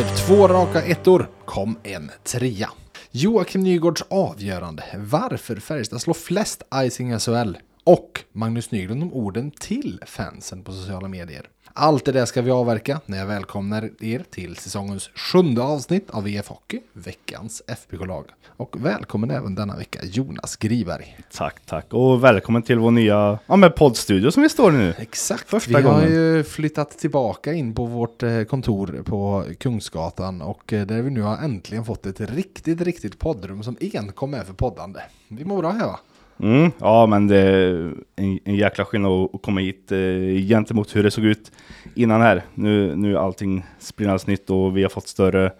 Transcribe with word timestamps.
Efter 0.00 0.26
två 0.26 0.48
raka 0.48 0.82
ettor 0.82 1.30
kom 1.44 1.78
en 1.82 2.10
trea. 2.24 2.70
Joakim 3.10 3.62
Nygårds 3.62 4.02
avgörande. 4.10 4.84
Varför 4.96 5.56
Färjestad 5.56 6.00
slår 6.00 6.14
flest 6.14 6.62
icing 6.74 7.18
SHL. 7.18 7.56
Och 7.84 8.24
Magnus 8.32 8.70
Nygren 8.70 9.02
om 9.02 9.12
orden 9.12 9.50
till 9.50 10.00
fansen 10.06 10.64
på 10.64 10.72
sociala 10.72 11.08
medier. 11.08 11.48
Allt 11.80 12.04
det 12.04 12.12
där 12.12 12.26
ska 12.26 12.42
vi 12.42 12.50
avverka 12.50 13.00
när 13.06 13.18
jag 13.18 13.26
välkomnar 13.26 13.90
er 14.00 14.24
till 14.30 14.56
säsongens 14.56 15.10
sjunde 15.14 15.62
avsnitt 15.62 16.10
av 16.10 16.24
VF 16.24 16.48
Hockey, 16.48 16.80
veckans 16.92 17.62
FBK-lag. 17.66 18.24
Och 18.46 18.76
välkommen 18.86 19.30
även 19.30 19.54
denna 19.54 19.76
vecka 19.76 19.98
Jonas 20.04 20.56
Griberg. 20.56 21.18
Tack, 21.32 21.60
tack. 21.66 21.86
Och 21.90 22.24
välkommen 22.24 22.62
till 22.62 22.78
vår 22.78 22.90
nya 22.90 23.38
ja, 23.46 23.56
med 23.56 23.76
poddstudio 23.76 24.30
som 24.30 24.42
vi 24.42 24.48
står 24.48 24.74
i 24.74 24.76
nu. 24.76 24.94
Exakt, 24.98 25.48
Första 25.50 25.78
vi 25.78 25.84
har 25.84 25.92
gången. 25.94 26.12
ju 26.12 26.44
flyttat 26.44 26.90
tillbaka 26.98 27.52
in 27.52 27.74
på 27.74 27.84
vårt 27.84 28.22
eh, 28.22 28.42
kontor 28.42 29.02
på 29.06 29.44
Kungsgatan 29.58 30.42
och 30.42 30.72
eh, 30.72 30.86
där 30.86 31.02
vi 31.02 31.10
nu 31.10 31.22
har 31.22 31.36
äntligen 31.36 31.84
fått 31.84 32.06
ett 32.06 32.20
riktigt, 32.20 32.80
riktigt 32.80 33.18
poddrum 33.18 33.62
som 33.62 33.76
enkom 33.80 34.34
är 34.34 34.44
för 34.44 34.54
poddande. 34.54 35.00
Vi 35.28 35.44
mår 35.44 35.58
bra 35.58 35.70
här 35.70 35.86
va? 35.86 36.00
Mm, 36.40 36.70
ja, 36.78 37.06
men 37.06 37.26
det 37.26 37.36
är 37.36 37.92
en, 38.16 38.38
en 38.44 38.56
jäkla 38.56 38.84
skillnad 38.84 39.28
att 39.32 39.42
komma 39.42 39.60
hit 39.60 39.92
eh, 39.92 40.48
gentemot 40.48 40.96
hur 40.96 41.02
det 41.02 41.10
såg 41.10 41.24
ut 41.24 41.52
innan 41.94 42.20
här. 42.20 42.42
Nu, 42.54 42.96
nu 42.96 43.14
är 43.14 43.18
allting 43.18 43.64
sprillans 43.78 44.26
nytt 44.26 44.50
och 44.50 44.76
vi 44.76 44.82
har 44.82 44.90
fått 44.90 45.08
större, 45.08 45.52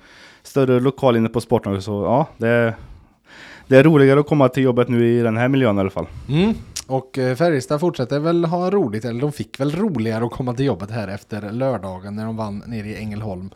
större 0.42 0.80
lokal 0.80 1.16
inne 1.16 1.28
på 1.28 1.40
sporten. 1.40 1.82
Så 1.82 1.92
ja, 1.92 2.26
det 2.36 2.48
är, 2.48 2.74
det 3.66 3.76
är 3.76 3.82
roligare 3.82 4.20
att 4.20 4.26
komma 4.26 4.48
till 4.48 4.62
jobbet 4.62 4.88
nu 4.88 5.18
i 5.18 5.20
den 5.22 5.36
här 5.36 5.48
miljön 5.48 5.76
i 5.76 5.80
alla 5.80 5.90
fall. 5.90 6.06
Mm. 6.28 6.54
Och 6.86 7.18
eh, 7.18 7.36
Färjestad 7.36 7.80
fortsätter 7.80 8.18
väl 8.18 8.44
ha 8.44 8.70
roligt, 8.70 9.04
eller 9.04 9.20
de 9.20 9.32
fick 9.32 9.60
väl 9.60 9.72
roligare 9.72 10.24
att 10.24 10.32
komma 10.32 10.54
till 10.54 10.66
jobbet 10.66 10.90
här 10.90 11.08
efter 11.08 11.52
lördagen 11.52 12.16
när 12.16 12.24
de 12.24 12.36
vann 12.36 12.62
nere 12.66 12.88
i 12.88 12.96
Ängelholm. 12.96 13.50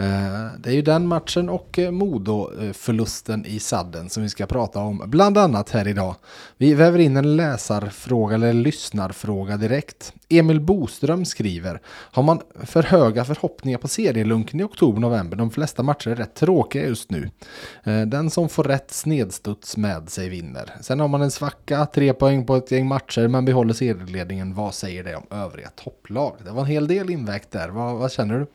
Eh, 0.00 0.46
det 0.58 0.70
är 0.70 0.74
ju 0.74 0.82
den 0.82 1.06
matchen 1.06 1.48
och 1.48 1.78
eh, 1.78 1.90
Modo-förlusten 1.90 3.46
i 3.46 3.58
sadden 3.58 4.10
som 4.10 4.22
vi 4.22 4.28
ska 4.28 4.46
prata 4.46 4.80
om, 4.80 5.02
bland 5.06 5.38
annat 5.38 5.70
här 5.70 5.88
idag. 5.88 6.14
Vi 6.56 6.74
väver 6.74 6.98
in 6.98 7.16
en 7.16 7.36
läsarfråga 7.36 8.34
eller 8.34 8.52
lyssnarfråga 8.52 9.56
direkt. 9.56 10.12
Emil 10.28 10.60
Boström 10.60 11.24
skriver, 11.24 11.80
har 11.86 12.22
man 12.22 12.40
för 12.64 12.82
höga 12.82 13.24
förhoppningar 13.24 13.78
på 13.78 13.88
serielunken 13.88 14.60
i 14.60 14.62
oktober-november? 14.62 15.36
De 15.36 15.50
flesta 15.50 15.82
matcher 15.82 16.10
är 16.10 16.16
rätt 16.16 16.34
tråkiga 16.34 16.86
just 16.86 17.10
nu. 17.10 17.30
Eh, 17.84 18.00
den 18.00 18.30
som 18.30 18.48
får 18.48 18.64
rätt 18.64 18.90
snedstuds 18.90 19.76
med 19.76 20.10
sig 20.10 20.28
vinner. 20.28 20.72
Sen 20.80 21.00
har 21.00 21.08
man 21.08 21.22
en 21.22 21.30
svacka, 21.30 21.86
tre 21.86 22.12
poäng 22.12 22.46
på 22.46 22.56
ett 22.56 22.70
gäng 22.70 22.86
matcher, 22.86 23.28
men 23.28 23.44
behåller 23.44 23.74
serieledningen. 23.74 24.54
Vad 24.54 24.74
säger 24.74 25.04
det 25.04 25.16
om 25.16 25.26
övriga 25.30 25.68
topplag? 25.68 26.36
Det 26.44 26.50
var 26.50 26.60
en 26.60 26.68
hel 26.68 26.86
del 26.86 27.10
invägt 27.10 27.50
där. 27.50 27.68
Vad, 27.68 27.96
vad 27.96 28.12
känner 28.12 28.38
du? 28.38 28.46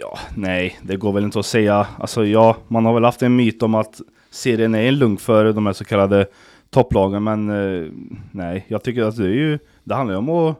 Ja, 0.00 0.18
nej, 0.36 0.78
det 0.82 0.96
går 0.96 1.12
väl 1.12 1.24
inte 1.24 1.38
att 1.38 1.46
säga. 1.46 1.86
Alltså 1.98 2.26
ja, 2.26 2.56
man 2.68 2.84
har 2.84 2.94
väl 2.94 3.04
haft 3.04 3.22
en 3.22 3.36
myt 3.36 3.62
om 3.62 3.74
att 3.74 4.00
serien 4.30 4.74
är 4.74 4.82
en 4.82 4.98
lugn 4.98 5.16
för 5.16 5.52
de 5.52 5.66
här 5.66 5.72
så 5.72 5.84
kallade 5.84 6.26
topplagen, 6.70 7.24
men 7.24 7.50
eh, 7.50 7.90
nej, 8.32 8.64
jag 8.68 8.82
tycker 8.82 9.02
att 9.02 9.16
det 9.16 9.24
är 9.24 9.28
ju, 9.28 9.58
det 9.84 9.94
handlar 9.94 10.14
ju 10.14 10.18
om 10.18 10.30
att 10.30 10.56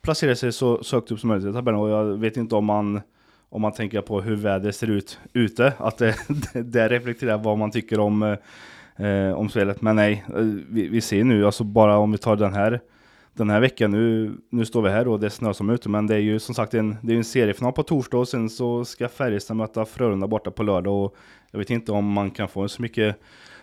placera 0.00 0.36
sig 0.36 0.52
så, 0.52 0.84
så 0.84 0.96
högt 0.96 1.10
upp 1.10 1.20
som 1.20 1.28
möjligt 1.28 1.50
i 1.50 1.52
tabellen 1.52 1.80
och 1.80 1.90
jag 1.90 2.04
vet 2.04 2.36
inte 2.36 2.54
om 2.54 2.64
man 2.64 3.00
om 3.50 3.62
man 3.62 3.72
tänker 3.72 4.00
på 4.00 4.20
hur 4.20 4.36
vädret 4.36 4.76
ser 4.76 4.90
ut 4.90 5.18
ute, 5.32 5.72
att 5.78 5.98
det, 5.98 6.14
det, 6.52 6.62
det 6.72 6.88
reflekterar 6.88 7.38
vad 7.38 7.58
man 7.58 7.70
tycker 7.70 8.00
om, 8.00 8.22
eh, 8.22 9.06
eh 9.06 9.32
om 9.32 9.48
spelet. 9.48 9.82
Men 9.82 9.96
nej, 9.96 10.24
eh, 10.28 10.42
vi, 10.68 10.88
vi 10.88 11.00
ser 11.00 11.24
nu, 11.24 11.46
alltså 11.46 11.64
bara 11.64 11.98
om 11.98 12.12
vi 12.12 12.18
tar 12.18 12.36
den 12.36 12.54
här 12.54 12.80
den 13.38 13.50
här 13.50 13.60
veckan, 13.60 13.90
nu, 13.90 14.36
nu 14.50 14.66
står 14.66 14.82
vi 14.82 14.90
här 14.90 15.08
och 15.08 15.20
det 15.20 15.26
är 15.26 15.30
snö 15.30 15.54
som 15.54 15.70
ute, 15.70 15.88
men 15.88 16.06
det 16.06 16.14
är 16.14 16.18
ju 16.18 16.38
som 16.38 16.54
sagt 16.54 16.74
en, 16.74 16.96
det 17.02 17.12
är 17.12 17.16
en 17.16 17.24
seriefinal 17.24 17.72
på 17.72 17.82
torsdag 17.82 18.18
och 18.18 18.28
sen 18.28 18.50
så 18.50 18.84
ska 18.84 19.08
Färjestad 19.08 19.56
möta 19.56 19.84
Frölunda 19.84 20.26
borta 20.26 20.50
på 20.50 20.62
lördag 20.62 21.04
och 21.04 21.16
jag 21.50 21.58
vet 21.58 21.70
inte 21.70 21.92
om 21.92 22.12
man 22.12 22.30
kan 22.30 22.48
få 22.48 22.62
en 22.62 22.68
så 22.68 22.82
mycket 22.82 23.16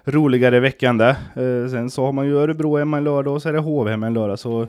roligare 0.03 0.59
vecka 0.59 0.89
än 0.89 0.97
det. 0.97 1.09
Eh, 1.35 1.69
sen 1.69 1.89
så 1.89 2.05
har 2.05 2.11
man 2.11 2.25
ju 2.25 2.37
Örebro 2.37 2.77
hemma 2.77 2.97
en 2.97 3.03
lördag 3.03 3.33
och 3.33 3.41
så 3.41 3.49
är 3.49 3.53
det 3.53 3.59
HV 3.59 3.91
hemma 3.91 4.07
en 4.07 4.13
lördag, 4.13 4.39
så 4.39 4.67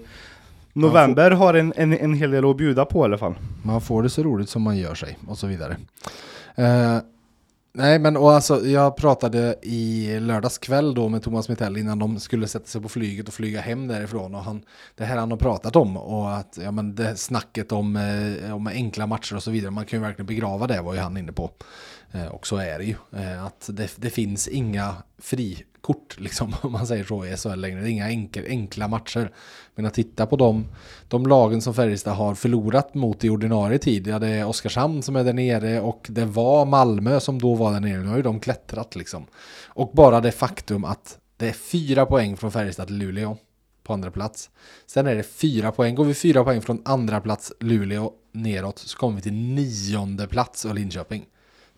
november 0.72 1.30
har 1.30 1.54
en, 1.54 1.72
en, 1.76 1.92
en 1.92 2.14
hel 2.14 2.30
del 2.30 2.50
att 2.50 2.56
bjuda 2.56 2.84
på 2.84 3.00
i 3.00 3.04
alla 3.04 3.18
fall. 3.18 3.34
Man 3.62 3.80
får 3.80 4.02
det 4.02 4.08
så 4.08 4.22
roligt 4.22 4.48
som 4.48 4.62
man 4.62 4.76
gör 4.76 4.94
sig 4.94 5.18
och 5.28 5.38
så 5.38 5.46
vidare. 5.46 5.76
Eh, 6.54 6.98
nej, 7.76 7.98
men 7.98 8.16
och 8.16 8.32
alltså, 8.32 8.66
jag 8.66 8.96
pratade 8.96 9.56
i 9.62 10.20
lördags 10.20 10.58
kväll 10.58 10.94
då 10.94 11.08
med 11.08 11.22
Thomas 11.22 11.48
Mittell 11.48 11.76
innan 11.76 11.98
de 11.98 12.20
skulle 12.20 12.48
sätta 12.48 12.66
sig 12.66 12.82
på 12.82 12.88
flyget 12.88 13.28
och 13.28 13.34
flyga 13.34 13.60
hem 13.60 13.88
därifrån. 13.88 14.34
Och 14.34 14.44
han, 14.44 14.62
det 14.94 15.04
här 15.04 15.16
han 15.16 15.30
har 15.30 15.38
pratat 15.38 15.76
om 15.76 15.96
och 15.96 16.36
att 16.36 16.58
ja, 16.62 16.70
men 16.70 16.94
det 16.94 17.16
snacket 17.16 17.72
om, 17.72 17.96
eh, 17.96 18.54
om 18.54 18.66
enkla 18.66 19.06
matcher 19.06 19.36
och 19.36 19.42
så 19.42 19.50
vidare. 19.50 19.70
Man 19.70 19.84
kan 19.84 19.98
ju 19.98 20.02
verkligen 20.02 20.26
begrava 20.26 20.66
det 20.66 20.82
var 20.82 20.94
ju 20.94 21.00
han 21.00 21.16
inne 21.16 21.32
på. 21.32 21.50
Eh, 22.12 22.26
och 22.26 22.46
så 22.46 22.56
är 22.56 22.78
det 22.78 22.84
ju. 22.84 22.94
Eh, 23.16 23.44
att 23.44 23.70
det, 23.72 23.90
det 23.96 24.10
finns 24.10 24.48
inga 24.48 24.94
fri 25.18 25.64
kort, 25.86 26.20
liksom, 26.20 26.54
om 26.62 26.72
man 26.72 26.86
säger 26.86 27.04
så 27.04 27.26
i 27.26 27.36
SHL 27.36 27.54
längre. 27.54 27.80
Det 27.80 27.88
är 27.88 27.90
inga 27.90 28.08
enkel, 28.08 28.44
enkla 28.48 28.88
matcher. 28.88 29.30
Men 29.74 29.86
att 29.86 29.94
titta 29.94 30.26
på 30.26 30.36
de, 30.36 30.66
de 31.08 31.26
lagen 31.26 31.62
som 31.62 31.74
Färjestad 31.74 32.14
har 32.14 32.34
förlorat 32.34 32.94
mot 32.94 33.24
i 33.24 33.30
ordinarie 33.30 33.78
tid. 33.78 34.06
Ja, 34.06 34.18
det 34.18 34.28
är 34.28 34.46
Oskarshamn 34.46 35.02
som 35.02 35.16
är 35.16 35.24
där 35.24 35.32
nere 35.32 35.80
och 35.80 36.06
det 36.08 36.24
var 36.24 36.66
Malmö 36.66 37.20
som 37.20 37.38
då 37.38 37.54
var 37.54 37.72
där 37.72 37.80
nere. 37.80 38.00
Nu 38.00 38.08
har 38.08 38.16
ju 38.16 38.22
de 38.22 38.40
klättrat 38.40 38.96
liksom. 38.96 39.26
Och 39.66 39.90
bara 39.94 40.20
det 40.20 40.32
faktum 40.32 40.84
att 40.84 41.18
det 41.36 41.48
är 41.48 41.52
fyra 41.52 42.06
poäng 42.06 42.36
från 42.36 42.52
Färjestad 42.52 42.86
till 42.86 42.96
Luleå 42.96 43.36
på 43.82 43.92
andra 43.92 44.10
plats. 44.10 44.50
Sen 44.86 45.06
är 45.06 45.14
det 45.14 45.22
fyra 45.22 45.72
poäng. 45.72 45.94
Går 45.94 46.04
vi 46.04 46.14
fyra 46.14 46.44
poäng 46.44 46.62
från 46.62 46.82
andra 46.84 47.20
plats 47.20 47.52
Luleå 47.60 48.12
neråt 48.32 48.78
så 48.78 48.98
kommer 48.98 49.16
vi 49.16 49.22
till 49.22 49.34
nionde 49.34 50.26
plats 50.26 50.64
och 50.64 50.74
Linköping. 50.74 51.26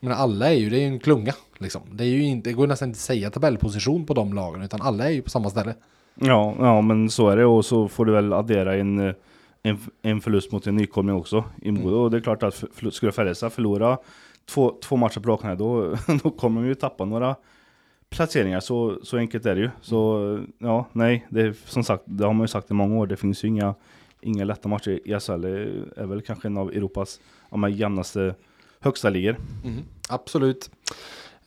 Men 0.00 0.12
alla 0.12 0.48
är 0.48 0.54
ju, 0.54 0.70
det 0.70 0.76
är 0.76 0.80
ju 0.80 0.86
en 0.86 1.00
klunga 1.00 1.34
liksom. 1.58 1.82
Det, 1.92 2.04
är 2.04 2.08
ju 2.08 2.22
inte, 2.22 2.50
det 2.50 2.54
går 2.54 2.66
nästan 2.66 2.88
inte 2.88 2.96
att 2.96 3.00
säga 3.00 3.30
tabellposition 3.30 4.06
på 4.06 4.14
de 4.14 4.32
lagen 4.32 4.62
utan 4.62 4.82
alla 4.82 5.06
är 5.06 5.10
ju 5.10 5.22
på 5.22 5.30
samma 5.30 5.50
ställe. 5.50 5.74
Ja, 6.14 6.54
ja, 6.58 6.80
men 6.80 7.10
så 7.10 7.28
är 7.28 7.36
det 7.36 7.44
och 7.44 7.64
så 7.64 7.88
får 7.88 8.04
du 8.04 8.12
väl 8.12 8.32
addera 8.32 8.76
en, 8.76 8.98
eh, 8.98 9.14
en, 9.62 9.78
en 10.02 10.20
förlust 10.20 10.52
mot 10.52 10.66
en 10.66 10.76
nykomling 10.76 11.16
också 11.16 11.44
i 11.62 11.70
Modo. 11.70 11.96
Och 11.96 12.10
det 12.10 12.16
är 12.16 12.20
klart 12.20 12.42
att 12.42 12.54
för, 12.54 12.90
skulle 12.90 13.12
Färjestad 13.12 13.52
förlora 13.52 13.98
två, 14.44 14.78
två 14.82 14.96
matcher 14.96 15.20
på 15.20 15.30
raken 15.30 15.58
då, 15.58 15.96
då 16.22 16.30
kommer 16.30 16.60
de 16.60 16.68
ju 16.68 16.74
tappa 16.74 17.04
några 17.04 17.36
placeringar. 18.10 18.60
Så, 18.60 18.98
så 19.02 19.16
enkelt 19.16 19.46
är 19.46 19.54
det 19.54 19.60
ju. 19.60 19.70
Så 19.80 20.40
ja, 20.58 20.86
nej, 20.92 21.26
det 21.28 21.56
som 21.64 21.84
sagt, 21.84 22.02
det 22.06 22.26
har 22.26 22.32
man 22.32 22.44
ju 22.44 22.48
sagt 22.48 22.70
i 22.70 22.74
många 22.74 22.96
år. 22.96 23.06
Det 23.06 23.16
finns 23.16 23.44
ju 23.44 23.48
inga, 23.48 23.74
inga 24.20 24.44
lätta 24.44 24.68
matcher 24.68 25.00
i 25.04 25.20
SHL. 25.20 25.44
Är 25.96 26.06
väl 26.06 26.22
kanske 26.22 26.48
en 26.48 26.58
av 26.58 26.68
Europas 26.68 27.20
ja, 27.50 27.68
jämnaste 27.68 28.34
högsta 28.80 29.10
ligor. 29.10 29.36
Absolut. 30.08 30.70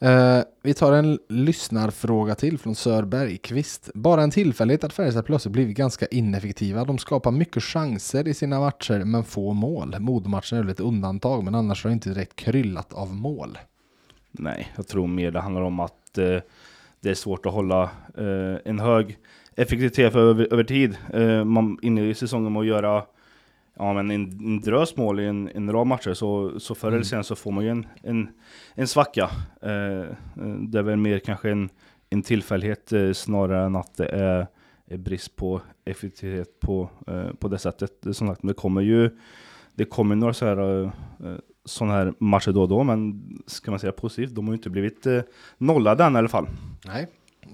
Uh, 0.04 0.42
vi 0.62 0.74
tar 0.74 0.92
en 0.92 1.18
lyssnarfråga 1.28 2.34
till 2.34 2.58
från 2.58 2.74
Sör 2.74 3.02
Bergqvist. 3.02 3.90
Bara 3.94 4.22
en 4.22 4.30
tillfällighet 4.30 4.84
att 4.84 4.92
Färjestad 4.92 5.26
plötsligt 5.26 5.52
blivit 5.52 5.76
ganska 5.76 6.06
ineffektiva. 6.06 6.84
De 6.84 6.98
skapar 6.98 7.30
mycket 7.30 7.62
chanser 7.62 8.28
i 8.28 8.34
sina 8.34 8.60
matcher 8.60 9.04
men 9.04 9.24
få 9.24 9.52
mål. 9.52 9.96
Modomatchen 9.98 10.58
är 10.58 10.62
väl 10.62 10.72
ett 10.72 10.80
undantag 10.80 11.44
men 11.44 11.54
annars 11.54 11.84
har 11.84 11.90
det 11.90 11.94
inte 11.94 12.08
direkt 12.08 12.36
kryllat 12.36 12.92
av 12.92 13.14
mål. 13.14 13.58
Nej, 14.30 14.72
jag 14.76 14.86
tror 14.86 15.06
mer 15.06 15.30
det 15.30 15.40
handlar 15.40 15.62
om 15.62 15.80
att 15.80 16.18
uh, 16.18 16.38
det 17.00 17.10
är 17.10 17.14
svårt 17.14 17.46
att 17.46 17.52
hålla 17.52 17.82
uh, 18.18 18.56
en 18.64 18.80
hög 18.80 19.18
effektivitet 19.56 20.14
över, 20.14 20.48
över 20.52 20.64
tid. 20.64 20.96
Man 21.46 21.78
inne 21.82 22.08
i 22.08 22.14
säsongen 22.14 22.52
med 22.52 22.60
att 22.60 22.66
göra 22.66 23.02
ja, 23.78 23.92
men 23.92 24.10
en, 24.10 24.22
en 24.40 24.60
drös 24.60 24.96
mål 24.96 25.20
i 25.20 25.26
en, 25.26 25.50
en 25.54 25.72
rad 25.72 25.86
matcher, 25.86 26.14
så, 26.14 26.60
så 26.60 26.74
förr 26.74 26.92
eller 26.92 27.02
senare 27.02 27.24
så 27.24 27.36
får 27.36 27.50
man 27.50 27.64
ju 27.64 27.70
en, 27.70 27.86
en, 28.02 28.28
en 28.74 28.88
svacka. 28.88 29.30
Eh, 29.62 30.06
det 30.58 30.78
är 30.78 30.82
väl 30.82 30.96
mer 30.96 31.18
kanske 31.18 31.50
en, 31.50 31.68
en 32.10 32.22
tillfällighet 32.22 32.92
eh, 32.92 33.12
snarare 33.12 33.66
än 33.66 33.76
att 33.76 33.96
det 33.96 34.06
är, 34.06 34.46
är 34.86 34.96
brist 34.96 35.36
på 35.36 35.60
effektivitet 35.84 36.60
på, 36.60 36.90
eh, 37.06 37.32
på 37.38 37.48
det 37.48 37.58
sättet. 37.58 37.92
Som 38.12 38.28
sagt, 38.28 38.40
det 38.42 38.54
kommer 38.54 38.80
ju 38.80 39.10
det 39.74 39.84
kommer 39.84 40.16
några 40.16 40.34
så 40.34 40.46
här, 40.46 40.82
eh, 40.82 40.90
sådana 41.64 41.94
här 41.94 42.14
matcher 42.18 42.52
då 42.52 42.62
och 42.62 42.68
då, 42.68 42.84
men 42.84 43.22
ska 43.46 43.70
man 43.70 43.80
säga 43.80 43.92
positivt, 43.92 44.34
de 44.34 44.46
har 44.46 44.52
ju 44.52 44.56
inte 44.56 44.70
blivit 44.70 45.06
eh, 45.06 45.20
nollade 45.58 46.04
än 46.04 46.14
i 46.14 46.18
alla 46.18 46.28
fall. 46.28 46.46
Nej, 46.86 47.08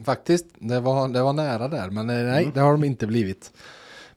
faktiskt. 0.05 0.47
Det 0.59 0.81
var, 0.81 1.09
det 1.09 1.23
var 1.23 1.33
nära 1.33 1.69
där 1.69 1.91
men 1.91 2.11
eh, 2.11 2.17
nej, 2.17 2.51
det 2.55 2.61
har 2.61 2.73
de 2.73 2.85
inte 2.85 3.07
blivit. 3.07 3.53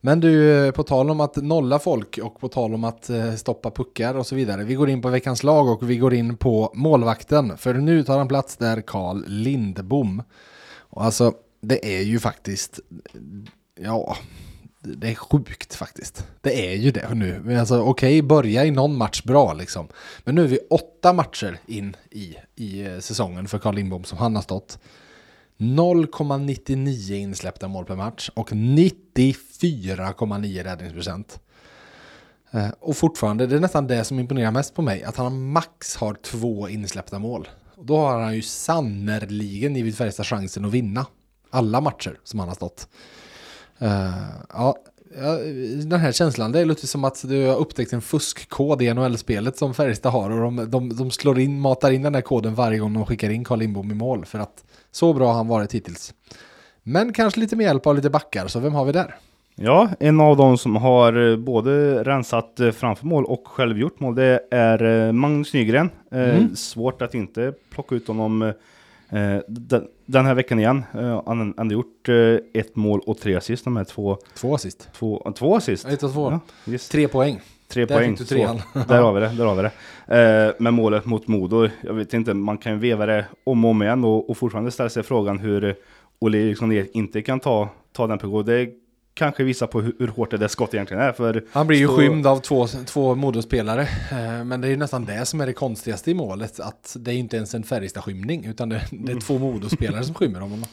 Men 0.02 0.20
du, 0.20 0.66
eh, 0.66 0.72
på 0.72 0.84
tal 0.84 1.10
om 1.10 1.20
att 1.20 1.36
nolla 1.36 1.80
folk 1.80 2.20
och 2.24 2.40
på 2.40 2.48
tal 2.48 2.74
om 2.74 2.84
att 2.84 3.10
eh, 3.10 3.36
stoppa 3.36 3.72
puckar 3.72 4.16
och 4.16 4.28
så 4.28 4.36
vidare. 4.36 4.64
Vi 4.64 4.74
går 4.74 4.90
in 4.90 5.02
på 5.02 5.10
veckans 5.10 5.44
lag 5.44 5.70
och 5.70 5.90
vi 5.90 5.98
går 5.98 6.14
in 6.14 6.38
på 6.38 6.72
målvakten. 6.76 7.58
För 7.58 7.74
nu 7.74 8.04
tar 8.04 8.18
han 8.18 8.28
plats 8.28 8.58
där 8.58 8.82
Carl 8.82 9.24
Lindbom. 9.28 10.24
Och 10.78 11.04
alltså, 11.04 11.34
det 11.62 11.98
är 11.98 12.02
ju 12.02 12.20
faktiskt, 12.20 12.80
ja, 13.80 14.18
det 14.80 15.12
är 15.12 15.16
sjukt 15.16 15.76
faktiskt. 15.76 16.28
Det 16.42 16.72
är 16.72 16.76
ju 16.76 16.92
det 16.92 17.14
nu. 17.14 17.42
Men 17.44 17.60
alltså, 17.60 17.82
okej, 17.82 17.90
okay, 17.90 18.22
börja 18.22 18.66
i 18.66 18.72
någon 18.72 18.98
match 18.98 19.24
bra 19.24 19.54
liksom. 19.54 19.88
Men 20.24 20.36
nu 20.36 20.44
är 20.44 20.48
vi 20.48 20.60
åtta 20.70 21.14
matcher 21.14 21.58
in 21.66 21.96
i, 22.12 22.36
i 22.56 22.86
eh, 22.86 23.00
säsongen 23.00 23.48
för 23.48 23.58
Carl 23.58 23.76
Lindbom 23.76 24.04
som 24.04 24.18
han 24.18 24.36
har 24.36 24.44
stått. 24.44 24.80
0,99 25.62 27.14
insläppta 27.14 27.68
mål 27.68 27.86
per 27.86 27.96
match 27.96 28.30
och 28.34 28.52
94,9 28.52 30.64
räddningsprocent. 30.64 31.40
Eh, 32.52 32.70
och 32.80 32.98
fortfarande, 32.98 33.48
det 33.48 33.56
är 33.56 33.60
nästan 33.60 33.88
det 33.88 34.04
som 34.04 34.20
imponerar 34.20 34.52
mest 34.52 34.76
på 34.76 34.82
mig, 34.82 35.04
att 35.04 35.18
han 35.18 35.52
max 35.52 35.96
har 35.96 36.14
två 36.14 36.70
insläppta 36.70 37.20
mål. 37.20 37.50
Och 37.76 37.86
då 37.86 37.98
har 37.98 38.20
han 38.20 38.36
ju 38.36 38.42
sannerligen 38.42 39.76
givit 39.76 39.98
Färjestad 39.98 40.26
chansen 40.26 40.66
att 40.66 40.72
vinna 40.72 41.06
alla 41.50 41.82
matcher 41.82 42.20
som 42.24 42.40
han 42.40 42.48
har 42.48 42.56
stått. 42.56 42.88
Uh, 43.82 44.30
ja, 44.54 44.78
den 45.84 46.00
här 46.00 46.12
känslan, 46.12 46.52
det 46.52 46.60
är 46.60 46.66
lite 46.66 46.88
som 46.88 47.04
att 47.04 47.22
du 47.28 47.46
har 47.46 47.56
upptäckt 47.56 47.94
en 47.94 48.02
fuskkod 48.02 48.82
i 48.82 48.94
NHL-spelet 48.94 49.58
som 49.58 49.74
Färjestad 49.74 50.12
har 50.12 50.30
och 50.30 50.40
de, 50.40 50.72
de, 50.72 50.96
de 50.96 51.12
slår 51.12 51.40
in, 51.40 51.60
matar 51.60 51.92
in 51.92 52.02
den 52.02 52.16
här 52.16 52.22
koden 52.22 52.56
varje 52.56 52.80
gång 52.80 52.94
de 52.94 53.06
skickar 53.06 53.30
in 53.30 53.44
Carl 53.44 53.60
Lindbom 53.60 53.92
i 53.92 53.94
mål 53.94 54.26
för 54.26 54.40
att 54.40 54.64
så 54.92 55.14
bra 55.14 55.28
har 55.28 55.34
han 55.34 55.48
varit 55.48 55.74
hittills. 55.74 56.14
Men 56.84 57.14
kanske 57.14 57.40
lite 57.40 57.56
med 57.56 57.64
hjälp 57.64 57.88
av 57.88 57.96
lite 57.96 58.10
backar, 58.10 58.48
så 58.48 58.60
vem 58.60 58.74
har 58.74 58.86
vi 58.86 58.92
där? 58.92 59.16
Ja, 59.56 59.90
en 60.00 60.20
av 60.20 60.38
dem 60.38 60.58
som 60.58 60.76
har 60.76 61.32
eh, 61.32 61.38
både 61.38 62.04
rensat 62.04 62.60
eh, 62.60 62.72
framför 62.72 63.06
mål 63.06 63.26
och 63.26 63.48
själv 63.48 63.78
gjort 63.78 64.00
mål, 64.00 64.16
det 64.16 64.40
är 64.52 65.08
eh, 65.08 65.12
Magnus 65.12 65.54
Nygren. 65.54 65.90
Mm. 66.12 66.56
Svårt 66.56 67.02
att 67.02 67.16
inte 67.16 67.54
plocka 67.70 67.96
ut 67.96 68.08
honom 68.08 68.54
den 70.06 70.26
här 70.26 70.34
veckan 70.34 70.60
igen. 70.60 70.84
Han 71.26 71.54
har 71.58 71.66
gjort 71.66 72.10
ett 72.54 72.76
mål 72.76 73.00
och 73.06 73.20
tre 73.20 73.36
assist, 73.36 73.64
de 73.64 73.78
här 73.78 73.84
två. 73.84 74.18
Två 74.36 74.56
assist. 74.56 74.90
Två, 74.94 75.34
två 75.38 75.56
assist. 75.56 75.88
Ett 75.88 76.04
och 76.04 76.14
två. 76.14 76.40
Ja, 76.66 76.78
Tre 76.92 77.08
poäng. 77.08 77.40
Tre 77.72 77.86
där 77.86 77.96
poäng. 77.96 78.18
Fick 78.18 78.30
du 78.30 78.36
där 78.88 79.02
har 79.02 79.14
vi 79.14 79.20
det, 79.20 79.28
där 79.28 79.46
har 79.46 79.56
vi 79.56 79.62
det. 79.62 79.72
Eh, 80.18 80.54
men 80.60 80.74
målet 80.74 81.06
mot 81.06 81.28
Modo, 81.28 81.68
jag 81.82 81.94
vet 81.94 82.14
inte, 82.14 82.34
man 82.34 82.58
kan 82.58 82.72
ju 82.72 82.78
veva 82.78 83.06
det 83.06 83.26
om 83.44 83.66
och 83.66 83.72
om 83.72 83.84
igen 83.84 84.04
och, 84.04 84.30
och 84.30 84.38
fortfarande 84.38 84.72
ställa 84.72 84.90
sig 84.90 85.04
frågan 85.04 85.40
hur 85.40 85.76
Olle 86.20 86.38
Eriksson 86.38 86.72
inte 86.94 87.22
kan 87.22 87.40
ta, 87.40 87.70
ta 87.94 88.08
den 88.08 88.18
på 88.18 88.42
Det 88.42 88.70
kanske 89.14 89.44
visar 89.44 89.68
på 89.68 89.82
hur, 89.82 89.96
hur 90.00 90.08
hårt 90.08 90.32
det 90.32 90.38
där 90.38 90.48
skott 90.48 90.74
egentligen 90.74 91.04
är. 91.04 91.12
För 91.12 91.44
Han 91.52 91.68
blir 91.68 91.78
ju 91.78 91.88
stå... 91.88 91.98
skymd 91.98 92.28
av 92.28 92.38
två, 92.38 92.68
två 92.68 93.16
Modospelare. 93.16 93.82
Eh, 93.82 94.44
men 94.44 94.62
det 94.62 94.68
är 94.68 94.70
ju 94.70 94.78
nästan 94.78 95.06
det 95.06 95.26
som 95.26 95.42
är 95.42 95.46
det 95.46 95.54
konstigaste 95.54 96.12
i 96.12 96.14
målet. 96.14 96.60
Att 96.60 96.96
det 97.00 97.12
är 97.12 97.16
inte 97.16 97.38
ens 97.38 97.56
en 97.56 97.64
Färjestad-skymning, 97.64 98.46
utan 98.46 98.70
det, 98.70 98.82
det, 98.92 99.12
är 99.12 99.20
två 99.20 99.38
Modospelare 99.40 100.04
som 100.04 100.16
skymmer 100.16 100.40
honom. 100.40 100.66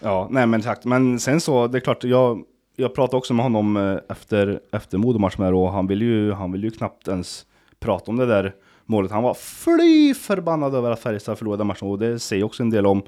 Ja, 0.00 0.28
nej 0.30 0.46
men 0.46 0.60
exakt. 0.60 0.84
Men 0.84 1.20
sen 1.20 1.40
så, 1.40 1.66
det 1.66 1.78
är 1.78 1.80
klart, 1.80 2.04
jag 2.04 2.42
jag 2.76 2.94
pratade 2.94 3.16
också 3.16 3.34
med 3.34 3.44
honom 3.44 3.76
eh, 3.76 3.98
efter, 4.08 4.60
efter 4.72 4.98
Modomatchen 4.98 5.54
och 5.54 5.72
han 5.72 5.86
ville 5.86 6.04
ju, 6.04 6.32
han 6.32 6.52
vill 6.52 6.64
ju 6.64 6.70
knappt 6.70 7.08
ens 7.08 7.46
prata 7.80 8.10
om 8.10 8.16
det 8.16 8.26
där 8.26 8.54
målet. 8.86 9.10
Han 9.10 9.22
var 9.22 9.34
fly 9.34 10.14
förbannad 10.14 10.74
över 10.74 10.90
att 10.90 11.00
Färjestad 11.00 11.38
förlorade 11.38 11.64
matchen 11.64 11.88
och 11.88 11.98
det 11.98 12.18
säger 12.18 12.44
också 12.44 12.62
en 12.62 12.70
del 12.70 12.86
om 12.86 13.02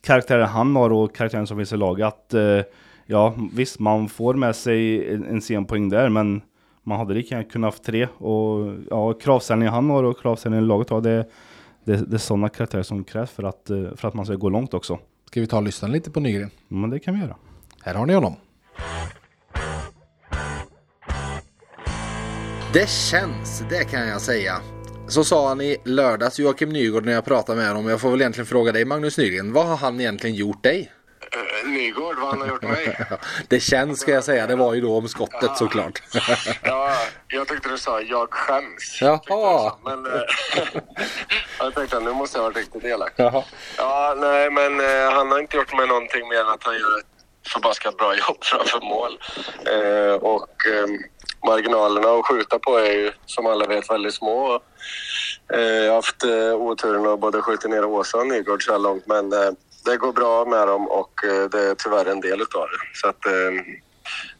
karaktären 0.00 0.48
han 0.48 0.76
har 0.76 0.92
och 0.92 1.16
karaktären 1.16 1.46
som 1.46 1.56
finns 1.56 1.72
i 1.72 1.76
laget. 1.76 2.06
Att, 2.06 2.34
eh, 2.34 2.60
ja, 3.06 3.34
visst, 3.52 3.78
man 3.78 4.08
får 4.08 4.34
med 4.34 4.56
sig 4.56 5.08
en, 5.14 5.24
en 5.24 5.40
sen 5.40 5.64
poäng 5.64 5.88
där, 5.88 6.08
men 6.08 6.42
man 6.82 6.98
hade 6.98 7.14
lika 7.14 7.34
gärna 7.34 7.48
kunnat 7.48 7.74
ha 7.74 7.84
tre. 7.84 8.08
Och 8.18 8.74
ja, 8.90 9.12
kravställningen 9.12 9.74
han 9.74 9.90
har 9.90 10.02
och 10.02 10.20
kravställningen 10.20 10.66
laget 10.66 10.90
har, 10.90 11.00
det, 11.00 11.26
det, 11.84 11.96
det 11.96 12.16
är 12.16 12.18
sådana 12.18 12.48
karaktärer 12.48 12.82
som 12.82 13.04
krävs 13.04 13.30
för 13.30 13.42
att, 13.42 13.70
eh, 13.70 13.94
för 13.96 14.08
att 14.08 14.14
man 14.14 14.26
ska 14.26 14.34
gå 14.34 14.48
långt 14.48 14.74
också. 14.74 14.98
Ska 15.26 15.40
vi 15.40 15.46
ta 15.46 15.56
och 15.56 15.62
lyssna 15.62 15.88
lite 15.88 16.10
på 16.10 16.20
Nygren? 16.20 16.50
Men 16.68 16.90
det 16.90 16.98
kan 16.98 17.14
vi 17.14 17.20
göra. 17.20 17.36
Här 17.82 17.94
har 17.94 18.06
ni 18.06 18.14
honom. 18.14 18.36
Det 22.72 22.88
känns, 22.88 23.62
det 23.70 23.84
kan 23.84 24.08
jag 24.08 24.20
säga. 24.20 24.60
Så 25.08 25.24
sa 25.24 25.48
han 25.48 25.60
i 25.60 25.76
lördags 25.84 26.38
Joakim 26.38 26.68
Nygård 26.68 27.04
när 27.04 27.12
jag 27.12 27.24
pratade 27.24 27.58
med 27.58 27.68
honom. 27.68 27.88
Jag 27.88 28.00
får 28.00 28.10
väl 28.10 28.20
egentligen 28.20 28.46
fråga 28.46 28.72
dig 28.72 28.84
Magnus 28.84 29.18
Nygren. 29.18 29.52
Vad 29.52 29.66
har 29.66 29.76
han 29.76 30.00
egentligen 30.00 30.36
gjort 30.36 30.62
dig? 30.62 30.92
Uh, 31.64 31.70
Nygård, 31.70 32.16
vad 32.18 32.30
han 32.30 32.40
har 32.40 32.48
gjort 32.48 32.62
mig? 32.62 32.98
det 33.48 33.60
känns 33.60 34.00
ska 34.00 34.10
jag 34.10 34.24
säga. 34.24 34.46
Det 34.46 34.56
var 34.56 34.74
ju 34.74 34.80
då 34.80 34.96
om 34.96 35.08
skottet 35.08 35.42
ja. 35.42 35.54
såklart. 35.54 36.02
ja, 36.62 36.96
jag 37.28 37.48
tyckte 37.48 37.68
du 37.68 37.78
sa 37.78 38.00
jag 38.00 38.28
skäms. 38.30 38.98
Jaha. 39.00 39.72
Men 39.84 40.06
uh, 40.06 40.12
jag 41.58 41.74
tänkte 41.74 42.00
nu 42.00 42.12
måste 42.12 42.38
jag 42.38 42.42
vara 42.42 42.54
riktigt 42.54 42.84
elak. 42.84 43.12
Jaha. 43.16 43.44
Ja, 43.76 44.16
nej 44.20 44.50
men 44.50 44.80
uh, 44.80 45.12
han 45.12 45.30
har 45.30 45.38
inte 45.38 45.56
gjort 45.56 45.76
mig 45.76 45.86
någonting 45.86 46.28
mer 46.28 46.40
än 46.40 46.48
att 46.48 46.64
han 46.64 46.74
gör 46.74 46.98
ett 46.98 47.21
förbaskat 47.48 47.96
bra 47.96 48.14
jobb 48.28 48.44
framför 48.44 48.80
mål. 48.80 49.18
Eh, 49.66 50.14
och 50.14 50.66
eh, 50.66 50.86
marginalerna 51.46 52.08
att 52.08 52.26
skjuta 52.26 52.58
på 52.58 52.76
är 52.76 52.92
ju 52.92 53.12
som 53.26 53.46
alla 53.46 53.66
vet 53.66 53.90
väldigt 53.90 54.14
små. 54.14 54.60
Eh, 55.52 55.60
jag 55.60 55.88
har 55.88 55.96
haft 55.96 56.24
eh, 56.24 56.54
oturen 56.54 57.06
att 57.06 57.20
både 57.20 57.42
skjuta 57.42 57.68
ner 57.68 57.84
Åsa 57.84 58.18
och 58.18 58.26
Nygård 58.26 58.64
så 58.64 58.72
här 58.72 58.78
långt 58.78 59.06
men 59.06 59.32
eh, 59.32 59.50
det 59.84 59.96
går 59.96 60.12
bra 60.12 60.44
med 60.44 60.68
dem 60.68 60.88
och 60.88 61.24
eh, 61.24 61.48
det 61.48 61.60
är 61.60 61.74
tyvärr 61.74 62.04
en 62.04 62.20
del 62.20 62.40
utav 62.40 62.66
det. 62.68 62.98
Så 63.00 63.08
att, 63.08 63.26
ehm, 63.26 63.64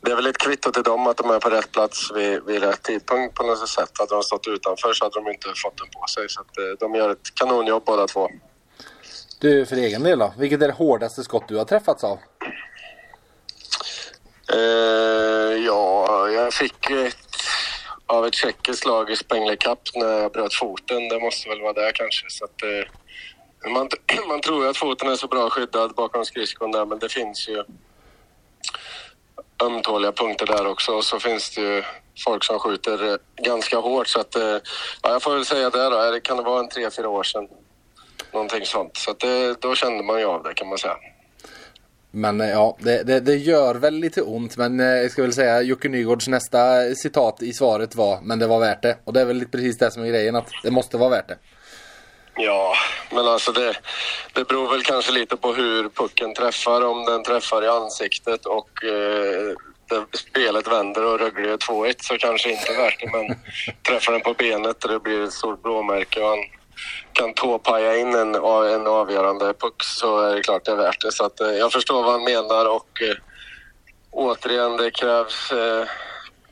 det 0.00 0.10
är 0.10 0.16
väl 0.16 0.26
ett 0.26 0.38
kvitto 0.38 0.72
till 0.72 0.82
dem 0.82 1.06
att 1.06 1.16
de 1.16 1.30
är 1.30 1.38
på 1.38 1.48
rätt 1.50 1.72
plats 1.72 2.12
vid, 2.14 2.44
vid 2.44 2.62
rätt 2.62 2.82
tidpunkt 2.82 3.34
på 3.34 3.42
något 3.42 3.68
sätt. 3.68 3.90
Hade 3.98 4.14
de 4.14 4.22
stått 4.22 4.46
utanför 4.46 4.92
så 4.92 5.04
hade 5.04 5.20
de 5.20 5.30
inte 5.30 5.48
fått 5.56 5.78
den 5.78 5.88
på 5.90 6.06
sig. 6.06 6.28
Så 6.28 6.40
att, 6.40 6.58
eh, 6.58 6.64
de 6.80 6.94
gör 6.94 7.10
ett 7.10 7.34
kanonjobb 7.34 7.82
båda 7.86 8.06
två. 8.06 8.28
Du, 9.38 9.66
för 9.66 9.76
egen 9.76 10.02
del 10.02 10.18
då? 10.18 10.34
Vilket 10.38 10.62
är 10.62 10.66
det 10.66 10.74
hårdaste 10.74 11.22
skott 11.22 11.48
du 11.48 11.56
har 11.56 11.64
träffats 11.64 12.04
av? 12.04 12.18
Uh, 14.54 15.66
ja, 15.66 16.30
jag 16.52 16.70
fick 16.70 16.90
ett 16.90 17.16
av 18.06 18.26
ett 18.26 18.34
tjeckiskt 18.34 18.86
lag 18.86 19.10
i 19.10 19.16
Spengler 19.16 19.56
Cup 19.56 19.78
när 19.94 20.06
jag 20.06 20.32
bröt 20.32 20.54
foten. 20.54 21.08
Det 21.08 21.20
måste 21.20 21.48
väl 21.48 21.60
vara 21.60 21.72
det 21.72 21.92
kanske. 21.94 22.30
Så 22.30 22.44
att, 22.44 22.62
eh, 22.62 23.70
man, 23.70 23.88
man 24.28 24.40
tror 24.40 24.64
ju 24.64 24.70
att 24.70 24.76
foten 24.76 25.08
är 25.08 25.16
så 25.16 25.26
bra 25.26 25.50
skyddad 25.50 25.94
bakom 25.94 26.24
skridskon 26.24 26.72
där, 26.72 26.84
men 26.84 26.98
det 26.98 27.08
finns 27.08 27.48
ju 27.48 27.64
ömtåliga 29.62 30.12
punkter 30.12 30.46
där 30.46 30.66
också. 30.66 30.92
Och 30.92 31.04
så 31.04 31.20
finns 31.20 31.54
det 31.54 31.60
ju 31.60 31.82
folk 32.24 32.44
som 32.44 32.58
skjuter 32.58 33.12
eh, 33.12 33.16
ganska 33.36 33.78
hårt. 33.78 34.08
Så 34.08 34.20
att, 34.20 34.34
ja, 35.02 35.10
jag 35.10 35.22
får 35.22 35.34
väl 35.34 35.44
säga 35.44 35.70
det 35.70 35.90
då. 35.90 36.10
Det 36.10 36.20
kan 36.20 36.36
det 36.36 36.42
vara 36.42 36.60
en 36.60 36.68
tre, 36.68 36.90
fyra 36.90 37.08
år 37.08 37.22
sedan. 37.22 37.48
Någonting 38.32 38.66
sånt. 38.66 38.96
Så 38.96 39.10
att 39.10 39.20
det, 39.20 39.60
då 39.60 39.74
kände 39.74 40.02
man 40.02 40.18
ju 40.18 40.24
av 40.24 40.42
det 40.42 40.54
kan 40.54 40.68
man 40.68 40.78
säga. 40.78 40.96
Men 42.14 42.40
eh, 42.40 42.50
ja, 42.50 42.76
det, 42.78 43.02
det, 43.02 43.20
det, 43.20 43.36
gör 43.36 43.74
väl 43.74 43.94
lite 43.94 44.22
ont. 44.22 44.56
Men 44.56 44.80
eh, 44.80 44.86
jag 44.86 45.10
ska 45.10 45.22
väl 45.22 45.32
säga 45.32 45.62
Jocke 45.62 45.88
Nygårds 45.88 46.28
nästa 46.28 46.94
citat 46.94 47.42
i 47.42 47.52
svaret 47.52 47.94
var 47.94 48.20
Men 48.22 48.38
det 48.38 48.46
var 48.46 48.60
värt 48.60 48.82
det. 48.82 48.98
Och 49.04 49.12
det 49.12 49.20
är 49.20 49.24
väl 49.24 49.44
precis 49.48 49.78
det 49.78 49.90
som 49.90 50.02
är 50.02 50.08
grejen, 50.08 50.36
att 50.36 50.50
det 50.62 50.70
måste 50.70 50.96
vara 50.96 51.10
värt 51.10 51.28
det. 51.28 51.38
Ja, 52.36 52.74
men 53.10 53.26
alltså 53.26 53.52
det, 53.52 53.76
det 54.32 54.48
beror 54.48 54.70
väl 54.70 54.82
kanske 54.82 55.12
lite 55.12 55.36
på 55.36 55.52
hur 55.52 55.88
pucken 55.88 56.34
träffar. 56.34 56.84
Om 56.84 57.04
den 57.04 57.24
träffar 57.24 57.64
i 57.64 57.68
ansiktet 57.68 58.46
och 58.46 58.84
eh, 58.84 59.54
det, 59.88 60.18
spelet 60.18 60.68
vänder 60.68 61.04
och 61.04 61.18
Rögle 61.20 61.48
gör 61.48 61.56
2-1 61.56 61.94
så 61.98 62.18
kanske 62.18 62.50
inte 62.50 62.72
värt 62.72 63.00
det. 63.00 63.10
Men 63.12 63.36
träffar 63.82 64.12
den 64.12 64.20
på 64.20 64.34
benet 64.34 64.84
och 64.84 64.90
det 64.90 65.00
blir 65.00 65.24
ett 65.24 65.32
stort 65.32 65.62
blåmärke 65.62 66.20
och 66.20 66.28
han 66.28 66.38
kan 67.12 67.34
tåpaja 67.34 67.96
in 67.96 68.14
en, 68.14 68.34
en 68.74 68.86
avgörande 68.86 69.54
puck 69.54 69.82
så 69.82 70.20
är 70.20 70.34
det 70.34 70.42
klart 70.42 70.64
det 70.64 70.72
är 70.72 70.76
värt 70.76 71.00
det. 71.00 71.12
Så 71.12 71.24
att, 71.24 71.40
eh, 71.40 71.50
jag 71.50 71.72
förstår 71.72 72.02
vad 72.02 72.12
han 72.12 72.24
menar 72.24 72.66
och 72.76 73.02
eh, 73.02 73.16
återigen, 74.10 74.76
det 74.76 74.90
krävs, 74.90 75.52
eh, 75.52 75.84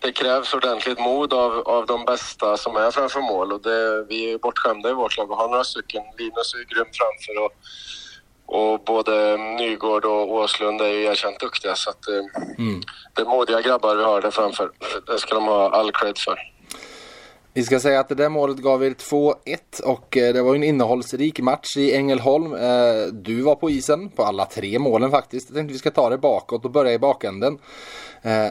det 0.01 0.13
krävs 0.13 0.55
ordentligt 0.55 1.01
mod 1.01 1.33
av, 1.33 1.53
av 1.59 1.87
de 1.87 2.05
bästa 2.05 2.57
som 2.57 2.77
är 2.77 2.91
framför 2.91 3.21
mål 3.21 3.53
och 3.53 3.63
det, 3.63 4.05
vi 4.05 4.33
är 4.33 4.39
bortskämda 4.39 4.91
i 4.91 4.93
vårt 4.93 5.17
lag 5.17 5.31
och 5.31 5.37
har 5.37 5.49
några 5.49 5.65
stycken. 5.65 6.03
Linus 6.19 6.55
är 6.55 6.59
ju 6.59 6.65
grym 6.65 6.87
framför 6.93 7.45
och, 7.45 7.53
och 8.47 8.81
både 8.81 9.37
Nygård 9.37 10.05
och 10.05 10.33
Åslund 10.33 10.81
är 10.81 10.89
ju 10.89 11.05
erkänt 11.05 11.41
duktiga 11.41 11.75
så 11.75 11.91
att 11.91 12.09
mm. 12.59 12.81
det 13.15 13.23
är 13.23 13.27
modiga 13.27 13.61
grabbar 13.61 13.97
vi 13.97 14.05
har 14.05 14.21
där 14.21 14.31
framför. 14.31 14.71
Det 15.07 15.19
ska 15.19 15.35
de 15.35 15.45
ha 15.45 15.71
all 15.71 15.93
cred 15.93 16.19
för. 16.19 16.39
Vi 17.53 17.63
ska 17.63 17.81
säga 17.81 18.01
att 18.01 18.09
det 18.09 18.15
där 18.15 18.29
målet 18.29 18.59
gav 18.59 18.85
er 18.85 18.91
2-1 18.91 19.35
och 19.85 20.17
eh, 20.17 20.33
det 20.33 20.43
var 20.43 20.55
en 20.55 20.63
innehållsrik 20.63 21.41
match 21.41 21.77
i 21.77 21.95
Ängelholm. 21.97 22.55
Eh, 22.55 23.07
du 23.13 23.43
var 23.43 23.55
på 23.55 23.71
isen 23.71 24.09
på 24.09 24.23
alla 24.23 24.47
tre 24.47 24.79
målen 24.79 25.11
faktiskt. 25.11 25.49
Jag 25.49 25.57
tänkte 25.57 25.73
vi 25.73 25.79
ska 25.79 25.91
ta 25.91 26.11
det 26.11 26.19
bakåt 26.19 26.65
och 26.65 26.71
börja 26.71 26.93
i 26.93 26.99
bakänden. 26.99 27.59
Eh, 28.23 28.47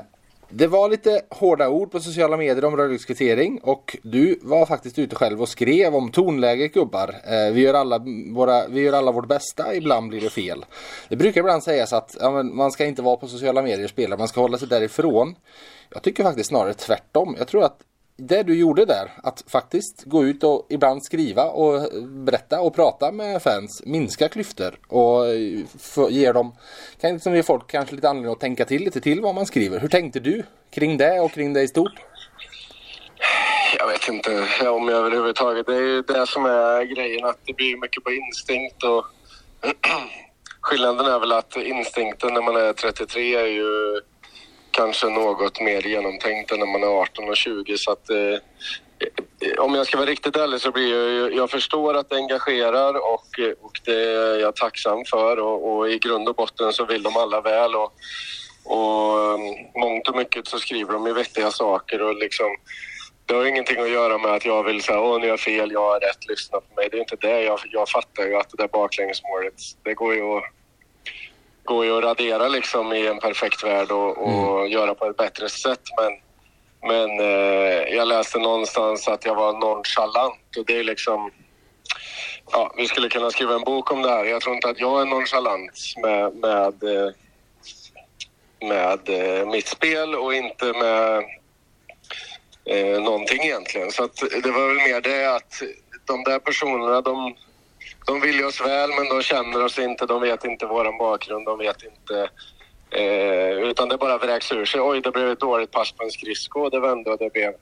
det 0.49 0.67
var 0.67 0.89
lite 0.89 1.21
hårda 1.29 1.69
ord 1.69 1.91
på 1.91 1.99
sociala 1.99 2.37
medier 2.37 2.65
om 2.65 2.77
Röglingskvittering 2.77 3.59
och 3.63 3.97
du 4.03 4.39
var 4.41 4.65
faktiskt 4.65 4.99
ute 4.99 5.15
själv 5.15 5.41
och 5.41 5.49
skrev 5.49 5.95
om 5.95 6.11
tonläget 6.11 6.73
gubbar. 6.73 7.15
Vi, 7.51 7.61
gör 7.61 7.73
alla 7.73 8.05
våra, 8.31 8.67
vi 8.67 8.81
gör 8.81 8.93
alla 8.93 9.11
vårt 9.11 9.27
bästa, 9.27 9.75
ibland 9.75 10.09
blir 10.09 10.21
det 10.21 10.29
fel. 10.29 10.65
Det 11.09 11.15
brukar 11.15 11.41
ibland 11.41 11.63
sägas 11.63 11.93
att 11.93 12.17
ja, 12.19 12.43
man 12.43 12.71
ska 12.71 12.85
inte 12.85 13.01
vara 13.01 13.17
på 13.17 13.27
sociala 13.27 13.61
medier 13.61 13.83
och 13.83 13.89
spela, 13.89 14.17
man 14.17 14.27
ska 14.27 14.41
hålla 14.41 14.57
sig 14.57 14.67
därifrån. 14.67 15.35
Jag 15.89 16.03
tycker 16.03 16.23
faktiskt 16.23 16.49
snarare 16.49 16.73
tvärtom. 16.73 17.35
Jag 17.37 17.47
tror 17.47 17.63
att 17.63 17.79
det 18.19 18.43
du 18.43 18.59
gjorde 18.59 18.85
där, 18.85 19.11
att 19.23 19.43
faktiskt 19.47 20.03
gå 20.03 20.25
ut 20.25 20.43
och 20.43 20.65
ibland 20.69 21.03
skriva 21.03 21.43
och 21.43 22.01
berätta 22.03 22.61
och 22.61 22.75
prata 22.75 23.11
med 23.11 23.41
fans, 23.41 23.81
minska 23.85 24.29
klyftor 24.29 24.79
och 24.87 25.25
ge 26.11 26.31
dem, 26.31 26.55
kan 27.01 27.13
liksom 27.13 27.35
ge 27.35 27.43
folk 27.43 27.67
kanske 27.67 27.95
lite 27.95 28.09
anledning 28.09 28.31
att 28.31 28.39
tänka 28.39 28.65
till 28.65 28.83
lite 28.83 29.01
till 29.01 29.21
vad 29.21 29.35
man 29.35 29.45
skriver. 29.45 29.79
Hur 29.79 29.87
tänkte 29.87 30.19
du 30.19 30.43
kring 30.71 30.97
det 30.97 31.19
och 31.19 31.31
kring 31.31 31.53
det 31.53 31.61
i 31.61 31.67
stort? 31.67 31.93
Jag 33.77 33.87
vet 33.87 34.09
inte 34.09 34.69
om 34.69 34.87
jag 34.87 34.97
överhuvudtaget. 34.97 35.65
Det 35.65 35.75
är 35.75 35.81
ju 35.81 36.01
det 36.01 36.27
som 36.27 36.45
är 36.45 36.95
grejen, 36.95 37.25
att 37.25 37.37
det 37.45 37.53
blir 37.53 37.77
mycket 37.77 38.03
på 38.03 38.11
instinkt 38.11 38.83
och 38.83 39.05
skillnaden 40.61 41.05
är 41.05 41.19
väl 41.19 41.31
att 41.31 41.57
instinkten 41.57 42.33
när 42.33 42.41
man 42.41 42.55
är 42.55 42.73
33 42.73 43.35
är 43.35 43.45
ju 43.45 44.01
kanske 44.71 45.09
något 45.09 45.61
mer 45.61 45.81
genomtänkta 45.87 46.55
när 46.55 46.65
man 46.65 46.83
är 46.83 47.01
18 47.01 47.29
och 47.29 47.37
20. 47.37 47.77
Så 47.77 47.91
att, 47.91 48.09
eh, 48.09 48.17
eh, 48.17 49.59
om 49.59 49.75
jag 49.75 49.87
ska 49.87 49.97
vara 49.97 50.09
riktigt 50.09 50.35
ärlig 50.35 50.61
så 50.61 50.71
blir 50.71 51.19
jag, 51.19 51.33
jag 51.33 51.49
förstår 51.49 51.93
att 51.93 52.09
det 52.09 52.15
engagerar 52.15 52.93
och, 53.13 53.39
eh, 53.39 53.53
och 53.61 53.79
det 53.85 54.03
är 54.03 54.39
jag 54.39 54.55
tacksam 54.55 55.05
för 55.05 55.39
och, 55.39 55.77
och, 55.77 55.89
i 55.89 55.99
grund 55.99 56.29
och 56.29 56.35
botten 56.35 56.73
så 56.73 56.85
vill 56.85 57.03
de 57.03 57.17
alla 57.17 57.41
väl 57.41 57.75
och, 57.75 57.93
och 58.63 59.19
eh, 59.19 59.39
mångt 59.75 60.07
och 60.07 60.15
mycket 60.15 60.47
så 60.47 60.59
skriver 60.59 60.93
de 60.93 61.07
ju 61.07 61.13
vettiga 61.13 61.51
saker 61.51 62.01
och 62.01 62.15
liksom 62.15 62.47
det 63.25 63.35
har 63.35 63.45
ingenting 63.45 63.79
att 63.79 63.89
göra 63.89 64.17
med 64.17 64.31
att 64.31 64.45
jag 64.45 64.63
vill 64.63 64.81
säga 64.81 65.01
åh, 65.01 65.21
ni 65.21 65.29
har 65.29 65.37
fel, 65.37 65.71
jag 65.71 65.81
har 65.81 65.99
rätt, 65.99 66.27
lyssna 66.27 66.59
på 66.61 66.75
mig. 66.75 66.89
Det 66.91 66.97
är 66.97 66.99
inte 66.99 67.15
det. 67.15 67.41
Jag, 67.41 67.59
jag 67.71 67.89
fattar 67.89 68.23
ju 68.23 68.35
att 68.35 68.49
det 68.49 68.57
där 68.57 68.67
baklängesmålet, 68.67 69.53
det 69.83 69.93
går 69.93 70.15
ju 70.15 70.37
att 70.37 70.43
går 71.69 71.85
ju 71.85 71.97
att 71.97 72.03
radera 72.03 72.47
liksom 72.47 72.93
i 72.93 73.07
en 73.07 73.19
perfekt 73.19 73.63
värld 73.63 73.91
och, 73.91 74.17
och 74.17 74.59
mm. 74.59 74.71
göra 74.71 74.95
på 74.95 75.05
ett 75.05 75.17
bättre 75.17 75.49
sätt. 75.49 75.81
Men, 75.97 76.13
men 76.89 77.19
eh, 77.19 77.95
jag 77.95 78.07
läste 78.07 78.39
någonstans 78.39 79.07
att 79.07 79.25
jag 79.25 79.35
var 79.35 79.53
nonchalant 79.53 80.57
och 80.57 80.65
det 80.65 80.77
är 80.77 80.83
liksom... 80.83 81.31
Ja, 82.51 82.73
vi 82.77 82.87
skulle 82.87 83.09
kunna 83.09 83.31
skriva 83.31 83.55
en 83.55 83.63
bok 83.63 83.91
om 83.91 84.01
det 84.01 84.09
här. 84.09 84.25
Jag 84.25 84.41
tror 84.41 84.55
inte 84.55 84.69
att 84.69 84.79
jag 84.79 85.01
är 85.01 85.05
nonchalant 85.05 85.93
med, 86.01 86.35
med, 86.35 86.83
eh, 86.83 87.11
med 88.67 89.09
eh, 89.09 89.47
mitt 89.47 89.67
spel 89.67 90.15
och 90.15 90.33
inte 90.33 90.65
med 90.65 91.23
eh, 92.65 93.01
någonting 93.01 93.41
egentligen. 93.41 93.91
Så 93.91 94.09
det 94.43 94.51
var 94.51 94.67
väl 94.67 94.87
mer 94.91 95.01
det 95.01 95.35
att 95.35 95.61
de 96.05 96.23
där 96.23 96.39
personerna, 96.39 97.01
de 97.01 97.35
de 98.09 98.21
vill 98.21 98.35
ju 98.35 98.45
oss 98.45 98.61
väl, 98.61 98.89
men 98.89 99.09
de 99.09 99.21
känner 99.21 99.63
oss 99.65 99.79
inte. 99.79 100.05
De 100.05 100.21
vet 100.21 100.45
inte 100.45 100.65
vår 100.65 100.99
bakgrund. 100.99 101.45
De 101.45 101.57
vet 101.57 101.83
inte... 101.83 102.29
Eh, 102.91 103.51
utan 103.69 103.89
det 103.89 103.97
bara 103.97 104.17
vräks 104.17 104.51
ur 104.51 104.65
sig. 104.65 104.81
Oj, 104.81 105.01
det 105.01 105.11
blev 105.11 105.29
ett 105.29 105.39
dåligt 105.39 105.71
pass 105.71 105.91
på 105.91 106.03
en 106.03 106.11
skridsko. 106.11 106.69
Det 106.69 106.79
vände 106.79 107.11
och 107.11 107.17
det 107.17 107.33
blev 107.33 107.53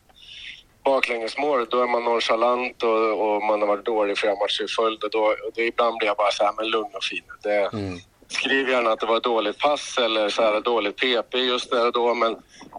baklängesmål. 0.83 1.67
Då 1.69 1.81
är 1.81 1.87
man 1.87 2.03
nonchalant 2.03 2.83
och, 2.83 3.35
och 3.35 3.43
man 3.43 3.61
har 3.61 3.67
varit 3.67 3.85
dålig 3.85 4.17
flera 4.17 4.35
matcher 4.35 4.63
i 4.63 4.67
följd. 4.67 5.03
Och 5.03 5.09
då, 5.09 5.19
och 5.19 5.51
då 5.55 5.61
ibland 5.61 5.97
blir 5.97 6.07
jag 6.07 6.17
bara 6.17 6.31
så 6.31 6.43
här, 6.43 6.53
men 6.57 6.67
lugn 6.67 6.91
och 6.93 7.03
fin. 7.03 7.23
Det, 7.43 7.69
mm. 7.73 7.99
Skriv 8.29 8.69
gärna 8.69 8.91
att 8.91 8.99
det 8.99 9.05
var 9.05 9.17
ett 9.17 9.23
dåligt 9.23 9.59
pass 9.59 9.97
eller 9.97 10.29
så 10.29 10.41
här, 10.41 10.61
dåligt 10.61 10.95
PP 10.95 11.35
just 11.35 11.71
där 11.71 11.85
och 11.85 11.93
då, 11.93 12.13
men 12.13 12.35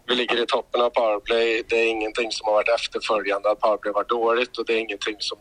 vi 0.06 0.14
ligger 0.14 0.42
i 0.42 0.46
toppen 0.46 0.80
av 0.80 0.90
powerplay. 0.90 1.62
Det 1.68 1.76
är 1.76 1.86
ingenting 1.86 2.32
som 2.32 2.46
har 2.46 2.54
varit 2.54 2.68
efterföljande 2.68 3.50
att 3.50 3.60
powerplay 3.60 3.92
var 3.92 4.04
dåligt 4.04 4.58
och 4.58 4.66
det 4.66 4.72
är 4.72 4.78
ingenting 4.78 5.16
som 5.18 5.38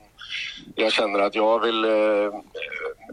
jag 0.75 0.91
känner 0.91 1.19
att 1.19 1.35
jag 1.35 1.59
vill 1.59 1.85
eh, 1.85 2.31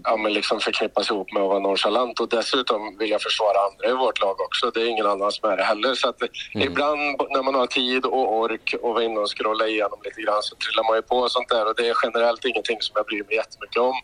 ja, 0.05 0.17
men 0.17 0.33
liksom 0.33 0.61
förknippas 0.61 1.11
ihop 1.11 1.33
med 1.33 1.43
att 1.43 1.49
vara 1.49 1.59
nonchalant 1.59 2.21
och 2.21 2.29
dessutom 2.29 2.99
vill 2.99 3.11
jag 3.11 3.23
försvara 3.23 3.59
andra 3.71 3.89
i 3.89 3.93
vårt 3.93 4.21
lag 4.21 4.41
också. 4.41 4.71
Det 4.71 4.83
är 4.83 4.87
ingen 4.87 5.07
annan 5.07 5.33
som 5.33 5.51
är 5.51 5.57
det 5.57 5.65
heller. 5.65 5.95
Så 5.95 6.09
att 6.09 6.23
mm. 6.23 6.69
ibland 6.69 7.01
när 7.31 7.43
man 7.43 7.55
har 7.55 7.67
tid 7.67 8.05
och 8.05 8.37
ork 8.37 8.75
och 8.83 8.95
vara 8.95 9.05
inne 9.05 9.21
och 9.21 9.39
scrolla 9.39 9.67
igenom 9.67 9.99
lite 10.05 10.21
grann 10.21 10.43
så 10.43 10.57
trillar 10.57 10.85
man 10.85 10.97
ju 10.97 11.03
på 11.03 11.29
sånt 11.29 11.49
där 11.49 11.67
och 11.67 11.75
det 11.77 11.89
är 11.89 11.97
generellt 12.03 12.45
ingenting 12.45 12.77
som 12.81 12.93
jag 12.97 13.07
bryr 13.07 13.25
mig 13.25 13.37
jättemycket 13.37 13.83
om. 13.83 13.95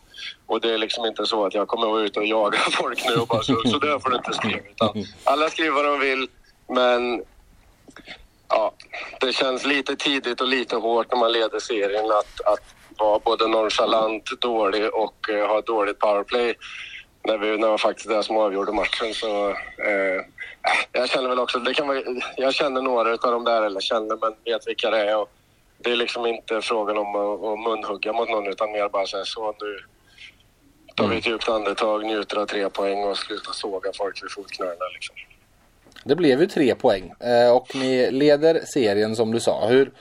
Och 0.45 0.61
det 0.61 0.73
är 0.73 0.77
liksom 0.77 1.05
inte 1.05 1.25
så 1.25 1.45
att 1.45 1.53
jag 1.53 1.67
kommer 1.67 1.85
att 1.85 1.91
vara 1.91 2.03
ute 2.03 2.19
och 2.19 2.25
jaga 2.25 2.57
folk 2.71 3.05
nu 3.09 3.15
och 3.15 3.27
bara 3.27 3.43
så, 3.43 3.61
så 3.65 3.77
där 3.77 3.99
får 3.99 4.09
du 4.09 4.15
inte 4.15 4.33
skriva. 4.33 4.59
Utan 4.71 5.05
alla 5.23 5.49
skriver 5.49 5.71
vad 5.71 5.85
de 5.85 5.99
vill 5.99 6.27
men 6.67 7.23
ja, 8.51 8.73
det 9.19 9.33
känns 9.33 9.65
lite 9.65 9.95
tidigt 9.95 10.41
och 10.41 10.47
lite 10.47 10.75
hårt 10.75 11.11
när 11.11 11.19
man 11.19 11.31
leder 11.31 11.59
serien 11.59 12.05
att, 12.05 12.41
att 12.45 12.75
vara 12.97 13.19
både 13.19 13.47
nonchalant, 13.47 14.41
dålig 14.41 14.93
och 14.93 15.15
uh, 15.29 15.47
ha 15.47 15.61
dåligt 15.61 15.99
powerplay 15.99 16.53
när, 17.23 17.37
vi, 17.37 17.47
när 17.47 17.57
det 17.57 17.67
var 17.67 17.77
faktiskt 17.77 18.09
det 18.09 18.23
som 18.23 18.37
avgjorde 18.37 18.71
matchen. 18.71 19.13
Så, 19.13 19.49
uh, 19.49 19.55
jag 20.91 21.09
känner 21.09 21.29
väl 21.29 21.39
också, 21.39 21.59
det 21.59 21.73
kan 21.73 21.87
vara, 21.87 22.01
jag 22.37 22.53
känner 22.53 22.81
några 22.81 23.11
av 23.11 23.31
de 23.31 23.43
där, 23.43 23.61
eller 23.61 23.79
känner, 23.79 24.17
men 24.21 24.33
vet 24.45 24.67
vilka 24.67 24.89
det 24.89 25.09
är. 25.09 25.17
Och 25.17 25.29
det 25.77 25.91
är 25.91 25.95
liksom 25.95 26.25
inte 26.25 26.61
frågan 26.61 26.97
om 26.97 27.15
att, 27.15 27.43
att 27.43 27.59
munhugga 27.59 28.13
mot 28.13 28.29
någon 28.29 28.47
utan 28.47 28.71
mer 28.71 28.89
bara 28.89 29.07
säga 29.07 29.25
så 29.25 29.55
nu 29.61 29.79
tar 30.95 31.07
vi 31.07 31.17
ett 31.17 31.27
djupt 31.27 31.49
andetag, 31.49 32.05
njuter 32.05 32.37
av 32.37 32.45
tre 32.45 32.69
poäng 32.69 33.03
och 33.03 33.17
slutar 33.17 33.51
såga 33.53 33.91
folk 33.97 34.23
vid 34.23 34.31
fotknölarna. 34.31 34.85
Liksom. 34.93 35.15
Det 36.03 36.15
blev 36.15 36.41
ju 36.41 36.47
tre 36.47 36.75
poäng 36.75 37.13
eh, 37.19 37.55
och 37.55 37.75
ni 37.75 38.11
leder 38.11 38.61
serien 38.65 39.15
som 39.15 39.31
du 39.31 39.39
sa. 39.39 39.67
Hur, 39.67 39.91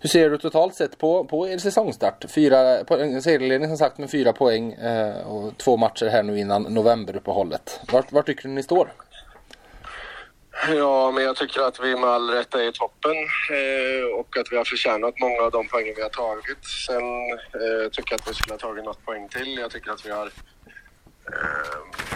hur 0.00 0.08
ser 0.08 0.30
du 0.30 0.38
totalt 0.38 0.74
sett 0.74 0.98
på, 0.98 1.24
på 1.24 1.48
er 1.48 1.58
säsongstart? 1.58 2.24
Fyra, 2.34 2.78
eh, 2.78 3.20
serieledning 3.20 3.68
som 3.68 3.78
sagt 3.78 3.98
med 3.98 4.10
fyra 4.10 4.32
poäng 4.32 4.72
eh, 4.72 5.26
och 5.26 5.58
två 5.58 5.76
matcher 5.76 6.06
här 6.06 6.22
nu 6.22 6.38
innan 6.38 6.62
novemberuppehållet. 6.62 7.80
Vart, 7.92 8.12
vart 8.12 8.26
tycker 8.26 8.42
du 8.42 8.48
ni 8.48 8.62
står? 8.62 8.92
Ja, 10.68 11.10
men 11.10 11.24
jag 11.24 11.36
tycker 11.36 11.60
att 11.60 11.80
vi 11.80 11.96
med 11.96 12.10
all 12.10 12.30
rätt 12.30 12.54
är 12.54 12.68
i 12.68 12.72
toppen 12.72 13.16
eh, 13.50 14.18
och 14.18 14.36
att 14.36 14.52
vi 14.52 14.56
har 14.56 14.64
förtjänat 14.64 15.20
många 15.20 15.42
av 15.42 15.50
de 15.50 15.68
poängen 15.68 15.94
vi 15.96 16.02
har 16.02 16.08
tagit. 16.08 16.64
Sen 16.86 17.32
eh, 17.32 17.90
tycker 17.92 18.12
jag 18.12 18.20
att 18.20 18.30
vi 18.30 18.34
skulle 18.34 18.54
ha 18.54 18.58
tagit 18.58 18.84
något 18.84 19.04
poäng 19.04 19.28
till. 19.28 19.58
Jag 19.58 19.70
tycker 19.70 19.90
att 19.90 20.06
vi 20.06 20.10
har 20.10 20.30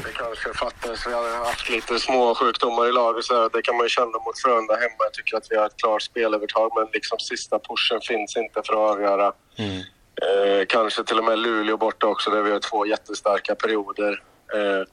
det 0.05 0.13
kanske 0.13 0.55
fattades. 0.55 1.07
Vi 1.07 1.13
har 1.13 1.45
haft 1.45 1.71
lite 1.71 1.99
små 1.99 2.35
sjukdomar 2.35 2.89
i 2.89 2.93
laget. 2.93 3.25
Så 3.25 3.49
det 3.49 3.63
kan 3.63 3.77
man 3.77 3.85
ju 3.85 3.89
känna 3.89 4.19
mot 4.27 4.39
Frölunda 4.43 4.75
hemma. 4.75 4.97
Jag 4.99 5.13
tycker 5.13 5.37
att 5.37 5.47
vi 5.51 5.57
har 5.57 5.67
ett 5.67 5.77
klart 5.77 6.03
spelövertag 6.03 6.73
men 6.77 6.89
liksom 6.93 7.19
sista 7.19 7.59
pushen 7.59 8.01
finns 8.01 8.37
inte 8.37 8.63
för 8.67 8.73
att 8.73 8.91
avgöra. 8.93 9.33
Mm. 9.59 9.81
Eh, 10.23 10.67
kanske 10.69 11.05
till 11.05 11.19
och 11.19 11.25
med 11.25 11.39
Luleå 11.39 11.77
borta 11.77 12.07
också 12.07 12.31
där 12.31 12.43
vi 12.43 12.51
har 12.51 12.61
två 12.61 12.87
jättestarka 12.87 13.55
perioder. 13.55 14.23
Eh, 14.55 14.87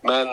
men 0.00 0.28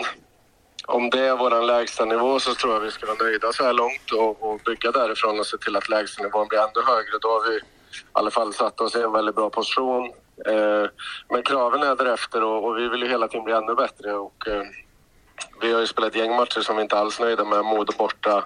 om 0.86 1.10
det 1.10 1.20
är 1.20 1.36
vår 1.36 1.62
lägsta 1.62 2.04
nivå 2.04 2.40
så 2.40 2.54
tror 2.54 2.72
jag 2.72 2.80
vi 2.80 2.90
ska 2.90 3.06
vara 3.06 3.16
nöjda 3.22 3.52
så 3.52 3.64
här 3.64 3.72
långt 3.72 4.10
och, 4.12 4.42
och 4.42 4.60
bygga 4.64 4.90
därifrån 4.90 5.40
och 5.40 5.46
se 5.46 5.58
till 5.58 5.76
att 5.76 5.88
lägstanivån 5.88 6.48
blir 6.48 6.58
ännu 6.58 6.86
högre. 6.86 7.18
Då 7.20 7.28
har 7.28 7.50
vi 7.50 7.56
i 7.56 7.60
alla 8.12 8.30
fall 8.30 8.54
satt 8.54 8.80
oss 8.80 8.96
i 8.96 9.02
en 9.02 9.12
väldigt 9.12 9.34
bra 9.34 9.50
position. 9.50 10.12
Eh, 10.46 10.90
men 11.28 11.42
kraven 11.42 11.82
är 11.82 11.96
därefter 11.96 12.44
och, 12.44 12.64
och 12.64 12.78
vi 12.78 12.88
vill 12.88 13.02
ju 13.02 13.08
hela 13.08 13.28
tiden 13.28 13.44
bli 13.44 13.54
ännu 13.54 13.74
bättre. 13.74 14.12
Och, 14.12 14.48
eh, 14.48 14.62
vi 15.60 15.72
har 15.72 15.80
ju 15.80 15.86
spelat 15.86 16.16
gäng 16.16 16.36
matcher 16.36 16.60
som 16.60 16.76
vi 16.76 16.82
inte 16.82 16.98
alls 16.98 17.20
är 17.20 17.24
nöjda 17.24 17.44
med. 17.44 17.64
Modo 17.64 17.92
borta. 17.98 18.44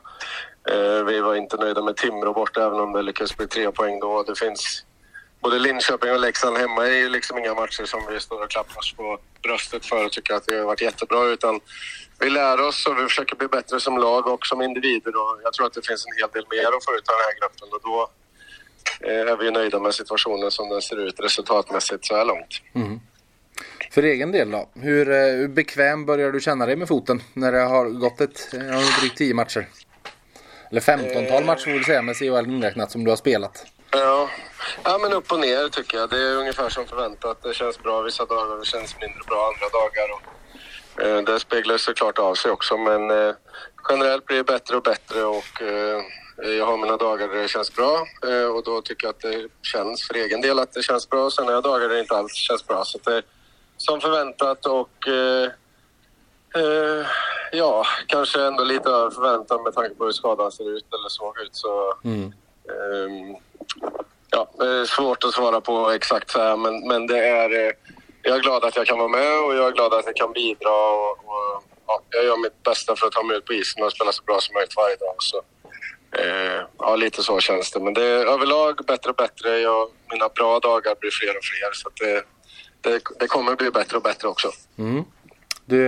Eh, 0.71 1.04
vi 1.04 1.21
var 1.21 1.35
inte 1.35 1.57
nöjda 1.57 1.83
med 1.83 1.97
Timrå 1.97 2.33
borta 2.33 2.66
även 2.66 2.80
om 2.80 2.92
det 2.92 3.02
lyckades 3.02 3.37
bli 3.37 3.47
tre 3.47 3.71
poäng 3.71 4.00
då. 4.00 4.23
Det 4.23 4.38
finns 4.38 4.85
både 5.40 5.59
Linköping 5.59 6.12
och 6.12 6.21
Leksand 6.21 6.57
hemma 6.57 6.87
är 6.87 6.97
ju 6.97 7.09
liksom 7.09 7.38
inga 7.38 7.54
matcher 7.54 7.85
som 7.85 8.00
vi 8.11 8.21
står 8.21 8.42
och 8.42 8.50
klappar 8.50 8.78
oss 8.78 8.92
på 8.92 9.18
bröstet 9.42 9.87
för 9.87 10.04
och 10.04 10.12
tycker 10.12 10.35
att 10.35 10.45
vi 10.47 10.59
har 10.59 10.64
varit 10.64 10.80
jättebra. 10.80 11.25
Utan 11.25 11.61
vi 12.21 12.30
lär 12.30 12.61
oss 12.61 12.87
och 12.87 12.99
vi 12.99 13.02
försöker 13.02 13.37
bli 13.37 13.49
bättre 13.49 13.80
som 13.80 13.99
lag 13.99 14.26
och 14.26 14.47
som 14.47 14.62
individer. 14.62 15.16
Och 15.16 15.40
jag 15.42 15.52
tror 15.52 15.66
att 15.66 15.73
det 15.73 15.87
finns 15.87 16.07
en 16.07 16.23
hel 16.23 16.30
del 16.30 16.45
mer 16.50 16.76
att 16.76 16.85
få 16.85 16.95
ut 16.95 17.09
av 17.09 17.14
den 17.18 17.26
här 17.28 17.40
gruppen. 17.40 17.68
Och 17.73 17.80
då, 17.83 18.11
är 19.00 19.37
vi 19.37 19.50
nöjda 19.50 19.78
med 19.78 19.95
situationen 19.95 20.50
som 20.50 20.68
den 20.68 20.83
ser 20.83 20.97
ut 20.97 21.21
resultatmässigt 21.21 22.07
så 22.07 22.16
här 22.16 22.25
långt. 22.25 22.62
Mm. 22.75 23.00
För 23.90 24.02
egen 24.02 24.33
del 24.33 24.50
då? 24.50 24.68
Hur, 24.75 25.11
eh, 25.11 25.16
hur, 25.16 25.49
bekväm 25.49 26.07
börjar 26.07 26.33
du 26.33 26.40
känna 26.40 26.66
dig 26.66 26.76
med 26.76 26.88
foten 26.88 27.23
när 27.35 27.52
det 27.52 27.61
har 27.61 27.87
gått 27.87 28.21
ett, 28.21 28.50
drygt 29.00 29.18
10 29.18 29.35
matcher? 29.35 29.68
Eller 30.71 30.80
15-tal 30.80 31.45
matcher 31.45 31.64
får 31.64 31.78
vi 31.78 31.85
säga 31.85 32.02
med 32.02 32.16
CHL 32.16 32.50
inräknat 32.50 32.90
som 32.90 33.04
du 33.04 33.11
har 33.11 33.16
spelat. 33.16 33.66
Ja. 33.90 34.28
ja, 34.85 34.99
men 34.99 35.12
upp 35.12 35.33
och 35.33 35.40
ner 35.40 35.68
tycker 35.68 35.99
jag. 35.99 36.11
Det 36.11 36.23
är 36.23 36.37
ungefär 36.37 36.68
som 36.68 36.87
förväntat. 36.87 37.42
Det 37.42 37.54
känns 37.54 37.83
bra 37.83 38.02
vissa 38.02 38.25
dagar 38.25 38.52
och 38.52 38.59
det 38.59 38.66
känns 38.66 38.97
mindre 39.00 39.21
bra 39.26 39.52
andra 39.54 39.68
dagar. 39.78 40.09
Och, 40.14 41.02
eh, 41.02 41.23
det 41.23 41.40
speglar 41.40 41.76
såklart 41.76 42.18
av 42.18 42.35
sig 42.35 42.50
också 42.50 42.76
men 42.76 43.11
eh, 43.11 43.35
generellt 43.88 44.26
blir 44.26 44.37
det 44.37 44.45
bättre 44.45 44.76
och 44.76 44.83
bättre 44.83 45.25
och 45.25 45.62
eh, 45.62 45.99
Eh, 45.99 46.04
jag 46.42 46.66
har 46.66 46.76
mina 46.76 46.97
dagar 46.97 47.28
där 47.28 47.42
det 47.42 47.49
känns 47.49 47.75
bra 47.75 48.07
eh, 48.26 48.45
och 48.45 48.64
då 48.64 48.83
tycker 48.83 49.07
jag 49.07 49.14
att 49.14 49.21
det 49.21 49.49
känns 49.62 50.07
för 50.07 50.14
egen 50.14 50.40
del 50.40 50.59
att 50.59 50.73
det 50.73 50.83
känns 50.83 51.09
bra. 51.09 51.30
Sen 51.30 51.45
har 51.45 51.52
jag 51.52 51.62
dagar 51.62 51.88
där 51.88 51.95
det 51.95 52.00
inte 52.00 52.16
alls 52.16 52.35
känns 52.35 52.66
bra. 52.66 52.85
Så 52.85 52.99
det 53.04 53.14
är 53.16 53.23
som 53.76 54.00
förväntat 54.00 54.66
och 54.66 55.09
eh, 55.09 55.50
Eh, 56.54 57.07
ja, 57.52 57.85
kanske 58.07 58.42
ändå 58.42 58.64
lite 58.64 58.88
över 58.88 59.11
förväntan 59.11 59.62
med 59.62 59.75
tanke 59.75 59.95
på 59.95 60.04
hur 60.04 60.12
skadan 60.12 60.52
ser 60.52 60.76
ut 60.76 60.87
eller 60.95 61.09
såg 61.09 61.40
ut. 61.40 61.57
Så, 61.57 61.95
ehm, 62.68 63.37
ja, 64.30 64.50
det 64.59 64.66
är 64.66 64.85
svårt 64.85 65.25
att 65.25 65.33
svara 65.33 65.61
på 65.61 65.90
exakt 65.90 66.30
så 66.30 66.38
här, 66.38 66.57
men, 66.57 66.88
men 66.88 67.07
det 67.07 67.18
är... 67.18 67.66
Eh, 67.66 67.73
jag 68.23 68.37
är 68.37 68.40
glad 68.40 68.64
att 68.64 68.76
jag 68.76 68.87
kan 68.87 68.99
vara 68.99 69.09
med 69.09 69.45
och 69.45 69.54
jag 69.54 69.66
är 69.66 69.73
glad 69.73 69.95
att 69.95 70.07
jag 70.07 70.16
kan 70.16 70.33
bidra. 70.33 70.71
Och, 70.71 71.11
och, 71.11 71.62
ja, 71.87 72.00
jag 72.11 72.25
gör 72.25 72.37
mitt 72.37 72.62
bästa 72.62 72.97
för 72.97 73.07
att 73.07 73.12
ta 73.12 73.23
mig 73.23 73.37
ut 73.37 73.45
på 73.45 73.52
isen 73.52 73.85
och 73.85 73.92
spela 73.92 74.12
så 74.12 74.23
bra 74.23 74.40
som 74.40 74.54
möjligt 74.54 74.76
varje 74.76 74.97
dag. 74.97 75.14
Så, 75.18 75.42
eh, 76.12 76.62
ja, 76.79 76.97
lite 76.97 77.23
så 77.23 77.41
känns 77.41 77.71
det. 77.71 77.81
Men 77.81 77.95
det 77.95 78.05
är 78.05 78.27
överlag 78.27 78.81
bättre 78.87 79.11
och 79.11 79.17
bättre. 79.17 79.59
Jag, 79.59 79.88
mina 80.12 80.29
bra 80.29 80.59
dagar 80.59 80.95
blir 81.00 81.11
fler 81.11 81.37
och 81.37 81.45
fler. 81.45 81.73
Så 81.73 81.88
att 81.88 81.97
det, 81.97 82.23
det, 82.81 83.03
det 83.19 83.27
kommer 83.27 83.57
bli 83.57 83.71
bättre 83.71 83.97
och 83.97 84.03
bättre 84.03 84.29
också. 84.29 84.50
Mm. 84.79 85.05
Du, 85.67 85.87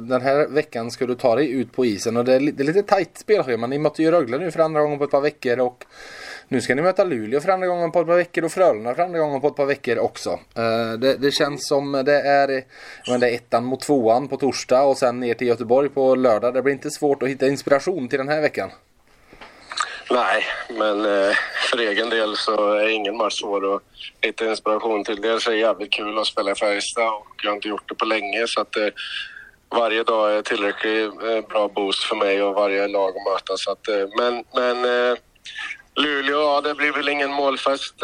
den 0.00 0.22
här 0.22 0.48
veckan 0.48 0.90
ska 0.90 1.06
du 1.06 1.14
ta 1.14 1.34
dig 1.34 1.50
ut 1.50 1.72
på 1.72 1.84
isen 1.84 2.16
och 2.16 2.24
det 2.24 2.34
är, 2.34 2.40
det 2.40 2.62
är 2.62 2.64
lite 2.64 2.82
tajt 2.82 3.18
spelschema. 3.18 3.66
Ni 3.66 3.78
mötte 3.78 4.02
ju 4.02 4.10
Rögle 4.10 4.38
nu 4.38 4.50
för 4.50 4.60
andra 4.60 4.82
gången 4.82 4.98
på 4.98 5.04
ett 5.04 5.10
par 5.10 5.20
veckor 5.20 5.60
och 5.60 5.84
nu 6.48 6.60
ska 6.60 6.74
ni 6.74 6.82
möta 6.82 7.04
Luleå 7.04 7.40
för 7.40 7.48
andra 7.48 7.66
gången 7.66 7.92
på 7.92 8.00
ett 8.00 8.06
par 8.06 8.16
veckor 8.16 8.44
och 8.44 8.52
Frölunda 8.52 8.94
för 8.94 9.02
andra 9.02 9.18
gången 9.18 9.40
på 9.40 9.48
ett 9.48 9.56
par 9.56 9.66
veckor 9.66 9.98
också. 9.98 10.30
Eh, 10.30 10.92
det, 10.98 11.16
det 11.16 11.30
känns 11.30 11.68
som 11.68 11.92
det 11.92 12.20
är, 12.20 12.64
men 13.10 13.20
det 13.20 13.30
är 13.30 13.34
ettan 13.34 13.64
mot 13.64 13.80
tvåan 13.80 14.28
på 14.28 14.36
torsdag 14.36 14.82
och 14.82 14.98
sen 14.98 15.20
ner 15.20 15.34
till 15.34 15.46
Göteborg 15.46 15.88
på 15.88 16.14
lördag. 16.14 16.54
Det 16.54 16.62
blir 16.62 16.72
inte 16.72 16.90
svårt 16.90 17.22
att 17.22 17.28
hitta 17.28 17.46
inspiration 17.46 18.08
till 18.08 18.18
den 18.18 18.28
här 18.28 18.40
veckan. 18.40 18.70
Nej, 20.12 20.44
men 20.68 21.04
eh, 21.04 21.36
för 21.70 21.78
egen 21.78 22.10
del 22.10 22.36
så 22.36 22.72
är 22.72 22.88
ingen 22.88 23.16
match 23.16 23.40
svår 23.40 23.74
att 23.74 23.82
hitta 24.20 24.50
inspiration 24.50 25.04
till. 25.04 25.20
Dels 25.20 25.46
är 25.46 25.50
det 25.50 25.56
jävligt 25.56 25.92
kul 25.92 26.18
att 26.18 26.26
spela 26.26 26.50
i 26.50 26.54
Färjestad 26.54 27.08
och 27.08 27.26
jag 27.42 27.50
har 27.50 27.54
inte 27.54 27.68
gjort 27.68 27.88
det 27.88 27.94
på 27.94 28.04
länge 28.04 28.46
så 28.46 28.60
att 28.60 28.76
eh, 28.76 28.88
varje 29.70 30.02
dag 30.02 30.36
är 30.36 30.42
tillräckligt 30.42 31.22
eh, 31.22 31.40
bra 31.48 31.68
boost 31.68 32.04
för 32.04 32.16
mig 32.16 32.42
och 32.42 32.54
varje 32.54 32.88
lag 32.88 33.08
att 33.08 33.32
möta. 33.32 33.56
Så 33.56 33.70
att, 33.70 33.88
men 34.18 34.44
men 34.54 35.16
Luleå, 35.96 36.40
ja 36.40 36.60
det 36.60 36.74
blir 36.74 36.92
väl 36.92 37.08
ingen 37.08 37.30
målfest 37.30 38.00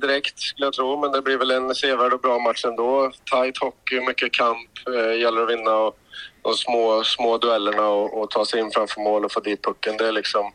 direkt 0.00 0.40
skulle 0.40 0.66
jag 0.66 0.72
tro, 0.72 1.00
men 1.00 1.12
det 1.12 1.22
blir 1.22 1.36
väl 1.36 1.50
en 1.50 1.74
sevärd 1.74 2.12
och 2.12 2.20
bra 2.20 2.38
match 2.38 2.64
ändå. 2.64 3.12
Tight 3.30 3.58
hockey, 3.58 4.00
mycket 4.00 4.32
kamp, 4.32 4.70
gäller 5.18 5.42
att 5.42 5.50
vinna 5.50 5.76
och, 5.76 5.98
de 6.42 6.54
små, 6.54 7.04
små 7.04 7.38
duellerna 7.38 7.88
och, 7.88 8.22
och 8.22 8.30
ta 8.30 8.44
sig 8.44 8.60
in 8.60 8.70
framför 8.70 9.00
mål 9.00 9.24
och 9.24 9.32
få 9.32 9.40
dit 9.40 9.62
pucken. 9.62 9.96
Det 9.96 10.08
är 10.08 10.12
liksom 10.12 10.52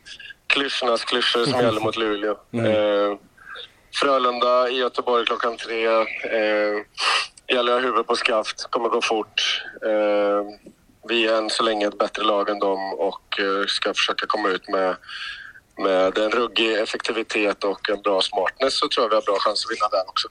klyschornas 0.47 1.03
klyschor 1.05 1.45
som 1.45 1.61
gäller 1.65 1.81
mot 1.81 1.97
Luleå. 1.97 2.31
Eh, 2.53 3.17
Frölunda 3.99 4.69
i 4.69 4.77
Göteborg 4.77 5.25
klockan 5.25 5.57
tre. 5.57 5.85
Eh, 5.85 6.83
gäller 7.47 7.71
att 7.71 7.81
ha 7.81 7.87
huvudet 7.87 8.07
på 8.07 8.15
skaft, 8.15 8.67
kommer 8.69 8.89
gå 8.89 9.01
fort. 9.01 9.63
Eh, 9.85 10.43
vi 11.09 11.27
är 11.27 11.37
än 11.37 11.49
så 11.49 11.63
länge 11.63 11.87
ett 11.87 11.97
bättre 11.97 12.23
lag 12.23 12.49
än 12.49 12.59
dem 12.59 12.93
och 12.93 13.39
eh, 13.39 13.65
ska 13.67 13.93
försöka 13.93 14.25
komma 14.27 14.49
ut 14.49 14.67
med, 14.69 14.95
med 15.77 16.17
en 16.17 16.31
ruggig 16.31 16.73
effektivitet 16.73 17.63
och 17.63 17.89
en 17.89 18.01
bra 18.01 18.21
smartness 18.21 18.79
så 18.79 18.87
tror 18.87 19.03
jag 19.03 19.09
vi 19.09 19.15
har 19.15 19.21
bra 19.21 19.37
chans 19.39 19.65
att 19.65 19.71
vinna 19.71 19.87
den 19.91 20.07
också. 20.07 20.27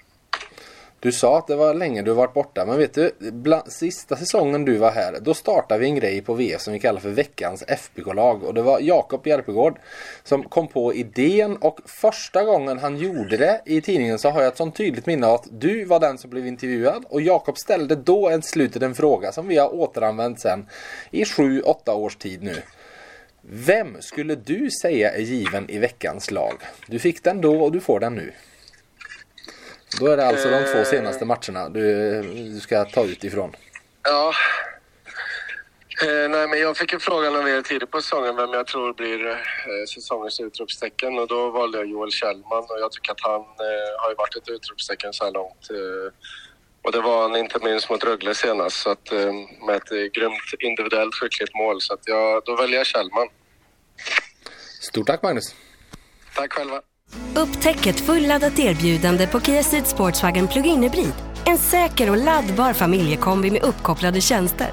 Du 1.01 1.13
sa 1.13 1.39
att 1.39 1.47
det 1.47 1.57
var 1.57 1.75
länge 1.75 2.03
du 2.03 2.13
varit 2.13 2.35
borta, 2.35 2.67
men 2.67 2.79
vet 2.79 2.95
du, 2.95 3.13
bland, 3.19 3.73
sista 3.73 4.17
säsongen 4.17 4.65
du 4.65 4.77
var 4.77 4.91
här, 4.91 5.19
då 5.21 5.35
startade 5.35 5.81
vi 5.81 5.87
en 5.87 5.95
grej 5.95 6.21
på 6.23 6.35
VF 6.35 6.61
som 6.61 6.73
vi 6.73 6.79
kallar 6.79 7.01
för 7.01 7.09
veckans 7.09 7.65
FBK-lag. 7.69 8.45
Och 8.45 8.55
det 8.55 8.63
var 8.63 8.81
Jakob 8.81 9.27
Järpegård 9.27 9.79
som 10.25 10.43
kom 10.43 10.69
på 10.69 10.95
idén 10.95 11.57
och 11.57 11.81
första 11.85 12.45
gången 12.45 12.79
han 12.79 12.97
gjorde 12.97 13.37
det 13.37 13.63
i 13.65 13.81
tidningen 13.81 14.19
så 14.19 14.31
har 14.31 14.41
jag 14.41 14.49
ett 14.49 14.57
sånt 14.57 14.77
tydligt 14.77 15.07
minne 15.07 15.27
av 15.27 15.35
att 15.35 15.47
du 15.51 15.85
var 15.85 16.01
den 16.01 16.19
som 16.19 16.31
blev 16.31 16.47
intervjuad 16.47 17.05
och 17.09 17.23
Jakob 17.23 17.59
ställde 17.59 17.95
då 17.95 18.29
en 18.29 18.43
slutet 18.43 18.83
en 18.83 18.95
fråga 18.95 19.33
som 19.33 19.49
vi 19.49 19.59
har 19.59 19.75
återanvänt 19.75 20.41
sen 20.41 20.67
i 21.11 21.25
sju, 21.25 21.61
åtta 21.61 21.95
års 21.95 22.17
tid 22.17 22.43
nu. 22.43 22.55
Vem 23.41 23.97
skulle 24.01 24.35
du 24.35 24.71
säga 24.71 25.13
är 25.13 25.21
given 25.21 25.71
i 25.71 25.79
veckans 25.79 26.31
lag? 26.31 26.55
Du 26.87 26.99
fick 26.99 27.25
den 27.25 27.41
då 27.41 27.63
och 27.65 27.73
du 27.73 27.81
får 27.81 28.01
den 28.01 28.15
nu. 28.15 28.33
Då 30.01 30.07
är 30.07 30.17
det 30.17 30.27
alltså 30.27 30.51
de 30.51 30.65
två 30.73 30.85
senaste 30.85 31.25
matcherna 31.25 31.69
du, 31.69 32.23
du 32.23 32.61
ska 32.61 32.85
ta 32.85 33.05
ut 33.05 33.25
ifrån. 33.25 33.57
Ja. 34.03 34.33
Eh, 36.03 36.29
nej, 36.31 36.49
men 36.49 36.59
jag 36.59 36.77
fick 36.77 36.93
ju 36.93 36.99
frågan 36.99 37.37
av 37.37 37.49
er 37.49 37.63
tidigt 37.63 37.91
på 37.91 38.03
säsongen 38.03 38.37
vem 38.37 38.53
jag 38.53 38.67
tror 38.67 38.93
blir 38.93 39.27
eh, 39.27 39.37
säsongens 39.95 40.41
utropstecken 40.41 41.19
och 41.19 41.29
då 41.29 41.51
valde 41.51 41.79
jag 41.79 41.87
Joel 41.87 42.11
Kjellman 42.13 42.65
och 42.69 42.81
jag 42.81 42.93
tycker 42.93 43.13
att 43.13 43.21
han 43.21 43.41
eh, 43.41 44.01
har 44.01 44.11
ju 44.11 44.15
varit 44.15 44.37
ett 44.37 44.49
utropstecken 44.49 45.13
så 45.13 45.25
här 45.25 45.33
långt. 45.33 45.71
Eh, 45.71 46.13
och 46.83 46.93
det 46.93 47.01
var 47.01 47.23
han 47.23 47.37
inte 47.37 47.59
minst 47.65 47.91
mot 47.91 48.05
Rögle 48.05 48.35
senast 48.35 48.77
så 48.77 48.91
att, 48.91 49.13
eh, 49.13 49.33
med 49.67 49.77
ett 49.77 49.93
eh, 49.93 49.99
grymt 49.99 50.55
individuellt 50.59 51.15
skickligt 51.15 51.55
mål. 51.55 51.81
Så 51.81 51.95
att 51.95 52.01
jag, 52.05 52.43
då 52.45 52.57
väljer 52.57 52.79
jag 52.79 52.87
Kjellman. 52.87 53.29
Stort 54.81 55.07
tack 55.07 55.23
Magnus! 55.23 55.55
Tack 56.35 56.53
själva. 56.53 56.83
Upptäck 57.37 57.87
ett 57.87 58.01
fulladdat 58.01 58.59
erbjudande 58.59 59.27
på 59.27 59.41
Kia 59.41 59.63
Ceed 59.63 59.87
Sportswagen 59.87 60.49
Plug-in 60.49 60.83
Hybrid. 60.83 61.13
En 61.45 61.59
säker 61.59 62.11
och 62.11 62.17
laddbar 62.17 62.73
familjekombi 62.73 63.51
med 63.51 63.63
uppkopplade 63.63 64.21
tjänster. 64.21 64.69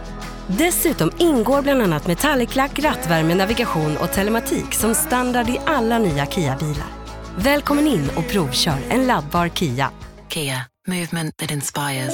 Dessutom 0.48 1.12
ingår 1.18 1.62
bland 1.62 1.82
annat 1.82 2.08
metallic-lack, 2.08 2.80
rattvärme, 2.80 3.36
navigation 3.36 3.98
och 3.98 4.12
telematik 4.12 4.74
som 4.74 4.96
standard 4.96 5.50
i 5.50 5.60
alla 5.66 6.00
nya 6.00 6.26
Kia-bilar. 6.26 6.88
Välkommen 7.38 7.88
in 7.88 8.10
och 8.16 8.28
provkör 8.28 8.78
en 8.90 9.08
laddbar 9.08 9.48
Kia. 9.48 9.92
Kia, 10.30 10.66
movement 10.88 11.38
that 11.38 11.52
inspires. 11.52 12.14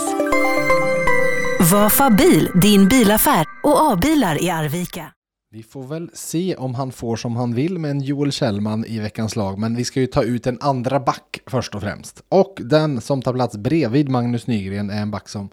Vafa 1.72 2.10
bil, 2.10 2.50
din 2.62 2.88
bilaffär 2.88 3.46
och 3.64 3.92
A-bilar 3.92 4.44
i 4.44 4.50
Arvika. 4.50 5.06
Vi 5.52 5.64
får 5.64 5.84
väl 5.84 6.10
se 6.14 6.56
om 6.56 6.76
han 6.76 6.92
får 6.92 7.16
som 7.16 7.36
han 7.36 7.54
vill 7.54 7.80
med 7.80 7.92
en 7.92 8.02
Joel 8.02 8.32
Kjellman 8.32 8.86
i 8.86 9.00
veckans 9.00 9.36
lag. 9.36 9.60
Men 9.60 9.76
vi 9.76 9.86
ska 9.86 10.00
ju 10.00 10.08
ta 10.08 10.24
ut 10.24 10.48
en 10.48 10.58
andra 10.62 11.00
back 11.00 11.40
först 11.46 11.76
och 11.76 11.82
främst. 11.82 12.24
Och 12.30 12.60
den 12.64 13.02
som 13.02 13.22
tar 13.22 13.34
plats 13.34 13.58
bredvid 13.58 14.10
Magnus 14.10 14.48
Nygren 14.48 14.90
är 14.90 15.02
en 15.02 15.12
back 15.12 15.30
som 15.30 15.50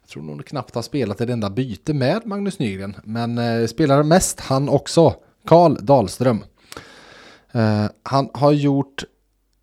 jag 0.00 0.08
tror 0.08 0.22
nog 0.22 0.44
knappt 0.44 0.74
har 0.74 0.82
spelat 0.82 1.20
ett 1.20 1.30
enda 1.30 1.50
byte 1.50 1.94
med 1.94 2.26
Magnus 2.26 2.58
Nygren. 2.58 2.96
Men 3.04 3.38
eh, 3.38 3.66
spelar 3.66 4.02
mest 4.02 4.40
han 4.40 4.68
också. 4.68 5.14
Karl 5.46 5.76
Dahlström. 5.80 6.44
Eh, 7.52 7.86
han 8.02 8.30
har 8.34 8.52
gjort, 8.52 9.04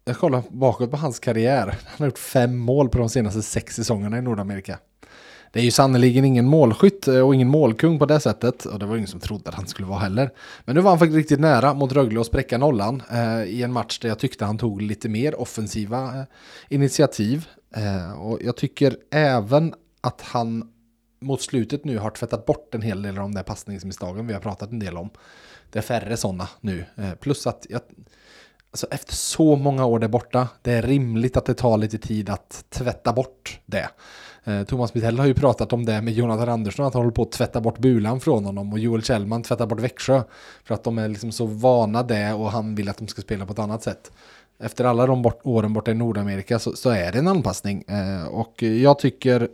jag 0.05 0.17
kollar 0.17 0.43
bakåt 0.49 0.91
på 0.91 0.97
hans 0.97 1.19
karriär. 1.19 1.65
Han 1.67 1.97
har 1.97 2.05
gjort 2.05 2.19
fem 2.19 2.57
mål 2.57 2.89
på 2.89 2.97
de 2.97 3.09
senaste 3.09 3.41
sex 3.41 3.75
säsongerna 3.75 4.17
i 4.17 4.21
Nordamerika. 4.21 4.79
Det 5.53 5.59
är 5.59 5.63
ju 5.63 5.71
sannerligen 5.71 6.25
ingen 6.25 6.45
målskytt 6.45 7.07
eh, 7.07 7.19
och 7.19 7.35
ingen 7.35 7.47
målkung 7.47 7.99
på 7.99 8.05
det 8.05 8.19
sättet. 8.19 8.65
Och 8.65 8.79
det 8.79 8.85
var 8.85 8.95
ingen 8.95 9.07
som 9.07 9.19
trodde 9.19 9.49
att 9.49 9.55
han 9.55 9.67
skulle 9.67 9.87
vara 9.87 9.99
heller. 9.99 10.29
Men 10.65 10.75
nu 10.75 10.81
var 10.81 10.91
han 10.91 10.99
faktiskt 10.99 11.17
riktigt 11.17 11.39
nära 11.39 11.73
mot 11.73 11.91
Rögle 11.91 12.19
och 12.19 12.25
spräcka 12.25 12.57
nollan. 12.57 13.03
Eh, 13.11 13.43
I 13.43 13.63
en 13.63 13.73
match 13.73 13.99
där 13.99 14.09
jag 14.09 14.19
tyckte 14.19 14.45
han 14.45 14.57
tog 14.57 14.81
lite 14.81 15.09
mer 15.09 15.41
offensiva 15.41 16.19
eh, 16.19 16.23
initiativ. 16.69 17.47
Eh, 17.75 18.21
och 18.21 18.39
jag 18.41 18.57
tycker 18.57 18.97
även 19.11 19.73
att 20.01 20.21
han 20.21 20.71
mot 21.21 21.41
slutet 21.41 21.85
nu 21.85 21.97
har 21.97 22.09
tvättat 22.09 22.45
bort 22.45 22.75
en 22.75 22.81
hel 22.81 23.01
del 23.01 23.17
av 23.17 23.21
de 23.21 23.33
där 23.33 23.43
passningsmisstagen 23.43 24.27
vi 24.27 24.33
har 24.33 24.39
pratat 24.39 24.71
en 24.71 24.79
del 24.79 24.97
om. 24.97 25.09
Det 25.71 25.79
är 25.79 25.83
färre 25.83 26.17
sådana 26.17 26.49
nu. 26.61 26.85
Eh, 26.95 27.13
plus 27.13 27.47
att 27.47 27.65
jag, 27.69 27.81
alltså 28.71 28.87
efter 28.91 29.13
så 29.13 29.55
många 29.55 29.85
år 29.85 29.99
där 29.99 30.07
borta, 30.07 30.47
det 30.61 30.71
är 30.71 30.81
rimligt 30.81 31.37
att 31.37 31.45
det 31.45 31.53
tar 31.53 31.77
lite 31.77 31.97
tid 31.97 32.29
att 32.29 32.65
tvätta 32.69 33.13
bort 33.13 33.59
det. 33.65 33.89
Eh, 34.47 34.63
Thomas 34.63 34.93
Mitell 34.93 35.19
har 35.19 35.25
ju 35.25 35.33
pratat 35.33 35.73
om 35.73 35.85
det 35.85 36.01
med 36.01 36.13
Jonathan 36.13 36.49
Andersson, 36.49 36.85
att 36.85 36.93
han 36.93 37.01
håller 37.01 37.13
på 37.15 37.21
att 37.21 37.31
tvätta 37.31 37.61
bort 37.61 37.79
bulan 37.79 38.19
från 38.19 38.45
honom 38.45 38.73
och 38.73 38.79
Joel 38.79 39.03
Kjellman 39.03 39.43
tvättar 39.43 39.65
bort 39.65 39.79
Växjö. 39.79 40.21
För 40.63 40.73
att 40.73 40.83
de 40.83 40.97
är 40.97 41.07
liksom 41.07 41.31
så 41.31 41.45
vana 41.45 42.03
det 42.03 42.33
och 42.33 42.51
han 42.51 42.75
vill 42.75 42.89
att 42.89 42.97
de 42.97 43.07
ska 43.07 43.21
spela 43.21 43.45
på 43.45 43.53
ett 43.53 43.59
annat 43.59 43.83
sätt. 43.83 44.11
Efter 44.59 44.85
alla 44.85 45.05
de 45.05 45.21
bort, 45.21 45.39
åren 45.43 45.73
borta 45.73 45.91
i 45.91 45.93
Nordamerika 45.93 46.59
så, 46.59 46.75
så 46.75 46.89
är 46.89 47.11
det 47.11 47.19
en 47.19 47.27
anpassning. 47.27 47.83
Eh, 47.87 48.27
och 48.27 48.63
jag 48.63 48.99
tycker 48.99 49.49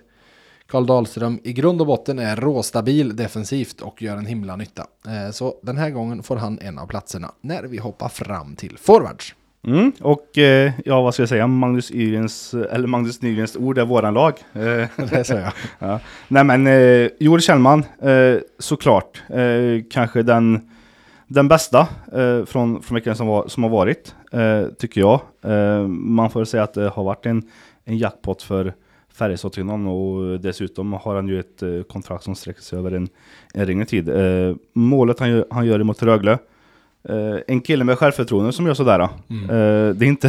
Karl 0.67 0.85
Dahlström 0.85 1.39
i 1.43 1.53
grund 1.53 1.81
och 1.81 1.87
botten 1.87 2.19
är 2.19 2.35
råstabil 2.35 3.15
defensivt 3.15 3.81
och 3.81 4.01
gör 4.01 4.17
en 4.17 4.25
himla 4.25 4.55
nytta. 4.55 4.87
Eh, 5.07 5.31
så 5.31 5.55
den 5.61 5.77
här 5.77 5.89
gången 5.89 6.23
får 6.23 6.35
han 6.35 6.59
en 6.61 6.79
av 6.79 6.87
platserna 6.87 7.31
när 7.41 7.63
vi 7.63 7.77
hoppar 7.77 8.09
fram 8.09 8.55
till 8.55 8.77
forwards. 8.77 9.35
Mm, 9.67 9.91
och 10.01 10.37
eh, 10.37 10.71
ja, 10.85 11.01
vad 11.01 11.13
ska 11.13 11.21
jag 11.21 11.29
säga? 11.29 11.47
Magnus, 11.47 11.91
Yrens, 11.91 12.53
eller 12.53 12.87
Magnus 12.87 13.21
Nygrens 13.21 13.55
ord 13.55 13.77
är 13.77 13.85
våran 13.85 14.13
lag. 14.13 14.33
Eh, 14.53 14.61
Det 15.09 15.23
säger 15.23 15.41
jag. 15.41 15.53
ja. 15.89 15.99
Nej 16.27 16.43
men 16.43 16.67
eh, 16.67 17.09
Joel 17.19 17.41
Kjellman, 17.41 17.85
eh, 18.01 18.35
såklart. 18.59 19.23
Eh, 19.29 19.83
kanske 19.91 20.23
den, 20.23 20.69
den 21.27 21.47
bästa 21.47 21.87
eh, 22.13 22.45
från, 22.45 22.81
från 22.81 22.95
veckan 22.95 23.15
som, 23.15 23.27
var, 23.27 23.47
som 23.47 23.63
har 23.63 23.69
varit, 23.69 24.15
eh, 24.31 24.63
tycker 24.79 25.01
jag. 25.01 25.19
Eh, 25.41 25.87
man 25.87 26.29
får 26.29 26.45
säga 26.45 26.63
att 26.63 26.73
det 26.73 26.89
har 26.89 27.03
varit 27.03 27.25
en, 27.25 27.43
en 27.85 27.97
jackpot 27.97 28.41
för 28.41 28.73
Färjestad 29.13 29.59
och 29.87 30.39
dessutom 30.39 30.93
har 30.93 31.15
han 31.15 31.27
ju 31.27 31.39
ett 31.39 31.63
eh, 31.63 31.81
kontrakt 31.81 32.23
som 32.23 32.35
sträcker 32.35 32.61
sig 32.61 32.79
över 32.79 32.91
en, 32.91 33.07
en 33.53 33.67
längre 33.67 33.85
tid. 33.85 34.09
Eh, 34.09 34.55
målet 34.73 35.19
han, 35.19 35.43
han 35.49 35.65
gör 35.65 35.79
emot 35.79 36.03
Rögle, 36.03 36.37
eh, 37.09 37.39
en 37.47 37.61
kille 37.61 37.83
med 37.83 37.97
självförtroende 37.97 38.51
som 38.51 38.67
gör 38.67 38.73
sådär. 38.73 38.99
Eh, 38.99 39.07
det, 39.95 40.05
är 40.05 40.07
inte, 40.07 40.27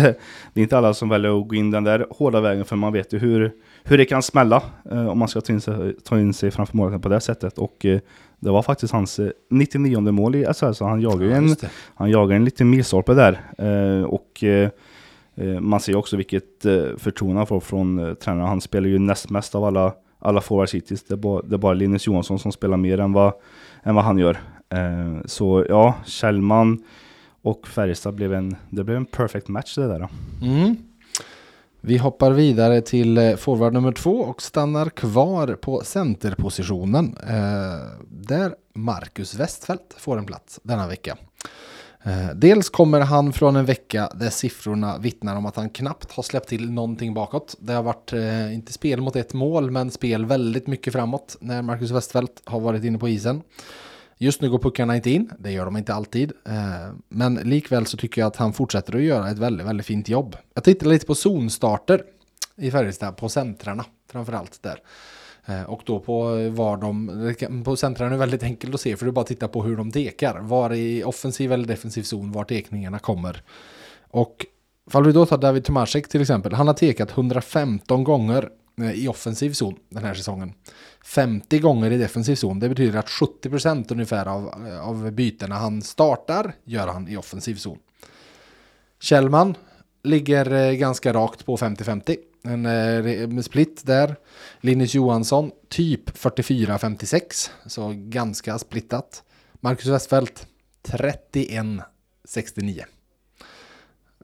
det 0.52 0.60
är 0.60 0.62
inte 0.62 0.78
alla 0.78 0.94
som 0.94 1.08
väljer 1.08 1.40
att 1.40 1.48
gå 1.48 1.54
in 1.54 1.70
den 1.70 1.84
där 1.84 2.06
hårda 2.10 2.40
vägen 2.40 2.64
för 2.64 2.76
man 2.76 2.92
vet 2.92 3.12
ju 3.12 3.18
hur, 3.18 3.52
hur 3.84 3.98
det 3.98 4.04
kan 4.04 4.22
smälla 4.22 4.62
eh, 4.90 5.06
om 5.06 5.18
man 5.18 5.28
ska 5.28 5.40
ta 5.40 5.52
in 5.52 5.60
sig, 5.60 5.96
ta 6.04 6.18
in 6.18 6.34
sig 6.34 6.50
framför 6.50 6.76
målet 6.76 7.02
på 7.02 7.08
det 7.08 7.20
sättet. 7.20 7.58
Och 7.58 7.86
det 8.40 8.50
var 8.50 8.62
faktiskt 8.62 8.92
hans 8.92 9.18
eh, 9.18 9.30
99 9.50 10.00
mål 10.00 10.34
i 10.34 10.44
SHL 10.44 10.72
så 10.72 10.84
han 10.84 11.00
jagar 11.00 11.24
ju 11.24 11.30
Ja, 11.30 11.36
en, 11.36 11.56
han 11.94 12.10
jagar 12.10 12.36
en 12.36 12.44
liten 12.44 12.70
milstolpe 12.70 13.14
där. 13.14 13.40
Och 14.06 14.44
man 15.60 15.80
ser 15.80 15.96
också 15.96 16.16
vilket 16.16 16.62
förtroende 16.98 17.36
han 17.40 17.46
får 17.46 17.60
från 17.60 18.16
tränaren. 18.20 18.48
Han 18.48 18.60
spelar 18.60 18.88
ju 18.88 18.98
näst 18.98 19.30
mest 19.30 19.54
av 19.54 19.64
alla, 19.64 19.92
alla 20.18 20.40
forwards 20.40 20.74
hittills. 20.74 21.04
Det 21.04 21.14
är, 21.14 21.16
bara, 21.16 21.42
det 21.42 21.56
är 21.56 21.58
bara 21.58 21.74
Linus 21.74 22.06
Johansson 22.06 22.38
som 22.38 22.52
spelar 22.52 22.76
mer 22.76 23.00
än 23.00 23.12
vad, 23.12 23.32
än 23.82 23.94
vad 23.94 24.04
han 24.04 24.18
gör. 24.18 24.38
Eh, 24.74 25.20
så 25.24 25.66
ja, 25.68 25.94
Kjellman 26.06 26.82
och 27.42 27.66
Färjestad 27.66 28.14
blev 28.14 28.34
en, 28.34 28.56
det 28.70 28.84
blev 28.84 28.96
en 28.96 29.06
perfect 29.06 29.48
match 29.48 29.74
det 29.74 29.88
där. 29.88 29.98
Då. 29.98 30.08
Mm. 30.46 30.76
Vi 31.80 31.96
hoppar 31.96 32.30
vidare 32.30 32.80
till 32.80 33.18
eh, 33.18 33.36
forward 33.36 33.72
nummer 33.72 33.92
två 33.92 34.20
och 34.20 34.42
stannar 34.42 34.88
kvar 34.88 35.58
på 35.60 35.82
centerpositionen. 35.84 37.16
Eh, 37.28 38.00
där 38.10 38.54
Marcus 38.74 39.34
Westfält 39.34 39.94
får 39.96 40.18
en 40.18 40.26
plats 40.26 40.60
denna 40.62 40.88
vecka. 40.88 41.16
Eh, 42.04 42.34
dels 42.34 42.70
kommer 42.70 43.00
han 43.00 43.32
från 43.32 43.56
en 43.56 43.64
vecka 43.64 44.10
där 44.14 44.30
siffrorna 44.30 44.98
vittnar 44.98 45.36
om 45.36 45.46
att 45.46 45.56
han 45.56 45.70
knappt 45.70 46.12
har 46.12 46.22
släppt 46.22 46.48
till 46.48 46.70
någonting 46.70 47.14
bakåt. 47.14 47.56
Det 47.60 47.72
har 47.72 47.82
varit, 47.82 48.12
eh, 48.12 48.54
inte 48.54 48.72
spel 48.72 49.00
mot 49.00 49.16
ett 49.16 49.34
mål, 49.34 49.70
men 49.70 49.90
spel 49.90 50.26
väldigt 50.26 50.66
mycket 50.66 50.92
framåt 50.92 51.36
när 51.40 51.62
Marcus 51.62 51.90
Westfält 51.90 52.42
har 52.44 52.60
varit 52.60 52.84
inne 52.84 52.98
på 52.98 53.08
isen. 53.08 53.42
Just 54.18 54.40
nu 54.40 54.50
går 54.50 54.58
puckarna 54.58 54.96
inte 54.96 55.10
in, 55.10 55.30
det 55.38 55.52
gör 55.52 55.64
de 55.64 55.76
inte 55.76 55.94
alltid. 55.94 56.32
Eh, 56.46 56.94
men 57.08 57.34
likväl 57.34 57.86
så 57.86 57.96
tycker 57.96 58.20
jag 58.20 58.26
att 58.28 58.36
han 58.36 58.52
fortsätter 58.52 58.96
att 58.96 59.02
göra 59.02 59.30
ett 59.30 59.38
väldigt, 59.38 59.66
väldigt 59.66 59.86
fint 59.86 60.08
jobb. 60.08 60.36
Jag 60.54 60.64
tittar 60.64 60.86
lite 60.86 61.06
på 61.06 61.14
zonstarter 61.14 62.02
i 62.56 62.70
Färjestad, 62.70 63.16
på 63.16 63.28
centrarna 63.28 63.84
framförallt 64.10 64.62
där. 64.62 64.78
Eh, 65.46 65.62
och 65.62 65.82
då 65.84 66.00
på 66.00 66.22
var 66.50 66.76
de, 66.76 67.62
på 67.64 67.76
centrarna 67.76 68.06
är 68.06 68.10
det 68.10 68.18
väldigt 68.18 68.42
enkelt 68.42 68.74
att 68.74 68.80
se 68.80 68.96
för 68.96 69.06
du 69.06 69.12
bara 69.12 69.24
tittar 69.24 69.48
på 69.48 69.62
hur 69.62 69.76
de 69.76 69.90
dekar. 69.90 70.38
Var 70.40 70.72
i 70.72 71.04
offensiv 71.04 71.52
eller 71.52 71.66
defensiv 71.66 72.02
zon, 72.02 72.32
var 72.32 72.44
tekningarna 72.44 72.98
kommer. 72.98 73.42
Och 74.10 74.46
Fall 74.90 75.04
vi 75.04 75.12
då 75.12 75.26
tar 75.26 75.38
David 75.38 75.64
Tomasek 75.64 76.08
till 76.08 76.20
exempel, 76.20 76.52
han 76.52 76.66
har 76.66 76.74
tekat 76.74 77.10
115 77.10 78.04
gånger 78.04 78.50
Eh, 78.80 78.92
i 78.92 79.08
offensiv 79.08 79.52
zon 79.52 79.74
den 79.88 80.04
här 80.04 80.14
säsongen. 80.14 80.52
50 81.04 81.58
gånger 81.58 81.90
i 81.90 81.98
defensiv 81.98 82.34
zon, 82.34 82.60
det 82.60 82.68
betyder 82.68 82.98
att 82.98 83.08
70% 83.08 83.92
ungefär 83.92 84.26
av, 84.26 84.66
eh, 84.66 84.88
av 84.88 85.10
bytena 85.10 85.54
han 85.54 85.82
startar 85.82 86.54
gör 86.64 86.88
han 86.88 87.08
i 87.08 87.16
offensiv 87.16 87.54
zon. 87.54 87.78
Kjellman 89.00 89.56
ligger 90.02 90.52
eh, 90.52 90.72
ganska 90.72 91.12
rakt 91.12 91.46
på 91.46 91.56
50-50. 91.56 92.16
En 92.46 93.42
split 93.42 93.86
där. 93.86 94.16
Linus 94.60 94.94
Johansson 94.94 95.50
typ 95.68 96.18
44-56, 96.18 97.50
så 97.66 97.92
ganska 97.96 98.58
splittat. 98.58 99.22
Marcus 99.60 99.86
Westfeldt 99.86 100.46
31-69. 100.82 102.84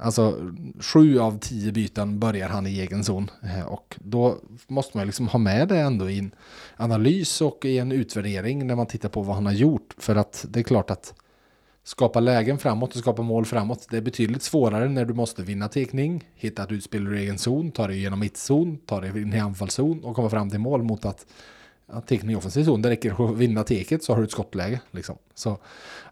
Alltså 0.02 0.52
sju 0.80 1.18
av 1.18 1.38
tio 1.38 1.72
byten 1.72 2.18
börjar 2.18 2.48
han 2.48 2.66
i 2.66 2.80
egen 2.80 3.04
zon. 3.04 3.30
Eh, 3.42 3.66
och 3.66 3.96
då 4.00 4.38
måste 4.66 4.96
man 4.96 5.06
liksom 5.06 5.28
ha 5.28 5.38
med 5.38 5.68
det 5.68 5.78
ändå 5.78 6.10
i 6.10 6.18
en 6.18 6.34
analys 6.76 7.40
och 7.40 7.64
i 7.64 7.78
en 7.78 7.92
utvärdering 7.92 8.66
när 8.66 8.74
man 8.74 8.86
tittar 8.86 9.08
på 9.08 9.22
vad 9.22 9.34
han 9.34 9.46
har 9.46 9.52
gjort. 9.52 9.94
För 9.98 10.16
att 10.16 10.46
det 10.48 10.60
är 10.60 10.64
klart 10.64 10.90
att 10.90 11.14
skapa 11.84 12.20
lägen 12.20 12.58
framåt 12.58 12.94
och 12.94 12.98
skapa 13.00 13.22
mål 13.22 13.44
framåt. 13.44 13.86
Det 13.90 13.96
är 13.96 14.00
betydligt 14.00 14.42
svårare 14.42 14.88
när 14.88 15.04
du 15.04 15.14
måste 15.14 15.42
vinna 15.42 15.68
tekning, 15.68 16.24
hitta 16.34 16.62
ett 16.62 16.72
utspel 16.72 17.06
ur 17.06 17.14
egen 17.14 17.38
zon, 17.38 17.70
ta 17.70 17.86
dig 17.86 17.96
igenom 17.96 18.20
mittzon, 18.20 18.78
ta 18.86 19.00
dig 19.00 19.22
in 19.22 19.34
i 19.34 19.38
anfallszon 19.38 20.04
och 20.04 20.16
komma 20.16 20.30
fram 20.30 20.50
till 20.50 20.60
mål 20.60 20.82
mot 20.82 21.04
att 21.04 21.26
ja, 21.92 22.00
tekning 22.00 22.32
i 22.32 22.36
offensiv 22.36 22.64
zon. 22.64 22.82
Det 22.82 22.90
räcker 22.90 23.30
att 23.30 23.36
vinna 23.36 23.64
teket 23.64 24.04
så 24.04 24.12
har 24.12 24.18
du 24.18 24.24
ett 24.24 24.32
skottläge. 24.32 24.80
Liksom. 24.90 25.16
Så, 25.34 25.58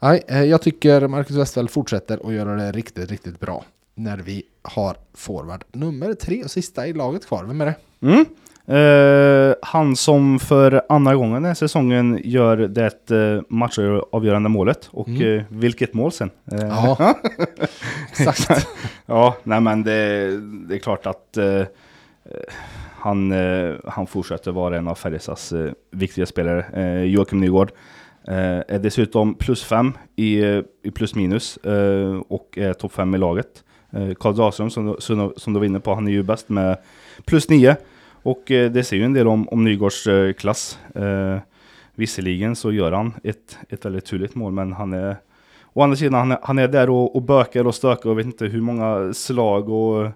nej, 0.01 0.23
eh, 0.29 0.43
jag 0.43 0.63
tycker 0.63 1.09
Marcus 1.09 1.37
Westfeldt 1.37 1.73
fortsätter 1.73 2.27
att 2.27 2.35
göra 2.35 2.57
det 2.57 2.73
riktigt, 2.73 3.11
riktigt 3.11 3.41
bra 3.41 3.65
när 3.99 4.19
vi 4.19 4.43
har 4.63 4.97
forward 5.15 5.65
nummer 5.73 6.15
tre 6.15 6.45
och 6.45 6.51
sista 6.51 6.87
i 6.87 6.93
laget 6.93 7.27
kvar. 7.27 7.45
Vem 7.45 7.61
är 7.61 7.67
det? 7.67 7.75
Mm. 8.01 8.25
Eh, 8.69 9.55
han 9.63 9.97
som 9.97 10.39
för 10.39 10.83
andra 10.89 11.15
gången 11.15 11.35
den 11.35 11.45
här 11.45 11.55
säsongen 11.55 12.21
gör 12.25 12.57
det 12.57 13.11
eh, 13.11 13.43
matchavgörande 13.49 14.49
målet. 14.49 14.89
Och 14.91 15.09
eh, 15.09 15.43
vilket 15.49 15.95
mål 15.95 16.13
sen. 16.13 16.31
Ja, 16.45 17.15
exakt. 18.11 18.69
ja, 19.07 19.37
nej 19.43 19.61
men 19.61 19.83
det, 19.83 20.31
det 20.69 20.75
är 20.75 20.79
klart 20.79 21.07
att 21.07 21.39
han, 23.01 23.33
han 23.87 24.07
fortsätter 24.07 24.53
vara 24.53 24.77
en 24.77 24.89
av 24.89 24.95
Färjestads 24.95 25.53
viktiga 25.91 26.27
spelare. 26.27 27.05
Joakim 27.07 27.41
Nygård 27.41 27.73
är 28.25 28.79
dessutom 28.79 29.35
plus 29.35 29.65
fem 29.65 29.93
i, 30.17 30.39
i 30.83 30.91
plus 30.95 31.15
minus 31.15 31.59
och 32.29 32.59
är 32.59 32.73
topp 32.73 32.93
fem 32.93 33.15
i 33.15 33.19
laget. 33.19 33.65
Eh, 33.93 34.15
Karl 34.21 34.37
Dahlström 34.37 34.71
som, 34.71 34.87
du- 34.87 34.97
som, 34.99 35.33
som 35.37 35.53
du 35.53 35.59
var 35.59 35.67
inne 35.67 35.81
på, 35.81 35.95
han 35.95 36.07
är 36.07 36.13
ju 36.13 36.23
bäst 36.23 36.49
med 36.49 36.77
plus 37.25 37.49
nio. 37.49 37.77
Och 38.23 38.51
eh, 38.51 38.71
det 38.71 38.85
säger 38.85 39.01
ju 39.01 39.05
en 39.07 39.13
del 39.13 39.29
om, 39.29 39.49
om 39.49 39.65
Nygårds 39.65 40.07
eh, 40.07 40.33
klass. 40.33 40.79
Eh, 40.95 41.39
visserligen 41.95 42.57
så 42.57 42.73
gör 42.73 42.93
han 42.93 43.15
ett, 43.25 43.59
ett 43.69 43.85
väldigt 43.85 44.05
turligt 44.05 44.35
mål, 44.35 44.53
men 44.53 44.73
han 44.73 44.93
är 44.93 45.17
Å 45.73 45.83
andra 45.83 45.97
sidan, 45.97 46.15
han 46.15 46.33
är, 46.33 46.39
han 46.43 46.59
är 46.59 46.69
där 46.69 46.91
och, 46.91 47.17
och 47.17 47.23
bökar 47.23 47.67
och 47.67 47.75
stökar 47.75 48.11
och 48.11 48.19
vet 48.19 48.27
inte 48.27 48.47
hur 48.47 48.61
många 48.61 49.13
slag 49.15 49.69
och, 49.69 50.07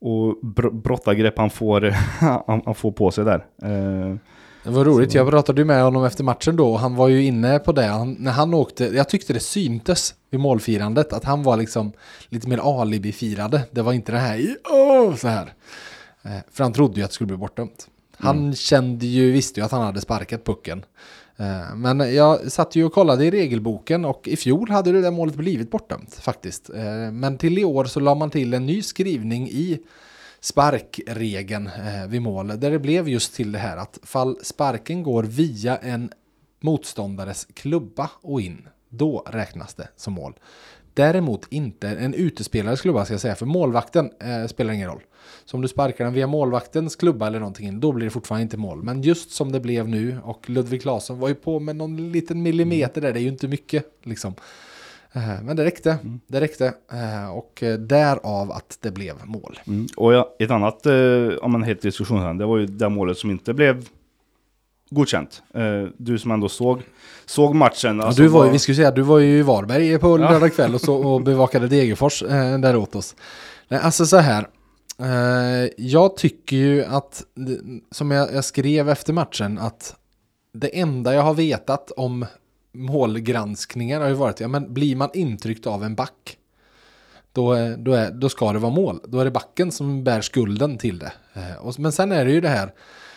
och 0.00 0.36
br 0.42 0.68
brottargrepp 0.70 1.38
han 1.38 1.50
får, 1.50 1.80
han, 2.46 2.62
han 2.64 2.74
får 2.74 2.92
på 2.92 3.10
sig 3.10 3.24
där. 3.24 3.44
Eh, 3.62 4.16
det 4.64 4.70
var 4.70 4.84
roligt, 4.84 5.14
jag 5.14 5.30
pratade 5.30 5.60
ju 5.60 5.64
med 5.64 5.82
honom 5.82 6.04
efter 6.04 6.24
matchen 6.24 6.56
då 6.56 6.72
och 6.72 6.78
han 6.80 6.94
var 6.96 7.08
ju 7.08 7.24
inne 7.24 7.58
på 7.58 7.72
det. 7.72 7.84
Han, 7.86 8.12
när 8.18 8.30
han 8.32 8.54
åkte, 8.54 8.84
jag 8.84 9.08
tyckte 9.08 9.32
det 9.32 9.40
syntes 9.40 10.14
vid 10.30 10.40
målfirandet 10.40 11.12
att 11.12 11.24
han 11.24 11.42
var 11.42 11.56
liksom 11.56 11.92
lite 12.28 12.48
mer 12.48 12.80
alibi-firade. 12.80 13.60
Det 13.70 13.82
var 13.82 13.92
inte 13.92 14.12
det 14.12 14.18
här 14.18 14.56
"Åh", 14.70 15.14
så 15.16 15.28
här. 15.28 15.52
Eh, 16.22 16.30
För 16.52 16.64
han 16.64 16.72
trodde 16.72 16.96
ju 17.00 17.04
att 17.04 17.10
det 17.10 17.14
skulle 17.14 17.26
bli 17.28 17.36
bortdömt. 17.36 17.86
Han 18.16 18.54
kände 18.54 19.06
ju, 19.06 19.32
visste 19.32 19.60
ju 19.60 19.64
att 19.66 19.72
han 19.72 19.82
hade 19.82 20.00
sparkat 20.00 20.44
pucken. 20.44 20.84
Eh, 21.36 21.74
Men 21.76 22.14
jag 22.14 22.52
satt 22.52 22.76
ju 22.76 22.84
och 22.84 22.92
kollade 22.92 23.24
i 23.24 23.30
regelboken 23.30 24.04
och 24.04 24.28
i 24.28 24.36
fjol 24.36 24.70
hade 24.70 24.92
det 24.92 25.00
där 25.00 25.10
målet 25.10 25.34
blivit 25.34 25.70
bortdömt 25.70 26.14
faktiskt. 26.14 26.70
Eh, 26.70 27.12
Men 27.12 27.38
till 27.38 27.58
i 27.58 27.64
år 27.64 27.84
så 27.84 28.00
la 28.00 28.14
man 28.14 28.30
till 28.30 28.54
en 28.54 28.66
ny 28.66 28.82
skrivning 28.82 29.48
i 29.50 29.78
sparkregeln 30.40 31.66
eh, 31.66 32.06
vid 32.08 32.22
mål. 32.22 32.48
Där 32.48 32.70
det 32.70 32.78
blev 32.78 33.08
just 33.08 33.34
till 33.34 33.52
det 33.52 33.58
här 33.58 33.76
att 33.76 33.98
fall 34.02 34.36
sparken 34.42 35.02
går 35.02 35.22
via 35.22 35.76
en 35.76 36.10
motståndares 36.60 37.48
klubba 37.54 38.10
och 38.20 38.40
in, 38.40 38.68
då 38.88 39.26
räknas 39.26 39.74
det 39.74 39.88
som 39.96 40.12
mål. 40.12 40.34
Däremot 40.94 41.46
inte 41.50 41.88
en 41.88 42.14
utespelares 42.14 42.80
klubba 42.80 43.04
ska 43.04 43.14
jag 43.14 43.20
säga, 43.20 43.34
för 43.34 43.46
målvakten 43.46 44.10
eh, 44.20 44.46
spelar 44.46 44.72
ingen 44.72 44.88
roll. 44.88 45.02
Så 45.44 45.56
om 45.56 45.60
du 45.60 45.68
sparkar 45.68 46.04
den 46.04 46.14
via 46.14 46.26
målvaktens 46.26 46.96
klubba 46.96 47.26
eller 47.26 47.38
någonting 47.38 47.68
in, 47.68 47.80
då 47.80 47.92
blir 47.92 48.04
det 48.04 48.10
fortfarande 48.10 48.42
inte 48.42 48.56
mål. 48.56 48.82
Men 48.82 49.02
just 49.02 49.30
som 49.30 49.52
det 49.52 49.60
blev 49.60 49.88
nu, 49.88 50.18
och 50.24 50.50
Ludvig 50.50 50.82
Claesson 50.82 51.18
var 51.18 51.28
ju 51.28 51.34
på 51.34 51.60
med 51.60 51.76
någon 51.76 52.12
liten 52.12 52.42
millimeter 52.42 53.00
där, 53.00 53.12
det 53.12 53.20
är 53.20 53.22
ju 53.22 53.28
inte 53.28 53.48
mycket 53.48 53.86
liksom. 54.02 54.34
Eh, 55.12 55.42
Men 55.42 55.56
det 55.56 55.64
räckte, 55.64 55.98
det 56.26 56.40
räckte. 56.40 56.66
Eh, 56.92 57.30
Och 57.30 57.62
eh, 57.62 57.78
därav 57.78 58.52
att 58.52 58.78
det 58.80 58.90
blev 58.90 59.14
mål. 59.24 59.58
mm. 59.66 59.86
Och 59.96 60.12
ja, 60.14 60.36
ett 60.38 60.50
annat, 60.50 60.86
om 61.42 61.52
man 61.52 61.62
helt 61.62 61.82
diskussion 61.82 62.38
det 62.38 62.46
var 62.46 62.58
ju 62.58 62.66
det 62.66 62.88
målet 62.88 63.18
som 63.18 63.30
inte 63.30 63.54
blev 63.54 63.88
godkänt. 64.90 65.42
Du 65.96 66.18
som 66.18 66.30
ändå 66.30 66.48
såg, 66.48 66.82
såg 67.26 67.54
matchen. 67.54 67.98
Ja, 67.98 68.04
alltså 68.06 68.22
du 68.22 68.28
var 68.28 68.40
vad- 68.44 68.52
vi 68.52 68.58
skulle 68.58 68.76
säga, 68.76 68.90
du 68.90 69.02
var 69.02 69.18
ju 69.18 69.38
i 69.38 69.42
Varberg 69.42 69.98
på 69.98 70.16
lördag 70.16 70.54
kväll 70.54 70.74
och, 70.74 70.80
så, 70.80 70.94
och 70.96 71.22
bevakade 71.24 71.68
Degerfors 71.68 72.22
där 72.62 72.76
åt 72.76 72.94
oss. 72.94 73.16
Nej, 73.68 73.80
alltså 73.80 74.06
så 74.06 74.16
här. 74.16 74.46
Jag 75.76 76.16
tycker 76.16 76.56
ju 76.56 76.84
att, 76.84 77.22
som 77.90 78.10
jag, 78.10 78.34
jag 78.34 78.44
skrev 78.44 78.88
efter 78.88 79.12
matchen, 79.12 79.58
att 79.58 79.96
det 80.52 80.80
enda 80.80 81.14
jag 81.14 81.22
har 81.22 81.34
vetat 81.34 81.90
om 81.90 82.26
målgranskningar 82.72 84.00
har 84.00 84.08
ju 84.08 84.14
varit, 84.14 84.40
ja 84.40 84.48
men 84.48 84.74
blir 84.74 84.96
man 84.96 85.10
intryckt 85.14 85.66
av 85.66 85.84
en 85.84 85.94
back, 85.94 86.36
då, 87.32 87.74
då, 87.78 87.92
är, 87.92 88.10
då 88.10 88.28
ska 88.28 88.52
det 88.52 88.58
vara 88.58 88.72
mål. 88.72 89.00
Då 89.04 89.20
är 89.20 89.24
det 89.24 89.30
backen 89.30 89.72
som 89.72 90.04
bär 90.04 90.20
skulden 90.20 90.78
till 90.78 90.98
det. 90.98 91.12
Eh, 91.32 91.56
och, 91.66 91.78
men 91.78 91.92
sen 91.92 92.12
är 92.12 92.24
det 92.24 92.30
ju 92.30 92.40
det 92.40 92.48
här, 92.48 92.74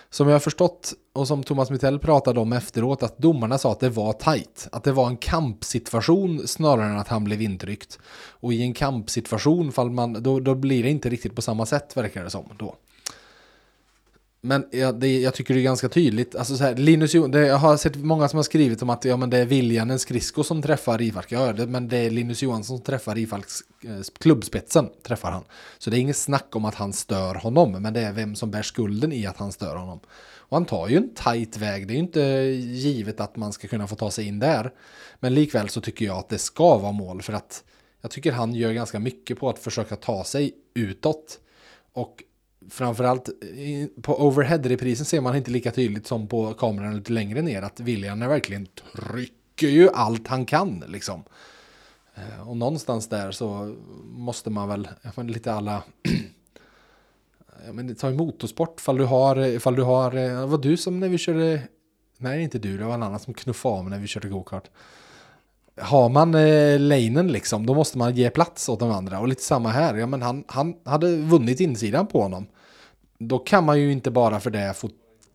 som 0.10 0.28
jag 0.28 0.36
har 0.36 0.40
förstått 0.40 0.94
och 1.14 1.28
som 1.28 1.44
Thomas 1.44 1.70
Mittell 1.70 2.00
pratade 2.00 2.40
om 2.40 2.54
efteråt, 2.54 3.04
att 3.04 3.18
domarna 3.18 3.58
sa 3.58 3.72
att 3.72 3.80
det 3.80 3.90
var 3.90 4.14
tajt. 4.14 4.68
Att 4.72 4.84
det 4.84 4.92
var 4.92 5.08
en 5.08 5.18
kampsituation 5.18 6.48
snarare 6.48 6.86
än 6.86 7.00
att 7.00 7.08
han 7.08 7.24
blev 7.24 7.42
intryckt. 7.42 8.00
Och 8.30 8.54
i 8.54 8.62
en 8.62 8.74
kampsituation, 8.74 9.72
fall 9.72 9.90
man, 9.90 10.24
då, 10.24 10.40
då 10.40 10.56
blir 10.56 10.84
det 10.84 10.90
inte 10.90 11.10
riktigt 11.10 11.36
på 11.36 11.42
samma 11.42 11.66
sätt 11.66 11.98
verkar 11.98 12.24
det 12.24 12.30
som. 12.30 12.46
Då. 12.58 12.76
Men 14.46 14.66
jag, 14.72 15.00
det, 15.00 15.20
jag 15.20 15.34
tycker 15.34 15.54
det 15.54 15.60
är 15.60 15.64
ganska 15.64 15.90
tydligt. 15.90 16.36
Alltså 16.36 16.58
så 16.58 16.64
här, 16.64 16.76
Linus 16.76 17.14
Jo- 17.16 17.28
det, 17.28 17.48
Jag 17.48 17.58
har 17.58 17.78
sett 17.78 17.96
många 17.96 18.28
som 18.30 18.38
har 18.38 18.44
skrivit 18.44 18.82
om 18.82 18.90
att 18.90 19.06
ja, 19.06 19.18
men 19.18 19.30
det 19.30 19.38
är 19.38 19.46
Viljanen 19.46 20.00
Skridsko 20.00 20.44
som 20.44 20.62
träffar 20.62 20.98
Rifalk. 20.98 21.32
Ja, 21.32 21.54
det, 21.54 21.68
men 21.68 21.88
det 21.88 21.98
är 21.98 22.10
Linus 22.10 22.44
Johansson 22.44 22.78
som 22.78 22.84
träffar 22.86 23.16
Rifalks 23.16 23.60
eh, 23.84 24.00
klubbspetsen. 24.20 24.90
Träffar 25.04 25.32
han. 25.32 25.44
Så 25.78 25.90
det 25.90 25.98
är 25.98 26.00
inget 26.00 26.18
snack 26.18 26.56
om 26.56 26.66
att 26.66 26.76
han 26.76 26.94
stör 26.94 27.36
honom. 27.36 27.72
Men 27.72 27.94
det 27.94 28.02
är 28.02 28.14
vem 28.14 28.36
som 28.36 28.52
bär 28.52 28.62
skulden 28.62 29.12
i 29.12 29.26
att 29.26 29.38
han 29.38 29.52
stör 29.52 29.76
honom. 29.76 30.00
Och 30.36 30.58
han 30.58 30.66
tar 30.66 30.88
ju 30.88 30.98
en 30.98 31.10
tajt 31.16 31.58
väg. 31.58 31.88
Det 31.88 31.92
är 31.94 31.96
ju 31.96 32.02
inte 32.02 32.22
givet 32.22 33.20
att 33.20 33.36
man 33.36 33.54
ska 33.54 33.68
kunna 33.68 33.88
få 33.88 33.96
ta 33.96 34.12
sig 34.12 34.28
in 34.28 34.40
där. 34.40 34.72
Men 35.20 35.34
likväl 35.34 35.70
så 35.70 35.82
tycker 35.82 36.06
jag 36.06 36.18
att 36.18 36.30
det 36.30 36.38
ska 36.38 36.78
vara 36.78 36.92
mål. 36.92 37.22
För 37.22 37.34
att 37.34 37.64
jag 38.02 38.12
tycker 38.12 38.32
han 38.32 38.54
gör 38.56 38.72
ganska 38.72 39.00
mycket 39.00 39.40
på 39.40 39.50
att 39.50 39.60
försöka 39.60 39.96
ta 39.96 40.24
sig 40.24 40.54
utåt. 40.74 41.40
Och 41.94 42.24
framförallt 42.70 43.30
eh, 43.30 44.02
på 44.02 44.28
overhead-reprisen 44.28 45.06
ser 45.06 45.22
man 45.22 45.36
inte 45.36 45.52
lika 45.52 45.72
tydligt 45.72 46.08
som 46.08 46.28
på 46.28 46.54
kameran 46.54 46.98
lite 46.98 47.14
längre 47.14 47.42
ner 47.42 47.62
att 47.62 47.80
William 47.80 48.22
är 48.22 48.28
verkligen 48.28 48.66
trycker 48.66 49.68
ju 49.68 49.90
allt 49.90 50.28
han 50.28 50.46
kan 50.46 50.84
liksom. 50.88 51.24
Eh, 52.16 52.50
och 52.50 52.58
någonstans 52.58 53.10
där 53.10 53.32
så 53.32 53.76
måste 54.04 54.50
man 54.50 54.70
väl, 54.70 54.88
men 55.16 55.28
lite 55.28 55.54
alla 55.54 55.84
ja, 57.66 57.74
men 57.74 57.96
ta 57.96 58.10
i 58.10 58.14
motorsport 58.14 58.82
fall 58.82 58.98
du 58.98 59.06
har, 59.06 59.40
ifall 59.40 59.76
du 59.76 59.84
har, 59.84 60.16
eh, 60.16 60.40
det 60.40 60.46
var 60.46 60.58
du 60.58 60.78
som 60.78 61.00
när 61.00 61.10
vi 61.10 61.18
körde, 61.18 61.62
nej 62.18 62.44
inte 62.44 62.60
du, 62.60 62.78
det 62.78 62.86
var 62.86 62.94
en 62.94 63.04
annan 63.04 63.20
som 63.20 63.34
knuffade 63.34 63.76
av 63.76 63.84
mig 63.84 63.92
när 63.92 64.00
vi 64.00 64.08
körde 64.08 64.30
gokart. 64.30 64.70
Har 65.78 66.10
man 66.10 66.36
eh, 66.36 66.80
lanen 66.80 67.32
liksom, 67.32 67.66
då 67.66 67.74
måste 67.74 67.98
man 67.98 68.16
ge 68.16 68.30
plats 68.30 68.70
åt 68.70 68.80
de 68.80 68.92
andra. 68.92 69.20
Och 69.20 69.28
lite 69.28 69.44
samma 69.44 69.70
här, 69.70 69.96
ja 69.96 70.08
men 70.08 70.22
han, 70.22 70.44
han 70.48 70.76
hade 70.84 71.16
vunnit 71.16 71.60
insidan 71.60 72.08
på 72.08 72.22
honom. 72.22 72.48
Då 73.18 73.40
kan 73.40 73.64
man 73.64 73.80
ju 73.80 73.92
inte 73.92 74.12
bara 74.12 74.40
för 74.40 74.50
det 74.50 74.74
få 74.78 74.90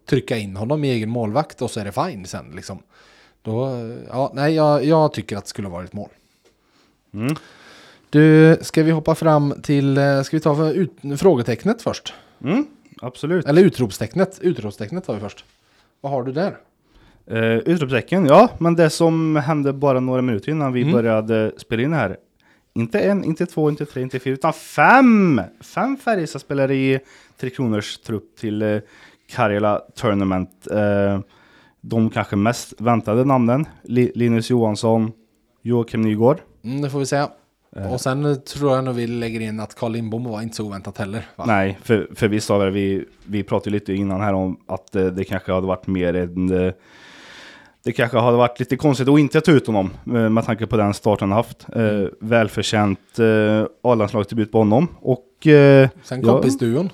trycka 0.08 0.36
in 0.36 0.56
honom 0.56 0.84
i 0.84 0.90
egen 0.90 1.10
målvakt 1.10 1.62
och 1.62 1.70
så 1.70 1.80
är 1.80 1.84
det 1.84 1.92
fine 1.92 2.26
sen 2.26 2.52
liksom. 2.54 2.78
Då, 3.42 3.66
eh, 3.66 3.96
ja, 4.08 4.30
nej, 4.34 4.54
jag, 4.54 4.84
jag 4.84 5.12
tycker 5.12 5.36
att 5.36 5.44
det 5.44 5.50
skulle 5.50 5.68
varit 5.68 5.92
mål. 5.92 6.08
Mm. 7.14 7.36
Du, 8.10 8.56
ska 8.62 8.82
vi 8.82 8.90
hoppa 8.90 9.14
fram 9.14 9.54
till, 9.62 9.98
eh, 9.98 10.22
ska 10.22 10.36
vi 10.36 10.40
ta 10.40 10.56
för 10.56 10.72
ut, 10.72 10.92
frågetecknet 11.18 11.82
först? 11.82 12.14
Mm, 12.42 12.66
absolut. 13.00 13.46
Eller 13.46 13.62
utropstecknet, 13.62 14.38
utropstecknet 14.42 15.04
tar 15.04 15.14
vi 15.14 15.20
först. 15.20 15.44
Vad 16.00 16.12
har 16.12 16.22
du 16.22 16.32
där? 16.32 16.56
Uh, 17.32 17.38
utropstecken, 17.58 18.26
ja, 18.26 18.48
men 18.58 18.74
det 18.76 18.90
som 18.90 19.36
hände 19.36 19.72
bara 19.72 20.00
några 20.00 20.22
minuter 20.22 20.50
innan 20.52 20.72
vi 20.72 20.82
Mm. 20.82 20.92
började 20.94 21.52
spela 21.56 21.82
in 21.82 21.92
här. 21.92 22.16
Inte 22.74 23.00
en, 23.00 23.24
inte 23.24 23.46
två, 23.46 23.68
inte 23.70 23.84
tre, 23.86 24.02
inte 24.02 24.18
fyra, 24.18 24.34
utan 24.34 24.52
fem! 24.52 25.40
Fem 25.60 25.96
Färjestadspelare 25.96 26.74
i 26.74 26.98
Tre 27.40 27.50
Kronors 27.50 27.98
trupp 27.98 28.36
till 28.36 28.62
uh, 28.62 28.80
Karjala 29.30 29.78
Tournament. 29.96 30.66
Eh, 30.70 31.20
de 31.80 32.10
kanske 32.10 32.36
mest 32.36 32.80
väntade 32.80 33.24
namnen. 33.24 33.66
Li- 33.82 34.12
Linus 34.14 34.50
Johansson, 34.50 35.12
Joakim 35.62 36.02
Nygård. 36.02 36.40
Mm, 36.64 36.82
det 36.82 36.90
får 36.90 36.98
vi 36.98 37.06
säga. 37.06 37.30
Och 37.90 38.00
sen 38.00 38.42
tror 38.42 38.74
jag 38.74 38.84
nog 38.84 38.94
vi 38.94 39.06
lägger 39.06 39.40
in 39.40 39.60
att 39.60 39.74
Carl 39.74 39.92
Lindbom 39.92 40.24
var 40.24 40.42
inte 40.42 40.56
så 40.56 40.66
oväntat 40.66 40.98
heller. 40.98 41.26
Va? 41.36 41.44
Nej, 41.46 41.78
för, 41.82 42.08
för 42.14 42.28
vi 42.28 42.40
sa 42.40 42.58
väl, 42.58 42.70
vi, 42.70 43.04
vi 43.24 43.42
pratade 43.42 43.70
lite 43.70 43.94
innan 43.94 44.20
här 44.20 44.32
om 44.34 44.60
att 44.66 44.92
det 44.92 45.24
kanske 45.28 45.52
hade 45.52 45.66
varit 45.66 45.86
mer 45.86 46.14
en... 46.14 46.72
det 47.84 47.92
kanske 47.92 48.18
hade 48.18 48.36
varit 48.36 48.58
lite 48.60 48.76
konstigt 48.76 49.08
att 49.08 49.18
inte 49.18 49.40
ta 49.40 49.52
ut 49.52 49.66
honom 49.66 49.90
eh, 50.06 50.12
med 50.12 50.44
tanke 50.44 50.66
på 50.66 50.76
den 50.76 50.94
start 50.94 51.20
han 51.20 51.32
haft. 51.32 51.66
Eh, 51.76 51.82
välförtjänt 52.20 53.18
eh, 53.18 53.64
A-landslagsdebut 53.82 54.52
på 54.52 54.58
honom. 54.58 54.88
Och 55.00 55.46
eh, 55.46 55.88
Sen 56.02 56.22
kompisduon. 56.22 56.90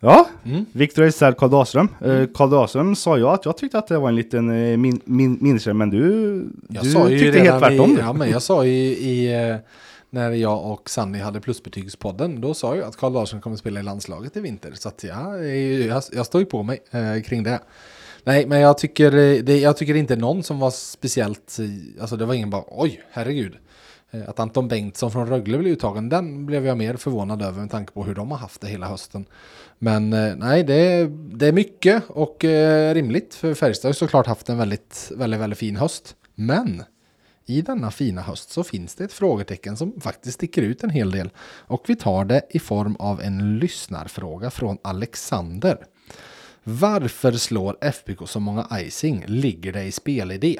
ja, 0.00 0.28
Mm. 0.44 0.66
Victor 0.72 1.02
Ejdsell, 1.04 1.34
Karl 1.34 1.50
Dahlström. 1.50 1.88
Eh, 2.00 2.24
Karl 2.34 2.50
Dahlström 2.50 2.96
sa 2.96 3.18
jag 3.18 3.32
att 3.34 3.44
jag 3.44 3.56
tyckte 3.56 3.78
att 3.78 3.86
det 3.86 3.98
var 3.98 4.08
en 4.08 4.16
liten 4.16 4.50
eh, 4.72 4.76
min, 4.76 5.00
min, 5.04 5.58
men 5.74 5.90
du, 5.90 6.00
Jag 6.68 6.84
du 6.84 6.90
sa 6.90 7.08
ju 7.08 7.18
tyckte 7.18 7.40
helt 7.40 7.58
tvärtom. 7.58 7.90
i, 7.92 7.96
ja, 8.00 8.12
men 8.12 8.30
jag 8.30 8.42
sa 8.42 8.64
ju 8.64 8.72
i, 8.72 9.30
när 10.10 10.30
jag 10.30 10.64
och 10.72 10.90
Sanni 10.90 11.18
hade 11.18 11.40
plusbetygspodden, 11.40 12.40
då 12.40 12.54
sa 12.54 12.76
jag 12.76 12.84
att 12.88 12.96
Carl 12.96 13.12
Larsson 13.12 13.40
kommer 13.40 13.56
spela 13.56 13.80
i 13.80 13.82
landslaget 13.82 14.36
i 14.36 14.40
vinter. 14.40 14.72
Så 14.74 14.88
att 14.88 15.04
ja, 15.04 15.38
jag, 15.38 16.02
jag 16.12 16.26
står 16.26 16.40
ju 16.40 16.44
på 16.46 16.62
mig 16.62 16.82
eh, 16.90 17.22
kring 17.22 17.42
det. 17.42 17.58
Nej, 18.24 18.46
men 18.46 18.60
jag 18.60 18.78
tycker, 18.78 19.16
eh, 19.16 19.42
det, 19.42 19.58
jag 19.58 19.76
tycker 19.76 19.94
inte 19.94 20.16
någon 20.16 20.42
som 20.42 20.58
var 20.58 20.70
speciellt, 20.70 21.58
eh, 21.58 22.02
alltså 22.02 22.16
det 22.16 22.24
var 22.24 22.34
ingen 22.34 22.50
bara 22.50 22.64
oj, 22.66 23.02
herregud. 23.10 23.56
Eh, 24.10 24.28
att 24.28 24.40
Anton 24.40 24.68
Bengtsson 24.68 25.10
från 25.10 25.28
Rögle 25.28 25.58
blev 25.58 25.72
uttagen, 25.72 26.08
den 26.08 26.46
blev 26.46 26.66
jag 26.66 26.78
mer 26.78 26.96
förvånad 26.96 27.42
över 27.42 27.60
med 27.60 27.70
tanke 27.70 27.92
på 27.92 28.04
hur 28.04 28.14
de 28.14 28.30
har 28.30 28.38
haft 28.38 28.60
det 28.60 28.68
hela 28.68 28.86
hösten. 28.86 29.26
Men 29.78 30.10
nej, 30.38 30.64
det 30.64 30.74
är, 30.74 31.06
det 31.36 31.46
är 31.46 31.52
mycket 31.52 32.02
och 32.08 32.44
eh, 32.44 32.94
rimligt 32.94 33.34
för 33.34 33.54
Färjestad 33.54 33.88
har 33.88 33.92
såklart 33.92 34.26
haft 34.26 34.48
en 34.48 34.58
väldigt, 34.58 35.12
väldigt, 35.16 35.40
väldigt 35.40 35.58
fin 35.58 35.76
höst. 35.76 36.16
Men 36.34 36.82
i 37.46 37.62
denna 37.62 37.90
fina 37.90 38.22
höst 38.22 38.50
så 38.50 38.64
finns 38.64 38.94
det 38.94 39.04
ett 39.04 39.12
frågetecken 39.12 39.76
som 39.76 40.00
faktiskt 40.00 40.34
sticker 40.34 40.62
ut 40.62 40.82
en 40.82 40.90
hel 40.90 41.10
del. 41.10 41.30
Och 41.40 41.84
vi 41.86 41.96
tar 41.96 42.24
det 42.24 42.42
i 42.50 42.58
form 42.58 42.96
av 42.96 43.20
en 43.20 43.58
lyssnarfråga 43.58 44.50
från 44.50 44.78
Alexander. 44.82 45.78
Varför 46.64 47.32
slår 47.32 47.76
FBK 47.80 48.28
så 48.28 48.40
många 48.40 48.66
icing? 48.72 49.24
Ligger 49.26 49.72
det 49.72 49.84
i 49.84 49.92
spelidé? 49.92 50.58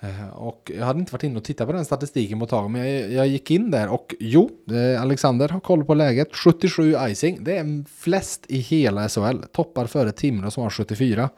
Eh, 0.00 0.28
och 0.28 0.70
jag 0.74 0.86
hade 0.86 1.00
inte 1.00 1.12
varit 1.12 1.22
inne 1.22 1.38
och 1.38 1.44
tittat 1.44 1.66
på 1.66 1.72
den 1.72 1.84
statistiken 1.84 2.38
på 2.38 2.44
ett 2.44 2.50
tag, 2.50 2.70
men 2.70 2.88
jag, 2.88 3.12
jag 3.12 3.26
gick 3.26 3.50
in 3.50 3.70
där 3.70 3.88
och 3.88 4.14
jo, 4.20 4.50
eh, 4.70 5.02
Alexander 5.02 5.48
har 5.48 5.60
koll 5.60 5.84
på 5.84 5.94
läget. 5.94 6.36
77 6.36 6.96
icing, 7.08 7.44
det 7.44 7.56
är 7.56 7.84
flest 7.88 8.44
i 8.48 8.58
hela 8.58 9.08
SHL. 9.08 9.42
Toppar 9.52 9.86
före 9.86 10.12
Timrå 10.12 10.50
som 10.50 10.62
har 10.62 10.70
74. 10.70 11.30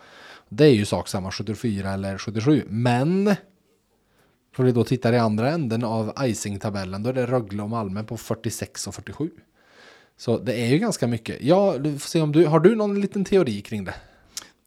Det 0.48 0.64
är 0.64 0.72
ju 0.72 0.84
sak 0.84 1.08
samma 1.08 1.30
74 1.30 1.92
eller 1.92 2.18
77, 2.18 2.62
men 2.68 3.34
för 4.56 4.64
vi 4.64 4.72
då 4.72 4.84
tittar 4.84 5.12
i 5.12 5.18
andra 5.18 5.50
änden 5.50 5.84
av 5.84 6.12
icing-tabellen, 6.20 7.02
då 7.02 7.10
är 7.10 7.14
det 7.14 7.26
Rögle 7.26 7.62
och 7.62 7.70
Malmö 7.70 8.04
på 8.04 8.16
46 8.16 8.86
och 8.86 8.94
47. 8.94 9.30
Så 10.16 10.38
det 10.38 10.54
är 10.54 10.66
ju 10.66 10.78
ganska 10.78 11.06
mycket. 11.06 11.36
Ja, 11.40 11.74
du 11.78 11.92
får 11.92 12.08
se 12.08 12.20
om 12.20 12.32
du, 12.32 12.46
har 12.46 12.60
du 12.60 12.74
någon 12.74 13.00
liten 13.00 13.24
teori 13.24 13.60
kring 13.60 13.84
det? 13.84 13.94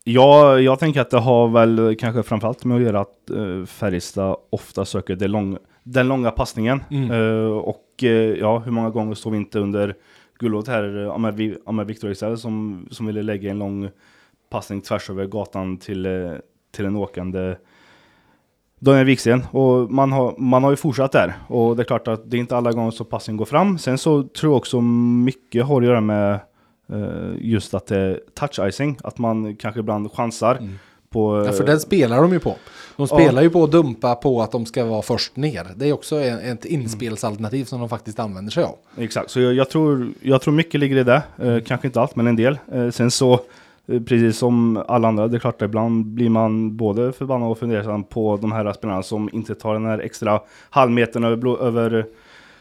Ja, 0.03 0.59
jag 0.59 0.79
tänker 0.79 1.01
att 1.01 1.09
det 1.09 1.19
har 1.19 1.47
väl 1.47 1.95
kanske 1.99 2.23
framförallt 2.23 2.65
med 2.65 2.77
att 2.77 2.83
göra 2.83 2.99
att 2.99 3.31
uh, 3.31 3.65
Färjestad 3.65 4.37
ofta 4.49 4.85
söker 4.85 5.15
det 5.15 5.27
lång, 5.27 5.57
den 5.83 6.07
långa 6.07 6.31
passningen. 6.31 6.83
Mm. 6.91 7.11
Eh, 7.11 7.51
och 7.51 8.03
eh, 8.03 8.09
ja, 8.11 8.59
hur 8.59 8.71
många 8.71 8.89
gånger 8.89 9.15
såg 9.15 9.31
vi 9.31 9.37
inte 9.37 9.59
under 9.59 9.95
guldåret 10.39 10.67
här, 10.67 10.83
uh, 10.83 11.01
ja, 11.01 11.17
med, 11.17 11.35
Vi- 11.35 11.57
ja, 11.65 11.71
med 11.71 11.87
Victor 11.87 12.35
som, 12.35 12.87
som 12.91 13.05
ville 13.05 13.23
lägga 13.23 13.51
en 13.51 13.59
lång 13.59 13.89
passning 14.49 14.81
tvärs 14.81 15.09
över 15.09 15.25
gatan 15.25 15.77
till, 15.77 16.07
till 16.75 16.85
en 16.85 16.95
åkande 16.95 17.55
Daniel 18.79 19.05
Wiksten. 19.05 19.45
Och 19.51 19.91
man 19.91 20.11
har, 20.11 20.35
man 20.37 20.63
har 20.63 20.71
ju 20.71 20.75
fortsatt 20.75 21.11
där. 21.11 21.33
Och 21.47 21.75
det 21.75 21.81
är 21.81 21.85
klart 21.85 22.07
att 22.07 22.31
det 22.31 22.37
är 22.37 22.39
inte 22.39 22.57
alla 22.57 22.71
gånger 22.71 22.91
så 22.91 23.03
passningen 23.03 23.37
går 23.37 23.45
fram. 23.45 23.77
Sen 23.77 23.97
så 23.97 24.23
tror 24.23 24.51
jag 24.51 24.57
också 24.57 24.81
mycket 24.81 25.65
har 25.65 25.81
att 25.81 25.87
göra 25.87 26.01
med 26.01 26.39
eh, 26.93 27.35
just 27.37 27.73
att 27.73 27.87
det 27.87 27.97
är 27.97 28.19
touch 28.39 28.67
icing. 28.67 28.97
Att 29.03 29.17
man 29.17 29.55
kanske 29.55 29.79
ibland 29.79 30.11
chansar 30.11 30.59
på... 31.09 31.31
Mm. 31.31 31.45
Ja, 31.45 31.51
för 31.51 31.63
eh, 31.63 31.67
den 31.67 31.79
spelar 31.79 32.21
de 32.21 32.33
ju 32.33 32.39
på. 32.39 32.55
De 32.97 33.07
spelar 33.07 33.41
ju 33.41 33.49
på 33.49 33.63
att 33.63 33.71
dumpa 33.71 34.15
på 34.15 34.41
att 34.41 34.51
de 34.51 34.65
ska 34.65 34.85
vara 34.85 35.01
först 35.01 35.35
ner. 35.35 35.67
Det 35.75 35.89
är 35.89 35.93
också 35.93 36.19
ett 36.19 36.65
inspelsalternativ 36.65 37.65
som 37.65 37.79
de 37.79 37.89
faktiskt 37.89 38.19
använder 38.19 38.51
sig 38.51 38.63
av. 38.63 38.75
Exakt, 38.97 39.29
så 39.29 39.39
jag, 39.39 39.53
jag, 39.53 39.69
tror, 39.69 40.13
jag 40.21 40.41
tror 40.41 40.53
mycket 40.53 40.79
ligger 40.79 40.97
i 40.97 41.03
det. 41.03 41.23
Eh, 41.37 41.59
kanske 41.59 41.87
inte 41.87 42.01
allt, 42.01 42.15
men 42.15 42.27
en 42.27 42.35
del. 42.35 42.59
Eh, 42.71 42.89
sen 42.89 43.11
så, 43.11 43.39
precis 43.87 44.37
som 44.37 44.83
alla 44.87 45.07
andra, 45.07 45.27
det 45.27 45.37
är 45.37 45.39
klart 45.39 45.61
att 45.61 45.65
ibland 45.65 46.05
blir 46.05 46.29
man 46.29 46.77
både 46.77 47.11
förbannad 47.13 47.51
och 47.51 47.57
fundersam 47.57 48.03
på 48.03 48.37
de 48.37 48.51
här 48.51 48.73
spelarna 48.73 49.03
som 49.03 49.29
inte 49.33 49.55
tar 49.55 49.73
den 49.73 49.85
här 49.85 49.99
extra 49.99 50.41
halvmetern 50.69 51.23
över, 51.23 51.61
över 51.63 52.05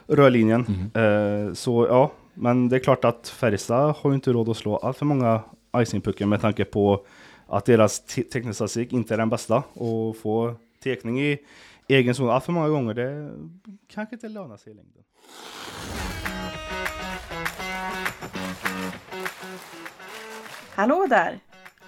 rörlinjen. 0.07 0.61
Eh, 0.95 1.53
så 1.55 1.87
ja, 1.91 2.13
men 2.35 2.69
det 2.69 2.77
är 2.77 2.81
klart 2.81 3.05
att 3.05 3.29
Färjestad 3.29 3.95
har 3.99 4.11
ju 4.11 4.15
inte 4.15 4.33
råd 4.33 4.49
att 4.49 4.57
slå 4.57 4.77
allt 4.77 4.97
för 4.97 5.07
många 5.07 5.41
icingpuckar 5.77 6.27
med 6.27 6.41
tanke 6.41 6.65
på 6.65 7.05
att 7.47 7.65
deras 7.65 8.01
te- 8.05 8.23
teckningsstatistik 8.23 8.93
inte 8.93 9.15
är 9.15 9.19
den 9.19 9.29
bästa. 9.29 9.63
Och 9.73 10.17
få 10.17 10.55
tekning 10.85 11.21
i 11.21 11.39
egen 11.89 12.15
zon 12.15 12.31
allt 12.31 12.45
för 12.45 12.53
många 12.53 12.69
gånger, 12.69 12.95
det 12.95 13.31
kanske 13.95 14.15
inte 14.15 14.29
lönar 14.29 14.57
sig 14.57 14.73
i 14.73 14.77
längden. 14.77 15.03
Hallå 20.77 21.07
där! 21.07 21.39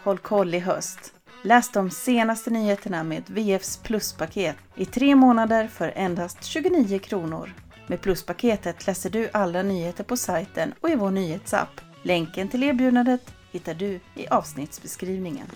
Håll 0.03 0.19
koll 0.19 0.55
i 0.55 0.59
höst. 0.59 1.13
Läs 1.43 1.73
de 1.73 1.91
senaste 1.91 2.51
nyheterna 2.51 3.03
med 3.05 3.23
VFs 3.27 3.77
pluspaket 3.77 4.57
i 4.77 4.85
tre 4.85 5.15
månader 5.15 5.67
för 5.69 5.93
endast 5.97 6.45
29 6.45 6.99
kronor. 6.99 7.55
Med 7.87 8.01
pluspaketet 8.01 8.87
läser 8.87 9.11
du 9.11 9.29
alla 9.33 9.63
nyheter 9.63 10.05
på 10.05 10.17
sajten 10.17 10.75
och 10.81 10.91
i 10.91 10.95
vår 10.95 11.11
nyhetsapp. 11.11 11.81
Länken 12.03 12.49
till 12.49 12.63
erbjudandet 12.63 13.35
hittar 13.53 13.75
du 13.75 14.01
i 14.15 14.29
avsnittsbeskrivningen 14.31 15.47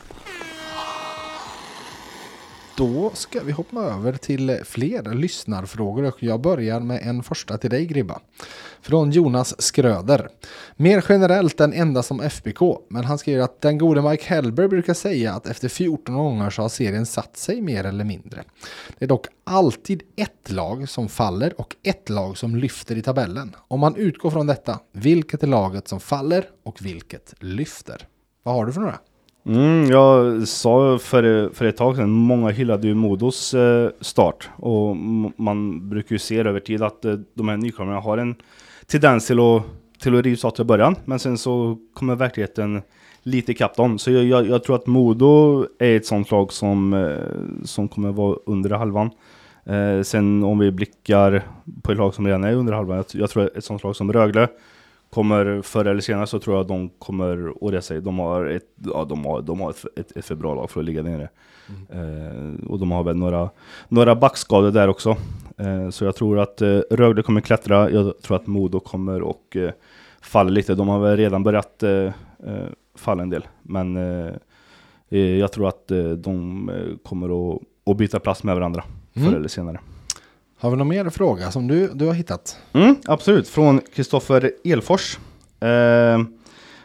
då 2.77 3.11
ska 3.15 3.41
vi 3.43 3.53
hoppa 3.53 3.81
över 3.81 4.13
till 4.13 4.61
fler 4.65 5.15
lyssnarfrågor 5.15 6.05
och 6.05 6.23
jag 6.23 6.41
börjar 6.41 6.81
med 6.81 7.01
en 7.03 7.23
första 7.23 7.59
till 7.59 7.71
dig 7.71 7.87
Gribba. 7.87 8.21
Från 8.81 9.11
Jonas 9.11 9.63
Skröder. 9.63 10.29
Mer 10.77 11.05
generellt 11.09 11.61
än 11.61 11.73
enda 11.73 12.03
som 12.03 12.21
FBK, 12.21 12.61
men 12.89 13.05
han 13.05 13.19
skriver 13.19 13.43
att 13.43 13.61
den 13.61 13.79
gode 13.79 14.03
Mike 14.03 14.25
Hellberg 14.27 14.69
brukar 14.69 14.95
säga 14.95 15.33
att 15.33 15.47
efter 15.47 15.69
14 15.69 16.15
gånger 16.15 16.51
så 16.51 16.63
har 16.63 16.69
serien 16.69 17.07
satt 17.07 17.37
sig 17.37 17.61
mer 17.61 17.85
eller 17.85 18.05
mindre. 18.05 18.45
Det 18.99 19.05
är 19.05 19.09
dock 19.09 19.27
alltid 19.45 20.03
ett 20.17 20.51
lag 20.51 20.89
som 20.89 21.09
faller 21.09 21.61
och 21.61 21.77
ett 21.83 22.09
lag 22.09 22.39
som 22.39 22.57
lyfter 22.57 22.97
i 22.97 23.03
tabellen. 23.03 23.57
Om 23.69 23.81
man 23.81 23.97
utgår 23.97 24.31
från 24.31 24.47
detta, 24.47 24.79
vilket 24.93 25.43
är 25.43 25.47
laget 25.47 25.89
som 25.89 26.01
faller 26.01 26.47
och 26.65 26.83
vilket 26.83 27.35
lyfter? 27.39 28.07
Vad 28.43 28.55
har 28.55 28.67
du 28.67 28.73
för 28.73 28.81
några? 28.81 28.99
Mm, 29.47 29.91
jag 29.91 30.49
sa 30.49 30.99
för, 30.99 31.51
för 31.55 31.65
ett 31.65 31.77
tag 31.77 31.97
sedan, 31.97 32.11
många 32.11 32.51
hyllade 32.51 32.87
ju 32.87 32.95
Modos 32.95 33.55
eh, 33.55 33.91
start. 34.01 34.49
Och 34.57 34.97
man 35.37 35.89
brukar 35.89 36.15
ju 36.15 36.19
se 36.19 36.39
över 36.39 36.61
tid 36.61 36.83
att 36.83 37.05
eh, 37.05 37.15
de 37.35 37.49
här 37.49 37.57
nykomlingarna 37.57 38.01
har 38.01 38.19
en 38.19 38.35
tendens 38.87 39.27
till 39.27 39.41
att, 39.41 39.63
till 40.03 40.19
att 40.19 40.25
rivas 40.25 40.45
av 40.45 40.51
till 40.51 40.65
början. 40.65 40.97
Men 41.05 41.19
sen 41.19 41.39
så 41.39 41.79
kommer 41.95 42.15
verkligheten 42.15 42.83
lite 43.23 43.53
ikapp 43.53 43.77
dem. 43.77 43.99
Så 43.99 44.11
jag, 44.11 44.25
jag, 44.25 44.49
jag 44.49 44.65
tror 44.65 44.77
att 44.77 44.87
Modo 44.87 45.67
är 45.79 45.97
ett 45.97 46.07
sånt 46.07 46.31
lag 46.31 46.53
som, 46.53 46.95
eh, 46.95 47.65
som 47.65 47.89
kommer 47.89 48.13
vara 48.13 48.37
under 48.47 48.71
halvan. 48.71 49.11
Eh, 49.65 50.03
sen 50.03 50.45
om 50.45 50.59
vi 50.59 50.71
blickar 50.71 51.43
på 51.83 51.93
ett 51.93 51.99
lag 51.99 52.15
som 52.15 52.27
redan 52.27 52.45
är 52.45 52.55
under 52.55 52.73
halvan, 52.73 52.97
jag, 52.97 53.07
jag 53.13 53.31
tror 53.31 53.59
ett 53.59 53.65
sånt 53.65 53.85
lag 53.85 53.97
som 53.97 54.13
Rögle 54.13 54.49
kommer 55.15 55.63
förr 55.63 55.85
eller 55.85 56.01
senare 56.01 56.27
så 56.27 56.39
tror 56.39 56.57
jag 56.57 56.67
de 56.67 56.89
kommer 56.89 57.37
resa 57.71 57.83
sig. 57.83 58.01
De 58.01 58.19
har 58.19 58.47
ett, 58.47 58.67
ja, 58.85 59.05
de 59.05 59.25
har, 59.25 59.43
de 59.43 59.61
har 59.61 59.71
ett, 59.71 59.85
ett, 59.97 60.17
ett 60.17 60.25
för 60.25 60.35
bra 60.35 60.55
lag 60.55 60.71
för 60.71 60.81
att 60.81 60.87
ligga 60.87 61.03
nere. 61.03 61.29
Eh, 61.91 62.67
och 62.69 62.79
de 62.79 62.91
har 62.91 63.05
väl 63.05 63.17
några, 63.17 63.51
några 63.89 64.15
backskador 64.15 64.71
där 64.71 64.89
också. 64.89 65.17
Eh, 65.59 65.89
så 65.91 66.05
jag 66.05 66.17
tror 66.17 66.39
att 66.39 66.63
eh, 66.63 66.81
Rögle 66.91 67.23
kommer 67.23 67.41
klättra. 67.41 67.91
Jag 67.91 68.23
tror 68.23 68.37
att 68.37 68.47
Modo 68.47 68.81
kommer 68.81 69.23
och 69.23 69.57
eh, 69.57 69.71
falla 70.21 70.51
lite. 70.51 70.75
De 70.75 70.89
har 70.89 71.01
väl 71.01 71.17
redan 71.17 71.43
börjat 71.43 71.83
eh, 71.83 71.91
eh, 72.47 72.67
falla 72.95 73.23
en 73.23 73.31
del. 73.31 73.47
Men 73.63 73.97
eh, 75.09 75.19
jag 75.19 75.53
tror 75.53 75.69
att 75.69 75.89
de 76.17 76.71
kommer 77.03 77.55
att, 77.55 77.63
att 77.87 77.97
byta 77.97 78.21
plats 78.21 78.45
med 78.45 78.55
varandra 78.55 78.85
Mm. 79.15 79.29
förr 79.31 79.37
eller 79.39 79.49
senare. 79.49 79.79
Har 80.63 80.71
vi 80.71 80.77
någon 80.77 80.89
mer 80.89 81.11
fråga 81.11 81.51
som 81.51 81.69
du, 81.69 81.89
du 81.95 82.07
har 82.07 82.15
hittat? 82.15 82.57
Mm, 82.73 82.97
absolut, 83.05 83.49
från 83.49 83.81
Kristoffer 83.95 84.53
Elfors. 84.65 85.19
Eh, 85.61 86.23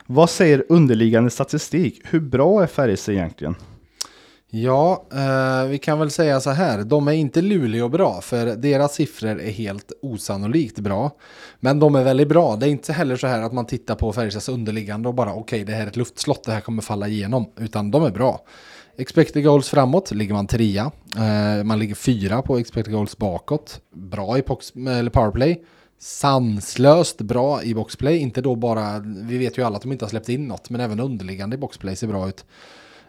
vad 0.06 0.30
säger 0.30 0.66
underliggande 0.70 1.30
statistik? 1.30 2.02
Hur 2.04 2.20
bra 2.20 2.64
är 2.64 2.68
Färjestad 2.68 3.16
egentligen? 3.16 3.56
Ja, 4.50 5.06
eh, 5.14 5.70
vi 5.70 5.78
kan 5.78 6.00
väl 6.00 6.12
säga 6.12 6.40
så 6.40 6.50
här. 6.50 6.84
De 6.84 7.08
är 7.08 7.12
inte 7.12 7.42
Luleå 7.42 7.90
bra, 7.90 8.22
för 8.22 8.46
deras 8.46 8.94
siffror 8.94 9.42
är 9.42 9.52
helt 9.52 9.92
osannolikt 10.02 10.80
bra. 10.80 11.12
Men 11.60 11.80
de 11.80 11.96
är 11.96 12.04
väldigt 12.04 12.30
bra. 12.30 12.56
Det 12.56 12.66
är 12.66 12.70
inte 12.70 12.94
heller 12.94 13.16
så 13.16 13.28
här 13.28 13.42
att 13.42 13.54
man 13.54 13.66
tittar 13.66 13.96
på 13.96 14.14
Färjestads 14.14 14.50
underliggande 14.50 15.10
och 15.10 15.16
bara 15.16 15.34
okej, 15.34 15.64
det 15.64 15.74
här 15.74 15.84
är 15.84 15.88
ett 15.88 15.98
luftslott, 15.98 16.44
det 16.44 16.52
här 16.52 16.62
kommer 16.62 16.82
falla 16.82 17.08
igenom. 17.08 17.52
Utan 17.58 17.92
de 17.92 18.04
är 18.04 18.12
bra. 18.12 18.42
Expected 19.00 19.44
goals 19.44 19.70
framåt 19.70 20.12
ligger 20.12 20.34
man 20.34 20.48
trea. 20.48 20.92
Eh, 21.18 21.64
man 21.64 21.80
ligger 21.80 21.96
fyra 21.96 22.42
på 22.42 22.58
expected 22.58 22.94
goals 22.94 23.18
bakåt. 23.18 23.82
Bra 23.94 24.38
i 24.38 24.42
box, 24.42 24.72
eller 24.76 25.10
powerplay. 25.10 25.64
Sanslöst 26.00 27.22
bra 27.22 27.64
i 27.64 27.74
boxplay. 27.74 28.18
Inte 28.18 28.42
då 28.42 28.56
bara, 28.56 29.00
vi 29.00 29.38
vet 29.38 29.58
ju 29.58 29.64
alla 29.64 29.76
att 29.76 29.82
de 29.82 29.92
inte 29.92 30.06
har 30.06 30.10
släppt 30.10 30.30
in 30.30 30.48
något, 30.48 30.70
men 30.70 30.82
även 30.82 31.00
underliggande 31.00 31.56
i 31.56 31.58
boxplay 31.60 31.96
ser 31.96 32.08
bra 32.08 32.30
ut. 32.30 32.46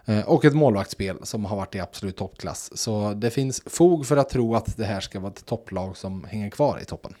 Eh, 0.05 0.19
Och 0.29 0.45
ett 0.45 0.55
målvaktsspel 0.55 1.17
som 1.23 1.45
har 1.45 1.57
varit 1.57 1.75
i 1.75 1.79
absolut 1.79 2.17
toppklass. 2.17 2.77
Så 2.77 3.13
det 3.13 3.29
finns 3.29 3.61
fog 3.65 4.05
för 4.05 4.17
att 4.17 4.29
tro 4.29 4.55
att 4.55 4.77
det 4.77 4.85
här 4.85 4.99
ska 4.99 5.19
vara 5.19 5.31
ett 5.31 5.45
topplag 5.45 5.97
som 5.97 6.23
hänger 6.23 6.49
kvar 6.49 6.79
i 6.81 6.85
toppen. 6.85 7.13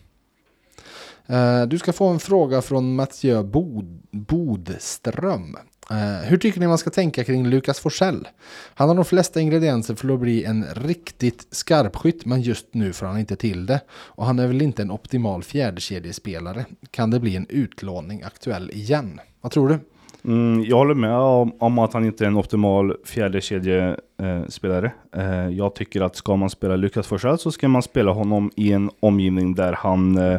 Eh, 1.27 1.63
du 1.63 1.77
ska 1.77 1.93
få 1.93 2.07
en 2.07 2.19
fråga 2.19 2.61
från 2.61 2.95
Mathieu 2.95 3.43
Bod 3.43 4.01
Bodström. 4.11 5.57
Eh, 5.91 6.29
hur 6.29 6.37
tycker 6.37 6.59
ni 6.59 6.67
man 6.67 6.77
ska 6.77 6.89
tänka 6.89 7.23
kring 7.23 7.47
Lukas 7.47 7.79
Forsell? 7.79 8.27
Han 8.73 8.87
har 8.87 8.95
de 8.95 9.05
flesta 9.05 9.39
ingredienser 9.39 9.95
för 9.95 10.13
att 10.13 10.19
bli 10.19 10.43
en 10.43 10.65
riktigt 10.75 11.47
skarpskytt, 11.51 12.25
men 12.25 12.41
just 12.41 12.67
nu 12.71 12.93
får 12.93 13.05
han 13.05 13.19
inte 13.19 13.35
till 13.35 13.65
det. 13.65 13.81
Och 13.91 14.25
han 14.25 14.39
är 14.39 14.47
väl 14.47 14.61
inte 14.61 14.81
en 14.81 14.91
optimal 14.91 15.43
fjärdekedjespelare. 15.43 16.65
Kan 16.91 17.11
det 17.11 17.19
bli 17.19 17.35
en 17.35 17.45
utlåning 17.49 18.23
aktuell 18.23 18.71
igen? 18.71 19.19
Vad 19.41 19.51
tror 19.51 19.69
du? 19.69 19.79
Mm, 20.25 20.63
jag 20.63 20.77
håller 20.77 20.93
med 20.93 21.15
om, 21.15 21.53
om 21.59 21.79
att 21.79 21.93
han 21.93 22.05
inte 22.05 22.23
är 22.23 22.27
en 22.27 22.37
optimal 22.37 22.95
fjärdekedjespelare. 23.05 24.91
Eh, 25.15 25.49
jag 25.49 25.75
tycker 25.75 26.01
att 26.01 26.15
ska 26.15 26.35
man 26.35 26.49
spela 26.49 26.75
Lukas 26.75 27.07
Forsell 27.07 27.37
så 27.37 27.51
ska 27.51 27.67
man 27.67 27.81
spela 27.81 28.11
honom 28.11 28.51
i 28.55 28.71
en 28.71 28.89
omgivning 28.99 29.55
där 29.55 29.73
han, 29.73 30.17
eh, 30.17 30.33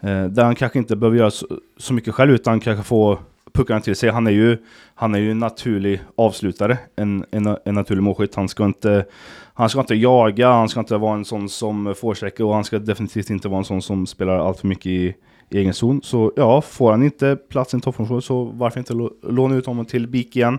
eh, 0.00 0.24
där 0.24 0.44
han 0.44 0.54
kanske 0.54 0.78
inte 0.78 0.96
behöver 0.96 1.18
göra 1.18 1.30
så, 1.30 1.46
så 1.76 1.92
mycket 1.94 2.14
själv 2.14 2.32
utan 2.32 2.60
kanske 2.60 2.84
få 2.84 3.18
puckarna 3.56 3.80
till 3.80 3.96
sig. 3.96 4.10
Han 4.10 4.26
är 4.26 4.30
ju, 4.30 4.58
han 4.94 5.14
är 5.14 5.18
ju 5.18 5.30
en 5.30 5.38
naturlig 5.38 6.00
avslutare, 6.16 6.78
en, 6.96 7.24
en, 7.30 7.56
en 7.64 7.74
naturlig 7.74 8.02
målskytt. 8.02 8.34
Han 8.34 8.48
ska, 8.48 8.64
inte, 8.64 9.04
han 9.54 9.68
ska 9.68 9.80
inte 9.80 9.94
jaga, 9.94 10.48
han 10.52 10.68
ska 10.68 10.80
inte 10.80 10.96
vara 10.96 11.14
en 11.14 11.24
sån 11.24 11.48
som 11.48 11.94
får 11.94 12.42
och 12.42 12.54
han 12.54 12.64
ska 12.64 12.78
definitivt 12.78 13.30
inte 13.30 13.48
vara 13.48 13.58
en 13.58 13.64
sån 13.64 13.82
som 13.82 14.06
spelar 14.06 14.38
allt 14.38 14.60
för 14.60 14.66
mycket 14.68 14.86
i, 14.86 15.14
i 15.50 15.58
egen 15.58 15.74
zon. 15.74 16.00
Så 16.02 16.32
ja, 16.36 16.60
får 16.60 16.90
han 16.90 17.02
inte 17.02 17.36
plats 17.36 17.74
i 17.74 17.76
en 17.76 17.80
toppfunktion 17.80 18.22
så 18.22 18.44
varför 18.44 18.80
inte 18.80 18.92
lå- 18.94 19.12
låna 19.30 19.54
ut 19.54 19.66
honom 19.66 19.84
till 19.84 20.08
BIK 20.08 20.36
igen? 20.36 20.58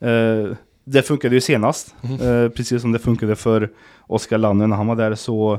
Eh, 0.00 0.56
det 0.84 1.02
funkade 1.02 1.34
ju 1.34 1.40
senast, 1.40 1.94
eh, 2.02 2.48
precis 2.48 2.82
som 2.82 2.92
det 2.92 2.98
funkade 2.98 3.36
för 3.36 3.70
Oskar 4.06 4.38
Lanne 4.38 4.66
när 4.66 4.76
han 4.76 4.86
var 4.86 4.96
där. 4.96 5.14
Så 5.14 5.58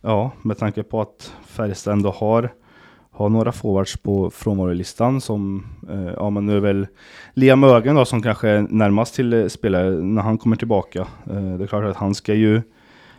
ja, 0.00 0.30
med 0.42 0.58
tanke 0.58 0.82
på 0.82 1.00
att 1.00 1.32
Färjestad 1.46 1.92
ändå 1.92 2.10
har, 2.10 2.52
har 3.16 3.28
några 3.28 3.52
forwards 3.52 3.96
på 3.96 4.30
frånvarolistan 4.30 5.20
som, 5.20 5.66
eh, 5.90 6.12
ja 6.16 6.30
men 6.30 6.46
nu 6.46 6.56
är 6.56 6.60
väl 6.60 6.86
Liam 7.34 7.64
Ögen 7.64 7.96
då 7.96 8.04
som 8.04 8.22
kanske 8.22 8.48
är 8.48 8.60
närmast 8.70 9.14
till 9.14 9.32
eh, 9.32 9.46
spelare 9.48 9.90
när 9.90 10.22
han 10.22 10.38
kommer 10.38 10.56
tillbaka. 10.56 11.00
Eh, 11.30 11.56
det 11.58 11.64
är 11.64 11.66
klart 11.66 11.84
att 11.84 11.96
han 11.96 12.14
ska 12.14 12.34
ju, 12.34 12.62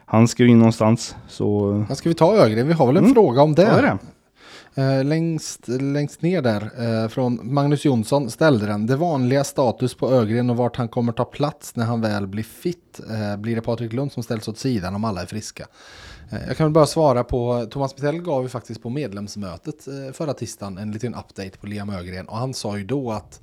han 0.05 0.27
ska 0.27 0.43
ju 0.43 0.49
in 0.49 0.59
någonstans. 0.59 1.15
Så 1.27 1.85
Ja, 1.89 1.95
Ska 1.95 2.09
vi 2.09 2.15
ta 2.15 2.35
Ögren? 2.35 2.67
Vi 2.67 2.73
har 2.73 2.87
väl 2.87 2.97
en 2.97 3.03
Mm. 3.03 3.13
fråga 3.15 3.41
om 3.41 3.55
det. 3.55 3.61
Ja, 3.61 3.75
det 3.75 3.81
det. 3.81 3.97
Eh, 4.81 5.03
längst, 5.03 5.67
längst 5.67 6.21
ner 6.21 6.41
där, 6.41 6.61
eh, 7.03 7.07
från 7.09 7.39
Magnus 7.53 7.85
Jonsson 7.85 8.29
ställde 8.29 8.65
den. 8.65 8.87
Det 8.87 8.95
vanliga 8.95 9.43
status 9.43 9.93
på 9.95 10.11
Ögren 10.11 10.49
och 10.49 10.57
vart 10.57 10.75
han 10.75 10.87
kommer 10.87 11.11
ta 11.11 11.25
plats 11.25 11.75
när 11.75 11.85
han 11.85 12.01
väl 12.01 12.27
blir 12.27 12.43
fit. 12.43 12.99
Eh, 13.09 13.37
blir 13.41 13.55
det 13.55 13.61
Patrik 13.61 13.93
Lund 13.93 14.11
som 14.11 14.23
ställs 14.23 14.47
åt 14.47 14.57
sidan 14.57 14.95
om 14.95 15.03
alla 15.03 15.21
är 15.21 15.25
friska? 15.25 15.65
Eh, 16.31 16.47
jag 16.47 16.57
kan 16.57 16.65
väl 16.65 16.73
bara 16.73 16.85
svara 16.85 17.23
på, 17.23 17.67
Thomas 17.71 17.95
Mittell 17.97 18.21
gav 18.21 18.43
ju 18.43 18.49
faktiskt 18.49 18.83
på 18.83 18.89
medlemsmötet 18.89 19.87
eh, 19.87 20.13
förra 20.13 20.33
tisdagen 20.33 20.77
en 20.77 20.91
liten 20.91 21.15
update 21.15 21.57
på 21.59 21.67
Liam 21.67 21.89
Ögren. 21.89 22.27
Och 22.27 22.37
han 22.37 22.53
sa 22.53 22.77
ju 22.77 22.83
då 22.83 23.11
att 23.11 23.41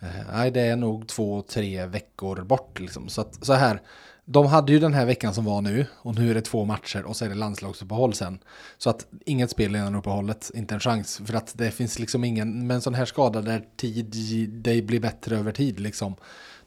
eh, 0.00 0.08
nej, 0.32 0.50
det 0.50 0.60
är 0.60 0.76
nog 0.76 1.08
två, 1.08 1.42
tre 1.42 1.86
veckor 1.86 2.42
bort 2.42 2.80
liksom. 2.80 3.08
Så, 3.08 3.20
att, 3.20 3.44
så 3.44 3.52
här, 3.52 3.80
de 4.24 4.46
hade 4.46 4.72
ju 4.72 4.78
den 4.78 4.94
här 4.94 5.06
veckan 5.06 5.34
som 5.34 5.44
var 5.44 5.60
nu 5.60 5.86
och 5.92 6.14
nu 6.14 6.30
är 6.30 6.34
det 6.34 6.40
två 6.40 6.64
matcher 6.64 7.04
och 7.04 7.16
så 7.16 7.24
är 7.24 7.28
det 7.28 7.34
landslagsuppehåll 7.34 8.14
sen. 8.14 8.38
Så 8.78 8.90
att 8.90 9.06
inget 9.26 9.50
spel 9.50 9.76
innan 9.76 9.94
uppehållet, 9.94 10.50
inte 10.54 10.74
en 10.74 10.80
chans. 10.80 11.20
För 11.26 11.34
att 11.34 11.58
det 11.58 11.70
finns 11.70 11.98
liksom 11.98 12.24
ingen, 12.24 12.66
med 12.66 12.74
en 12.74 12.80
sån 12.80 12.94
här 12.94 13.04
skada 13.04 13.42
där 13.42 13.64
tid, 13.76 14.06
det 14.48 14.82
blir 14.82 15.00
bättre 15.00 15.36
över 15.36 15.52
tid 15.52 15.80
liksom. 15.80 16.14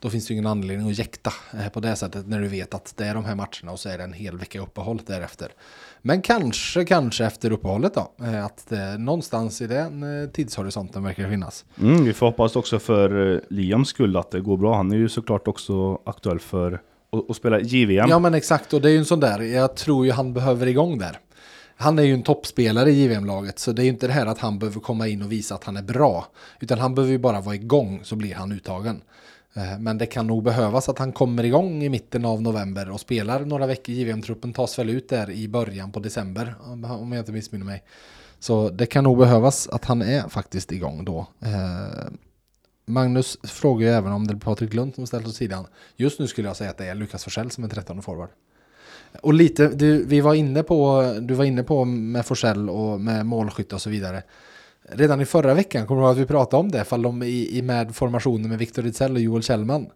Då 0.06 0.10
finns 0.12 0.28
det 0.28 0.34
ju 0.34 0.36
ingen 0.40 0.52
anledning 0.52 0.90
att 0.90 0.98
jäkta 0.98 1.34
eh, 1.54 1.70
på 1.70 1.80
det 1.80 1.96
sättet 1.96 2.28
när 2.28 2.42
du 2.42 2.48
vet 2.48 2.74
att 2.74 2.94
det 2.98 3.06
är 3.06 3.14
de 3.14 3.26
här 3.26 3.36
matcherna 3.36 3.72
och 3.72 3.80
så 3.80 3.90
är 3.90 3.98
det 3.98 4.04
en 4.04 4.14
hel 4.14 4.38
vecka 4.38 4.62
uppehåll 4.62 5.02
därefter. 5.06 5.52
Men 6.02 6.22
kanske, 6.22 6.86
kanske 6.86 7.26
efter 7.26 7.52
uppehållet 7.52 7.94
då. 7.94 8.12
eh, 8.26 8.46
Att 8.46 8.66
det, 8.70 8.98
någonstans 8.98 9.62
i 9.62 9.68
den 9.68 10.24
eh, 10.24 10.30
tidshorisonten 10.30 11.04
verkar 11.04 11.30
finnas. 11.30 11.66
Mm, 11.82 12.04
vi 12.06 12.14
får 12.14 12.26
hoppas 12.26 12.56
också 12.56 12.80
för 12.80 13.34
eh, 13.36 13.40
Liams 13.50 13.90
skull 13.90 14.18
att 14.18 14.32
det 14.32 14.40
går 14.42 14.58
bra. 14.58 14.76
Han 14.76 14.92
är 14.92 14.96
ju 14.96 15.10
såklart 15.10 15.48
också 15.48 16.00
aktuell 16.06 16.40
för 16.40 16.74
att, 17.12 17.30
att 17.30 17.36
spela 17.36 17.60
JVM. 17.60 18.10
Ja 18.10 18.20
men 18.20 18.34
exakt 18.34 18.74
och 18.74 18.82
det 18.82 18.90
är 18.90 18.94
ju 18.94 18.98
en 18.98 19.06
sån 19.06 19.20
där, 19.20 19.40
jag 19.42 19.76
tror 19.76 20.06
ju 20.06 20.12
han 20.12 20.34
behöver 20.34 20.68
igång 20.68 20.98
där. 20.98 21.20
Han 21.78 22.00
är 22.00 22.04
ju 22.04 22.14
en 22.14 22.24
toppspelare 22.24 22.90
i 22.92 23.04
JVM-laget 23.04 23.60
så 23.60 23.72
det 23.72 23.82
är 23.82 23.84
ju 23.84 23.90
inte 23.90 24.08
det 24.08 24.14
här 24.14 24.26
att 24.26 24.40
han 24.40 24.60
behöver 24.60 24.80
komma 24.80 25.08
in 25.08 25.22
och 25.22 25.32
visa 25.32 25.56
att 25.56 25.64
han 25.64 25.78
är 25.78 25.82
bra. 25.84 26.26
Utan 26.60 26.80
han 26.80 26.96
behöver 26.96 27.12
ju 27.12 27.18
bara 27.20 27.42
vara 27.42 27.56
igång 27.56 28.00
så 28.04 28.16
blir 28.16 28.36
han 28.36 28.52
uttagen. 28.52 29.02
Eh, 29.56 29.80
men 29.80 29.98
det 29.98 30.06
kan 30.06 30.28
nog 30.28 30.44
behövas 30.44 30.90
att 30.90 31.00
han 31.00 31.12
kommer 31.12 31.44
igång 31.44 31.84
i 31.84 31.90
mitten 31.90 32.26
av 32.26 32.42
november 32.42 32.90
och 32.90 33.00
spelar 33.00 33.46
några 33.46 33.68
veckor. 33.68 33.96
JVM-truppen 33.96 34.54
tas 34.54 34.80
väl 34.80 34.90
ut 34.90 35.10
där 35.10 35.30
i 35.30 35.48
början 35.48 35.92
på 35.92 36.00
december 36.00 36.56
om 36.62 37.12
jag 37.12 37.22
inte 37.22 37.32
missminner 37.32 37.66
mig. 37.66 37.84
Så 38.40 38.70
det 38.70 38.86
kan 38.86 39.04
nog 39.04 39.18
behövas 39.18 39.68
att 39.68 39.86
han 39.86 40.02
är 40.02 40.30
faktiskt 40.30 40.72
igång 40.72 41.06
då. 41.06 41.28
Eh, 41.40 42.12
Magnus 42.86 43.38
frågar 43.44 43.88
ju 43.88 43.94
även 43.94 44.12
om 44.12 44.28
det 44.28 44.34
är 44.34 44.38
Patrik 44.38 44.74
Lund 44.74 44.96
som 44.96 45.08
ställt 45.08 45.28
åt 45.28 45.36
sidan. 45.36 45.66
Just 45.96 46.20
nu 46.20 46.28
skulle 46.28 46.48
jag 46.48 46.58
säga 46.58 46.70
att 46.70 46.78
det 46.78 46.86
är 46.86 46.96
Lukas 46.96 47.24
Forsell 47.24 47.52
som 47.52 47.64
är 47.64 47.68
13 47.68 48.02
forward. 48.02 48.30
Och 49.22 49.34
lite, 49.34 49.68
du, 49.68 50.06
vi 50.06 50.22
var 50.22 50.34
inne 50.34 50.64
på, 50.64 51.04
du 51.22 51.34
var 51.34 51.46
inne 51.46 51.64
på 51.64 51.86
med 51.86 52.26
Forsell 52.26 52.70
och 52.70 53.02
med 53.02 53.26
målskytt 53.26 53.74
och 53.74 53.82
så 53.82 53.90
vidare. 53.90 54.24
Redan 54.90 55.22
i 55.22 55.26
förra 55.26 55.54
veckan 55.54 55.88
kommer 55.88 56.02
du 56.02 56.08
ihåg 56.08 56.16
att 56.16 56.22
vi 56.22 56.26
pratade 56.26 56.60
om 56.60 56.72
det, 56.72 56.84
fall 56.84 57.02
de 57.02 57.24
i, 57.24 57.58
i 57.58 57.62
med 57.62 57.96
formationen 57.96 58.50
med 58.50 58.60
Victor 58.60 58.82
Rizell 58.82 59.16
och 59.16 59.22
Joel 59.22 59.44
Kjellman. 59.44 59.88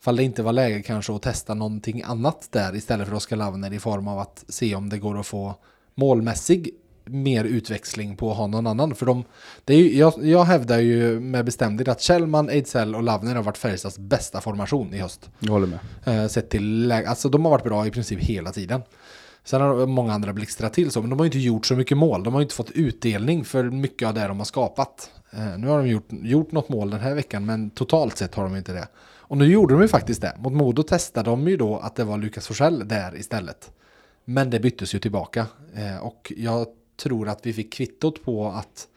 Fall 0.00 0.16
det 0.16 0.22
inte 0.22 0.42
var 0.42 0.52
läge 0.52 0.82
kanske 0.82 1.14
att 1.14 1.22
testa 1.22 1.54
någonting 1.54 2.02
annat 2.02 2.48
där 2.50 2.76
istället 2.76 3.08
för 3.08 3.14
Oskar 3.14 3.36
Lavner 3.36 3.72
i 3.72 3.78
form 3.78 4.08
av 4.08 4.18
att 4.18 4.44
se 4.48 4.74
om 4.74 4.88
det 4.88 4.98
går 4.98 5.20
att 5.20 5.26
få 5.26 5.54
målmässig 5.94 6.70
mer 7.04 7.44
utväxling 7.44 8.16
på 8.16 8.30
att 8.30 8.36
ha 8.36 8.46
någon 8.46 8.66
annan. 8.66 8.94
För 8.94 9.06
de, 9.06 9.24
det 9.64 9.74
är 9.74 9.78
ju, 9.78 9.98
jag, 9.98 10.12
jag 10.24 10.44
hävdar 10.44 10.78
ju 10.78 11.20
med 11.20 11.44
bestämdhet 11.44 11.88
att 11.88 12.00
Kjellman, 12.00 12.48
Ejdsell 12.48 12.94
och 12.94 13.02
Lavner 13.02 13.34
har 13.34 13.42
varit 13.42 13.58
Färjestads 13.58 13.98
bästa 13.98 14.40
formation 14.40 14.94
i 14.94 14.98
höst. 14.98 15.30
Jag 15.38 15.52
håller 15.52 15.66
med. 15.66 15.78
Eh, 16.04 16.28
sett 16.28 16.50
till 16.50 16.88
läge, 16.88 17.08
alltså 17.08 17.28
de 17.28 17.44
har 17.44 17.50
varit 17.50 17.64
bra 17.64 17.86
i 17.86 17.90
princip 17.90 18.20
hela 18.20 18.52
tiden. 18.52 18.82
Sen 19.44 19.60
har 19.60 19.86
många 19.86 20.12
andra 20.12 20.32
blixtrat 20.32 20.72
till 20.72 20.90
så, 20.90 21.00
men 21.00 21.10
de 21.10 21.18
har 21.18 21.26
inte 21.26 21.38
gjort 21.38 21.66
så 21.66 21.76
mycket 21.76 21.98
mål. 21.98 22.22
De 22.22 22.34
har 22.34 22.42
inte 22.42 22.54
fått 22.54 22.70
utdelning 22.70 23.44
för 23.44 23.64
mycket 23.64 24.08
av 24.08 24.14
det 24.14 24.26
de 24.26 24.38
har 24.38 24.44
skapat. 24.44 25.10
Eh, 25.30 25.58
nu 25.58 25.66
har 25.66 25.78
de 25.78 25.88
gjort, 25.88 26.08
gjort 26.10 26.52
något 26.52 26.68
mål 26.68 26.90
den 26.90 27.00
här 27.00 27.14
veckan, 27.14 27.46
men 27.46 27.70
totalt 27.70 28.16
sett 28.16 28.34
har 28.34 28.44
de 28.44 28.56
inte 28.56 28.72
det. 28.72 28.88
Och 29.26 29.38
nu 29.38 29.46
gjorde 29.46 29.74
de 29.74 29.82
ju 29.82 29.88
faktiskt 29.88 30.20
det. 30.20 30.36
Mot 30.38 30.52
Modo 30.52 30.82
testade 30.82 31.30
de 31.30 31.48
ju 31.48 31.56
då 31.56 31.78
att 31.78 31.96
det 31.96 32.04
var 32.04 32.18
Lukas 32.18 32.46
Forsell 32.46 32.88
där 32.88 33.16
istället. 33.16 33.72
Men 34.24 34.50
det 34.50 34.60
byttes 34.60 34.94
ju 34.94 34.98
tillbaka. 34.98 35.46
Eh, 35.74 35.96
och 35.96 36.32
jag 36.36 36.66
tror 37.02 37.28
att 37.28 37.46
vi 37.46 37.52
fick 37.52 37.72
kvittot 37.72 38.24
på 38.24 38.48
att 38.48 38.88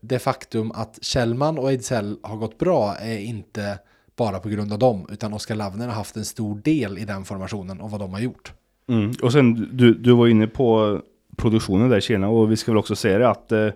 det 0.00 0.18
faktum 0.18 0.72
att 0.72 0.98
Kjellman 1.02 1.58
och 1.58 1.70
Ejdsell 1.70 2.18
har 2.22 2.36
gått 2.36 2.58
bra 2.58 2.96
är 2.96 3.18
inte 3.18 3.78
bara 4.16 4.40
på 4.40 4.48
grund 4.48 4.72
av 4.72 4.78
dem, 4.78 5.06
utan 5.10 5.34
Oskar 5.34 5.54
Lavner 5.54 5.86
har 5.86 5.94
haft 5.94 6.16
en 6.16 6.24
stor 6.24 6.56
del 6.56 6.98
i 6.98 7.04
den 7.04 7.24
formationen 7.24 7.80
och 7.80 7.90
vad 7.90 8.00
de 8.00 8.12
har 8.12 8.20
gjort. 8.20 8.52
Mm. 8.86 9.12
Och 9.22 9.32
sen, 9.32 9.68
du, 9.72 9.94
du 9.94 10.12
var 10.12 10.26
inne 10.26 10.46
på 10.46 11.00
produktionen 11.36 11.90
där 11.90 12.00
Kina 12.00 12.28
och 12.28 12.52
vi 12.52 12.56
ska 12.56 12.72
väl 12.72 12.78
också 12.78 12.96
säga 12.96 13.18
det 13.18 13.28
att 13.28 13.52
eh, 13.52 13.68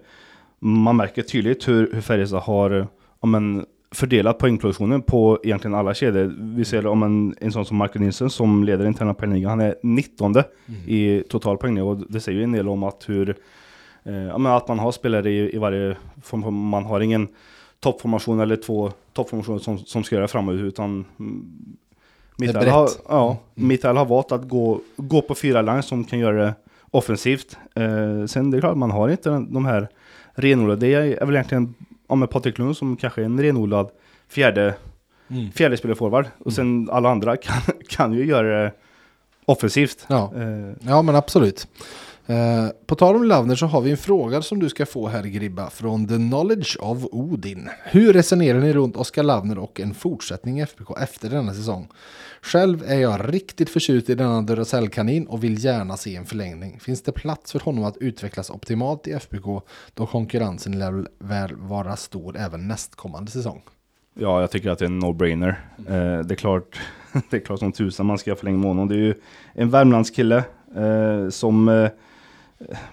man 0.58 0.96
märker 0.96 1.22
tydligt 1.22 1.68
hur, 1.68 1.90
hur 1.92 2.00
Färjestad 2.00 2.42
har 2.42 2.86
ja, 3.20 3.26
men, 3.26 3.66
fördelat 3.90 4.38
poängproduktionen 4.38 5.02
på 5.02 5.38
egentligen 5.42 5.74
alla 5.74 5.94
kedjor. 5.94 6.34
Vi 6.38 6.64
ser 6.64 6.86
om 6.86 7.02
en, 7.02 7.34
en 7.40 7.52
sån 7.52 7.64
som 7.64 7.76
Marco 7.76 7.98
Nilsson 7.98 8.30
som 8.30 8.64
leder 8.64 8.86
interna 8.86 9.14
poängligan, 9.14 9.50
han 9.50 9.60
är 9.60 9.74
19 9.82 10.34
mm. 10.36 10.44
i 10.86 11.22
total 11.28 11.58
poängnivå. 11.58 11.88
Och 11.88 12.12
det 12.12 12.20
säger 12.20 12.38
ju 12.38 12.44
en 12.44 12.52
del 12.52 12.68
om 12.68 12.82
att 12.82 13.08
hur, 13.08 13.36
eh, 14.04 14.14
ja, 14.14 14.38
men 14.38 14.52
att 14.52 14.68
man 14.68 14.78
har 14.78 14.92
spelare 14.92 15.30
i, 15.30 15.54
i 15.54 15.58
varje 15.58 15.96
form, 16.22 16.54
man 16.54 16.84
har 16.84 17.00
ingen 17.00 17.28
toppformation 17.80 18.40
eller 18.40 18.56
två 18.56 18.92
toppformationer 19.12 19.58
som, 19.58 19.78
som 19.78 20.04
ska 20.04 20.16
göra 20.16 20.28
framåt 20.28 20.54
utan 20.54 21.04
Mikael 22.38 22.68
har, 22.68 22.90
ja, 23.08 23.36
mm. 23.56 23.96
har 23.96 24.04
valt 24.04 24.32
att 24.32 24.48
gå, 24.48 24.80
gå 24.96 25.22
på 25.22 25.34
fyra 25.34 25.62
lines 25.62 25.86
som 25.86 26.04
kan 26.04 26.18
göra 26.18 26.44
det 26.44 26.54
offensivt. 26.90 27.56
Eh, 27.74 28.26
sen 28.26 28.50
det 28.50 28.58
är 28.58 28.60
klart, 28.60 28.76
man 28.76 28.90
har 28.90 29.08
inte 29.08 29.30
de 29.30 29.66
här 29.66 29.88
renodlade. 30.34 30.86
Det 30.86 30.94
är 30.94 31.26
väl 31.26 31.34
egentligen 31.34 31.74
ja, 32.08 32.14
med 32.14 32.30
Patrik 32.30 32.58
Lund 32.58 32.76
som 32.76 32.96
kanske 32.96 33.20
är 33.20 33.24
en 33.24 33.42
renodlad 33.42 33.90
fjärde, 34.28 34.74
mm. 35.28 35.50
fjärde 35.52 35.76
spelarforward. 35.76 36.26
Och 36.38 36.52
sen 36.52 36.64
mm. 36.64 36.90
alla 36.90 37.10
andra 37.10 37.36
kan, 37.42 37.62
kan 37.88 38.12
ju 38.12 38.24
göra 38.24 38.62
det 38.62 38.72
offensivt. 39.44 40.06
Ja, 40.08 40.32
eh. 40.36 40.76
ja 40.80 41.02
men 41.02 41.16
absolut. 41.16 41.68
Eh, 42.28 42.68
på 42.86 42.94
tal 42.94 43.16
om 43.16 43.24
Lavner 43.24 43.54
så 43.54 43.66
har 43.66 43.80
vi 43.80 43.90
en 43.90 43.96
fråga 43.96 44.42
som 44.42 44.58
du 44.58 44.68
ska 44.68 44.86
få 44.86 45.08
här 45.08 45.22
Gribba 45.22 45.70
från 45.70 46.08
The 46.08 46.16
Knowledge 46.16 46.76
of 46.80 47.04
Odin. 47.12 47.68
Hur 47.84 48.12
resonerar 48.12 48.60
ni 48.60 48.72
runt 48.72 48.96
Oskar 48.96 49.22
Lavner 49.22 49.58
och 49.58 49.80
en 49.80 49.94
fortsättning 49.94 50.60
i 50.60 50.62
FBK 50.62 50.90
efter 51.00 51.30
denna 51.30 51.54
säsong? 51.54 51.88
Själv 52.42 52.84
är 52.86 52.98
jag 52.98 53.34
riktigt 53.34 53.70
förtjust 53.70 54.10
i 54.10 54.14
denna 54.14 54.42
Duracell-kanin 54.42 55.26
och 55.26 55.44
vill 55.44 55.64
gärna 55.64 55.96
se 55.96 56.16
en 56.16 56.26
förlängning. 56.26 56.80
Finns 56.80 57.02
det 57.02 57.12
plats 57.12 57.52
för 57.52 57.60
honom 57.60 57.84
att 57.84 57.96
utvecklas 57.96 58.50
optimalt 58.50 59.06
i 59.06 59.12
FBK 59.12 59.62
då 59.94 60.06
konkurrensen 60.06 60.78
lär 60.78 61.06
väl 61.18 61.56
vara 61.56 61.96
stor 61.96 62.36
även 62.36 62.68
nästkommande 62.68 63.30
säsong? 63.30 63.62
Ja, 64.14 64.40
jag 64.40 64.50
tycker 64.50 64.70
att 64.70 64.78
det 64.78 64.84
är 64.84 64.90
en 64.90 65.02
no-brainer. 65.02 65.54
Eh, 65.78 66.24
det, 66.26 66.34
är 66.34 66.36
klart, 66.36 66.80
det 67.30 67.36
är 67.36 67.40
klart 67.40 67.58
som 67.58 67.72
tusan 67.72 68.06
man 68.06 68.18
ska 68.18 68.36
förlänga 68.36 68.58
med 68.58 68.68
honom. 68.68 68.88
Det 68.88 68.94
är 68.94 68.98
ju 68.98 69.14
en 69.52 69.70
Värmlandskille 69.70 70.44
eh, 70.76 71.28
som 71.28 71.68
eh, 71.68 71.88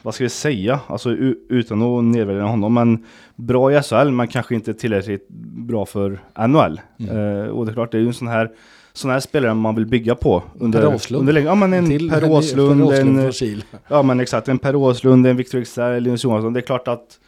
vad 0.01 0.15
ska 0.15 0.23
vi 0.23 0.29
säga, 0.29 0.79
alltså 0.87 1.11
utan 1.49 1.81
att 1.81 2.03
nedvärdera 2.03 2.43
honom, 2.43 2.73
men 2.73 3.05
bra 3.35 3.71
i 3.71 3.81
SHL, 3.81 4.11
men 4.11 4.27
kanske 4.27 4.55
inte 4.55 4.73
tillräckligt 4.73 5.27
bra 5.67 5.85
för 5.85 6.19
NHL. 6.47 6.81
Mm. 6.99 7.17
Uh, 7.17 7.47
och 7.47 7.65
det 7.65 7.71
är 7.71 7.73
klart, 7.73 7.91
det 7.91 7.97
är 7.97 8.01
ju 8.01 8.07
en 8.07 8.13
sån 8.13 8.27
här, 8.27 8.51
sån 8.93 9.11
här 9.11 9.19
spelare 9.19 9.53
man 9.53 9.75
vill 9.75 9.85
bygga 9.85 10.15
på. 10.15 10.43
Under, 10.59 10.81
per 10.81 10.95
Åslund. 10.95 11.29
Under. 11.29 11.41
Ja 11.41 11.55
men 11.55 11.73
en 11.73 11.85
Till, 11.85 12.09
Per 12.09 12.31
Åslund, 12.31 12.83
Åslund 12.83 13.19
en, 13.19 13.61
ja 13.87 14.03
men 14.03 14.19
exakt, 14.19 14.47
en 14.47 14.57
Per 14.57 14.75
Åslund, 14.75 15.27
en 15.27 15.37
Victor 15.37 15.59
Excel, 15.59 16.03
Linus 16.03 16.23
Johansson. 16.23 16.53
Det 16.53 16.59
är 16.59 16.61
klart 16.61 16.87
att 16.87 17.19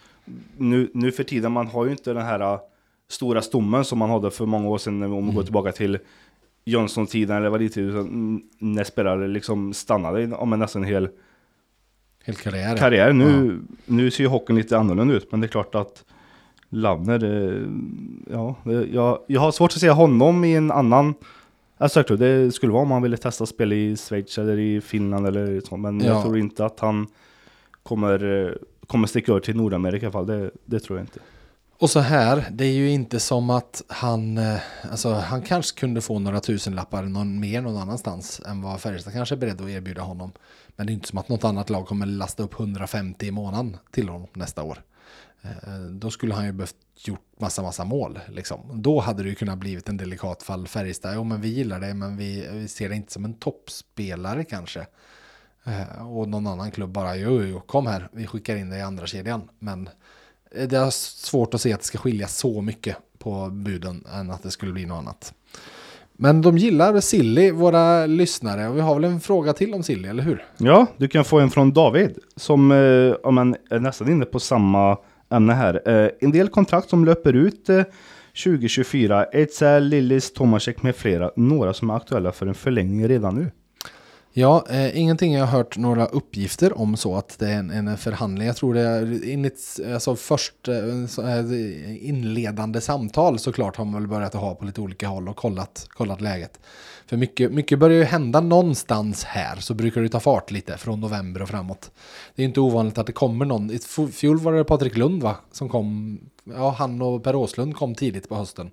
nu, 0.58 0.90
nu 0.94 1.12
för 1.12 1.24
tiden, 1.24 1.52
man 1.52 1.68
har 1.68 1.86
ju 1.86 1.92
inte 1.92 2.14
den 2.14 2.26
här 2.26 2.54
uh, 2.54 2.60
stora 3.10 3.42
stommen 3.42 3.86
som 3.86 4.00
man 4.00 4.10
hade 4.10 4.32
för 4.32 4.46
många 4.46 4.70
år 4.70 4.78
sedan, 4.78 5.04
om 5.04 5.10
man 5.10 5.24
mm. 5.24 5.36
går 5.36 5.44
tillbaka 5.44 5.72
till 5.72 6.00
Jönsson-tiden 6.66 7.38
eller 7.38 7.50
vad 7.50 7.60
det 7.60 7.78
är, 7.78 8.06
när 8.64 8.84
spelare 8.84 9.28
liksom 9.28 9.74
stannade 9.74 10.36
om 10.36 10.54
en 10.54 10.60
nästan 10.60 10.84
hel 10.84 11.10
Hel 12.28 12.36
karriär. 12.36 12.78
Karriär. 12.78 13.14
Nu, 13.14 13.60
ja. 13.62 13.76
nu 13.86 14.12
ser 14.12 14.24
ju 14.24 14.30
hockeyn 14.30 14.58
lite 14.58 14.78
annorlunda 14.78 15.14
ut, 15.14 15.32
men 15.32 15.42
det 15.42 15.48
är 15.48 15.50
klart 15.50 15.76
att 15.76 16.04
Lavner, 16.70 17.68
ja, 18.32 18.56
jag, 18.92 19.20
jag 19.28 19.42
har 19.42 19.52
svårt 19.52 19.72
att 19.72 19.80
se 19.80 19.90
honom 19.90 20.44
i 20.44 20.56
en 20.56 20.72
annan 20.72 21.14
Alltså, 21.78 22.04
det 22.04 22.52
skulle 22.52 22.72
vara 22.72 22.84
om 22.84 22.92
han 22.92 23.02
ville 23.02 23.18
testa 23.18 23.46
spel 23.46 23.74
i 23.74 23.98
Schweiz 23.98 24.38
eller 24.38 24.60
i 24.60 24.82
Finland 24.82 25.28
eller 25.28 25.62
så, 25.62 25.78
men 25.78 26.00
ja. 26.00 26.06
jag 26.06 26.24
tror 26.24 26.38
inte 26.38 26.66
att 26.66 26.80
han 26.80 27.08
kommer, 27.84 28.58
kommer 28.88 29.08
sticka 29.08 29.32
över 29.32 29.42
till 29.42 29.56
Nordamerika 29.56 30.06
i 30.06 30.08
alla 30.08 30.14
fall, 30.14 30.28
det, 30.28 30.52
det 30.66 30.80
tror 30.80 31.00
jag 31.00 31.04
inte. 31.04 31.20
Och 31.80 31.90
så 31.90 32.00
här, 32.00 32.48
det 32.52 32.66
är 32.66 32.74
ju 32.74 32.90
inte 32.90 33.20
som 33.20 33.50
att 33.50 33.84
han, 33.88 34.38
eh, 34.38 34.60
alltså 34.92 35.14
han 35.14 35.42
kanske 35.42 35.80
kunde 35.80 36.02
få 36.02 36.20
några 36.20 36.40
tusenlappar 36.40 37.04
någon, 37.04 37.40
mer 37.40 37.62
någon 37.62 37.78
annanstans 37.78 38.42
än 38.46 38.62
vad 38.62 38.82
Färjestad 38.82 39.14
kanske 39.14 39.36
är 39.36 39.38
beredd 39.38 39.62
att 39.62 39.70
erbjuda 39.70 40.02
honom. 40.02 40.32
Men 40.76 40.88
det 40.88 40.92
är 40.92 40.94
inte 40.94 41.08
som 41.08 41.18
att 41.18 41.30
något 41.30 41.44
annat 41.44 41.70
lag 41.70 41.88
kommer 41.88 42.06
lasta 42.06 42.44
upp 42.44 42.60
150 42.60 43.26
i 43.26 43.32
månaden 43.32 43.78
till 43.92 44.10
honom 44.10 44.28
nästa 44.34 44.64
år. 44.64 44.84
Eh, 45.42 45.80
då 45.92 46.12
skulle 46.12 46.34
han 46.34 46.46
ju 46.46 46.52
behövt 46.52 46.76
gjort 46.96 47.26
massa, 47.40 47.62
massa 47.62 47.84
mål. 47.84 48.20
Liksom. 48.28 48.82
Då 48.82 49.00
hade 49.00 49.24
det 49.24 49.30
ju 49.30 49.36
kunnat 49.36 49.58
blivit 49.58 49.90
en 49.90 49.98
delikat 49.98 50.44
fall 50.44 50.68
Färjestad. 50.68 51.16
Jo, 51.16 51.24
men 51.24 51.42
vi 51.42 51.48
gillar 51.48 51.80
det, 51.80 51.94
men 51.94 52.18
vi, 52.18 52.48
vi 52.52 52.68
ser 52.68 52.90
det 52.90 52.96
inte 52.96 53.14
som 53.14 53.26
en 53.26 53.34
toppspelare 53.34 54.44
kanske. 54.44 54.86
Eh, 55.64 56.08
och 56.08 56.30
någon 56.30 56.48
annan 56.48 56.72
klubb 56.72 56.90
bara, 56.90 57.16
jo, 57.16 57.44
jo, 57.44 57.60
kom 57.60 57.88
här, 57.88 58.10
vi 58.12 58.28
skickar 58.28 58.56
in 58.56 58.70
dig 58.70 58.80
i 58.80 58.82
andra 58.84 59.08
kedjan. 59.08 59.50
Men 59.60 59.90
det 60.52 60.78
är 60.78 60.90
svårt 60.90 61.54
att 61.54 61.62
se 61.62 61.74
att 61.74 61.80
det 61.80 61.86
ska 61.86 61.98
skilja 61.98 62.28
så 62.28 62.62
mycket 62.62 62.98
på 63.20 63.50
buden 63.52 64.04
än 64.14 64.32
att 64.32 64.44
det 64.44 64.52
skulle 64.52 64.72
bli 64.72 64.86
något 64.86 64.98
annat. 64.98 65.34
Men 66.20 66.42
de 66.42 66.58
gillar 66.58 67.00
Silly, 67.00 67.52
våra 67.52 68.06
lyssnare. 68.06 68.68
Och 68.68 68.78
vi 68.78 68.82
har 68.82 68.96
väl 68.96 69.04
en 69.04 69.20
fråga 69.20 69.54
till 69.54 69.74
om 69.74 69.84
Silly, 69.84 70.08
eller 70.08 70.24
hur? 70.24 70.46
Ja, 70.58 70.86
du 70.98 71.08
kan 71.08 71.26
få 71.26 71.40
en 71.40 71.50
från 71.50 71.74
David. 71.74 72.18
Som 72.36 72.72
eh, 72.72 73.16
om 73.24 73.56
är 73.70 73.80
nästan 73.80 74.12
inne 74.12 74.26
på 74.26 74.40
samma 74.40 74.98
ämne 75.30 75.54
här. 75.54 75.82
Eh, 75.86 76.10
en 76.20 76.32
del 76.32 76.48
kontrakt 76.48 76.90
som 76.90 77.06
löper 77.06 77.34
ut 77.34 77.70
eh, 77.70 77.84
2024. 78.44 79.26
Ejdsell, 79.26 79.84
Lillis, 79.84 80.34
Tomasek 80.34 80.84
med 80.84 80.96
flera. 80.96 81.32
Några 81.36 81.74
som 81.74 81.90
är 81.90 81.96
aktuella 81.96 82.32
för 82.32 82.48
en 82.48 82.54
förlängning 82.54 83.08
redan 83.08 83.36
nu. 83.36 83.52
Ja, 84.40 84.66
eh, 84.70 85.00
ingenting 85.00 85.34
jag 85.34 85.46
har 85.46 85.58
hört 85.58 85.78
några 85.78 86.06
uppgifter 86.06 86.78
om 86.78 86.98
så 86.98 87.16
att 87.16 87.40
det 87.40 87.48
är 87.48 87.60
en, 87.60 87.72
en 87.72 87.98
förhandling. 87.98 88.48
Jag 88.48 88.56
tror 88.56 88.74
det 88.74 88.82
är 88.82 89.34
enligt, 89.34 89.80
alltså 89.94 90.16
först 90.16 90.68
eh, 90.68 92.08
inledande 92.10 92.82
samtal 92.82 93.40
såklart 93.40 93.76
har 93.76 93.86
man 93.86 93.94
väl 93.94 94.08
börjat 94.08 94.34
ha 94.34 94.56
på 94.56 94.66
lite 94.66 94.82
olika 94.82 95.08
håll 95.08 95.30
och 95.30 95.36
kollat, 95.36 95.88
kollat 95.90 96.22
läget. 96.22 96.60
För 97.06 97.18
mycket, 97.18 97.52
mycket 97.52 97.80
börjar 97.80 97.98
ju 97.98 98.04
hända 98.04 98.42
någonstans 98.42 99.24
här 99.24 99.56
så 99.56 99.74
brukar 99.74 100.02
det 100.02 100.10
ta 100.10 100.20
fart 100.20 100.52
lite 100.52 100.78
från 100.78 101.00
november 101.00 101.42
och 101.42 101.50
framåt. 101.50 101.92
Det 102.36 102.42
är 102.42 102.46
inte 102.46 102.60
ovanligt 102.60 102.98
att 102.98 103.08
det 103.08 103.14
kommer 103.14 103.46
någon. 103.46 103.72
I 103.72 103.80
fjol 104.14 104.40
var 104.40 104.54
det 104.54 104.64
Patrik 104.64 104.98
Lund 104.98 105.24
va? 105.24 105.36
Som 105.52 105.70
kom, 105.70 106.20
ja 106.44 106.76
han 106.78 107.02
och 107.02 107.24
Per 107.24 107.36
Åslund 107.36 107.76
kom 107.76 107.96
tidigt 107.96 108.30
på 108.30 108.36
hösten. 108.36 108.72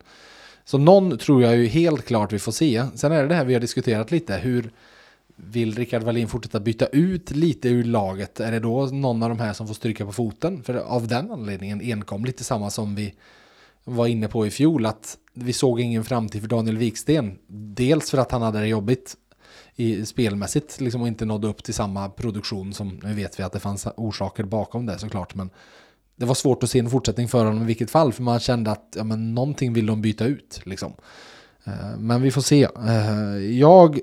Så 0.65 0.79
någon 0.79 1.19
tror 1.19 1.43
jag 1.43 1.57
ju 1.57 1.67
helt 1.67 2.05
klart 2.05 2.33
vi 2.33 2.39
får 2.39 2.53
se. 2.53 2.85
Sen 2.95 3.13
är 3.13 3.23
det 3.23 3.29
det 3.29 3.35
här 3.35 3.45
vi 3.45 3.55
har 3.55 3.61
diskuterat 3.61 4.11
lite, 4.11 4.37
hur 4.37 4.71
vill 5.37 5.75
Rickard 5.75 6.03
Wallin 6.03 6.29
fortsätta 6.29 6.61
byta 6.61 6.87
ut 6.87 7.31
lite 7.31 7.69
ur 7.69 7.85
laget? 7.85 8.41
Är 8.41 8.53
det 8.53 8.61
då 8.61 8.87
någon 8.87 9.23
av 9.23 9.29
de 9.29 9.39
här 9.39 9.53
som 9.53 9.67
får 9.67 9.75
stryka 9.75 10.07
på 10.07 10.13
foten? 10.13 10.63
För 10.63 10.75
av 10.75 11.09
den 11.09 11.31
anledningen 11.31 11.81
enkom 11.81 12.25
lite 12.25 12.45
samma 12.45 12.71
som 12.71 12.95
vi 12.95 13.15
var 13.85 14.07
inne 14.07 14.29
på 14.29 14.47
i 14.47 14.51
fjol 14.51 14.87
att 14.87 15.19
vi 15.35 15.53
såg 15.53 15.81
ingen 15.81 16.05
framtid 16.05 16.41
för 16.41 16.49
Daniel 16.49 16.79
Wiksten. 16.79 17.39
Dels 17.49 18.11
för 18.11 18.19
att 18.19 18.33
han 18.33 18.43
hade 18.43 18.61
det 18.61 18.67
jobbigt 18.67 19.17
i 19.77 20.07
spelmässigt 20.07 20.81
liksom 20.81 21.03
och 21.03 21.09
inte 21.09 21.25
nådde 21.25 21.49
upp 21.49 21.65
till 21.65 21.75
samma 21.75 22.09
produktion 22.09 22.75
som 22.75 23.01
nu 23.03 23.15
vet 23.15 23.39
vi 23.39 23.43
att 23.43 23.53
det 23.53 23.61
fanns 23.61 23.87
orsaker 23.97 24.45
bakom 24.45 24.87
det 24.87 24.99
såklart 24.99 25.35
men 25.35 25.51
det 26.17 26.25
var 26.25 26.35
svårt 26.35 26.63
att 26.63 26.71
se 26.71 26.79
en 26.79 26.91
fortsättning 26.91 27.29
för 27.29 27.45
honom 27.45 27.63
i 27.63 27.67
vilket 27.67 27.91
fall 27.91 28.13
för 28.13 28.23
man 28.23 28.41
kände 28.41 28.71
att 28.71 28.95
ja, 28.97 29.05
men 29.05 29.35
någonting 29.35 29.73
vill 29.73 29.87
de 29.87 30.03
byta 30.03 30.25
ut 30.25 30.61
liksom. 30.65 30.93
Eh, 31.65 31.99
men 31.99 32.23
vi 32.23 32.31
får 32.31 32.41
se. 32.41 32.69
Eh, 32.87 33.39
jag 33.39 34.01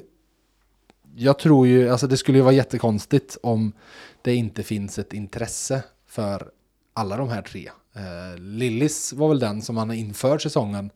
jag 1.16 1.39
tror 1.39 1.68
ju, 1.68 1.89
alltså 1.89 2.07
det 2.07 2.18
skulle 2.18 2.38
ju 2.38 2.43
vara 2.43 2.53
jättekonstigt 2.53 3.38
om 3.43 3.74
det 4.22 4.36
inte 4.36 4.64
finns 4.64 4.99
ett 4.99 5.14
intresse 5.14 5.84
för 6.07 6.49
alla 6.93 7.18
de 7.18 7.30
här 7.30 7.41
tre. 7.41 7.70
Eh, 7.93 8.39
Lillis 8.39 9.14
var 9.14 9.30
väl 9.30 9.39
den 9.39 9.62
som 9.62 9.78
han 9.78 9.91
inför 9.91 10.38
säsongen 10.38 10.89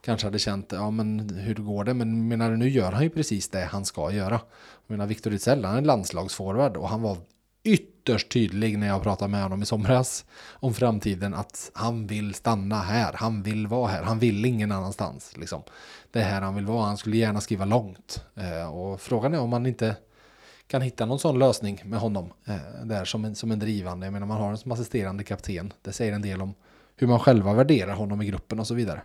kanske 0.00 0.26
hade 0.26 0.38
känt, 0.38 0.72
ja 0.72 0.90
men 0.90 1.30
hur 1.30 1.54
går 1.54 1.84
det? 1.84 1.94
Men 1.94 2.28
menar 2.28 2.50
du, 2.50 2.56
nu 2.56 2.68
gör 2.68 2.92
han 2.92 3.02
ju 3.02 3.10
precis 3.10 3.48
det 3.48 3.64
han 3.64 3.84
ska 3.84 4.12
göra. 4.12 4.40
Jag 4.86 4.94
menar 4.96 5.06
Victor 5.06 5.30
Rizell, 5.30 5.64
han 5.64 5.74
är 5.74 5.78
en 5.78 5.84
landslagsforward 5.84 6.76
och 6.76 6.88
han 6.88 7.02
var 7.02 7.16
ytterst 7.64 8.28
tydlig 8.28 8.78
när 8.78 8.86
jag 8.86 9.02
pratade 9.02 9.30
med 9.30 9.42
honom 9.42 9.62
i 9.62 9.66
somras 9.66 10.24
om 10.50 10.74
framtiden 10.74 11.34
att 11.34 11.70
han 11.74 12.06
vill 12.06 12.34
stanna 12.34 12.80
här, 12.80 13.12
han 13.12 13.42
vill 13.42 13.66
vara 13.66 13.88
här, 13.88 14.02
han 14.02 14.18
vill 14.18 14.44
ingen 14.44 14.72
annanstans. 14.72 15.36
Liksom. 15.36 15.62
Det 16.10 16.20
är 16.20 16.24
här 16.24 16.40
han 16.40 16.54
vill 16.54 16.66
vara, 16.66 16.84
han 16.84 16.96
skulle 16.96 17.16
gärna 17.16 17.40
skriva 17.40 17.64
långt. 17.64 18.24
Eh, 18.34 18.74
och 18.74 19.00
frågan 19.00 19.34
är 19.34 19.40
om 19.40 19.50
man 19.50 19.66
inte 19.66 19.96
kan 20.66 20.82
hitta 20.82 21.06
någon 21.06 21.18
sån 21.18 21.38
lösning 21.38 21.82
med 21.84 22.00
honom 22.00 22.32
eh, 22.44 22.84
där 22.84 23.04
som 23.04 23.24
en, 23.24 23.34
som 23.34 23.50
en 23.50 23.58
drivande. 23.58 24.06
Jag 24.06 24.12
menar 24.12 24.26
man 24.26 24.40
har 24.40 24.50
en 24.50 24.58
som 24.58 24.72
assisterande 24.72 25.24
kapten. 25.24 25.72
Det 25.82 25.92
säger 25.92 26.12
en 26.12 26.22
del 26.22 26.42
om 26.42 26.54
hur 26.96 27.06
man 27.06 27.18
själva 27.18 27.52
värderar 27.52 27.94
honom 27.94 28.22
i 28.22 28.26
gruppen 28.26 28.60
och 28.60 28.66
så 28.66 28.74
vidare. 28.74 29.02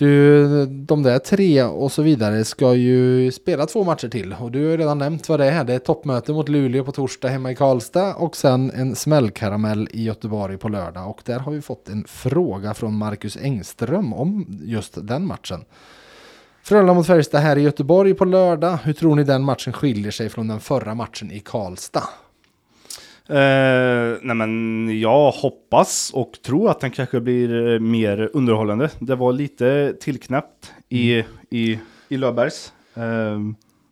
Du, 0.00 0.66
de 0.66 1.02
där 1.02 1.18
tre 1.18 1.62
och 1.62 1.92
så 1.92 2.02
vidare 2.02 2.44
ska 2.44 2.74
ju 2.74 3.32
spela 3.32 3.66
två 3.66 3.84
matcher 3.84 4.08
till 4.08 4.32
och 4.40 4.50
du 4.50 4.64
har 4.64 4.70
ju 4.70 4.76
redan 4.76 4.98
nämnt 4.98 5.28
vad 5.28 5.40
det 5.40 5.46
är. 5.46 5.64
Det 5.64 5.74
är 5.74 5.78
toppmöte 5.78 6.32
mot 6.32 6.48
Luleå 6.48 6.84
på 6.84 6.92
torsdag 6.92 7.28
hemma 7.28 7.50
i 7.50 7.56
Karlstad 7.56 8.14
och 8.14 8.36
sen 8.36 8.70
en 8.70 8.96
smällkaramell 8.96 9.88
i 9.90 10.02
Göteborg 10.02 10.58
på 10.58 10.68
lördag 10.68 11.10
och 11.10 11.22
där 11.24 11.38
har 11.38 11.52
vi 11.52 11.62
fått 11.62 11.88
en 11.88 12.04
fråga 12.08 12.74
från 12.74 12.94
Marcus 12.94 13.36
Engström 13.36 14.12
om 14.12 14.46
just 14.62 15.06
den 15.08 15.26
matchen. 15.26 15.64
Frölunda 16.62 16.94
mot 16.94 17.06
Färjestad 17.06 17.40
här 17.40 17.58
i 17.58 17.62
Göteborg 17.62 18.14
på 18.14 18.24
lördag. 18.24 18.78
Hur 18.84 18.92
tror 18.92 19.16
ni 19.16 19.24
den 19.24 19.42
matchen 19.42 19.72
skiljer 19.72 20.10
sig 20.10 20.28
från 20.28 20.48
den 20.48 20.60
förra 20.60 20.94
matchen 20.94 21.30
i 21.30 21.40
Karlstad? 21.40 22.08
Eh, 23.30 24.18
nej 24.22 24.36
men 24.36 24.88
jag 25.00 25.30
hoppas 25.30 26.10
och 26.14 26.32
tror 26.46 26.70
att 26.70 26.80
den 26.80 26.90
kanske 26.90 27.20
blir 27.20 27.72
eh, 27.74 27.78
mer 27.80 28.30
underhållande. 28.32 28.90
Det 28.98 29.14
var 29.16 29.32
lite 29.32 29.94
tillknäppt 30.00 30.72
i, 30.88 31.14
Mm. 31.14 31.26
i, 31.50 31.78
i 32.08 32.16
Löfbergs. 32.16 32.72
Eh, 32.94 33.02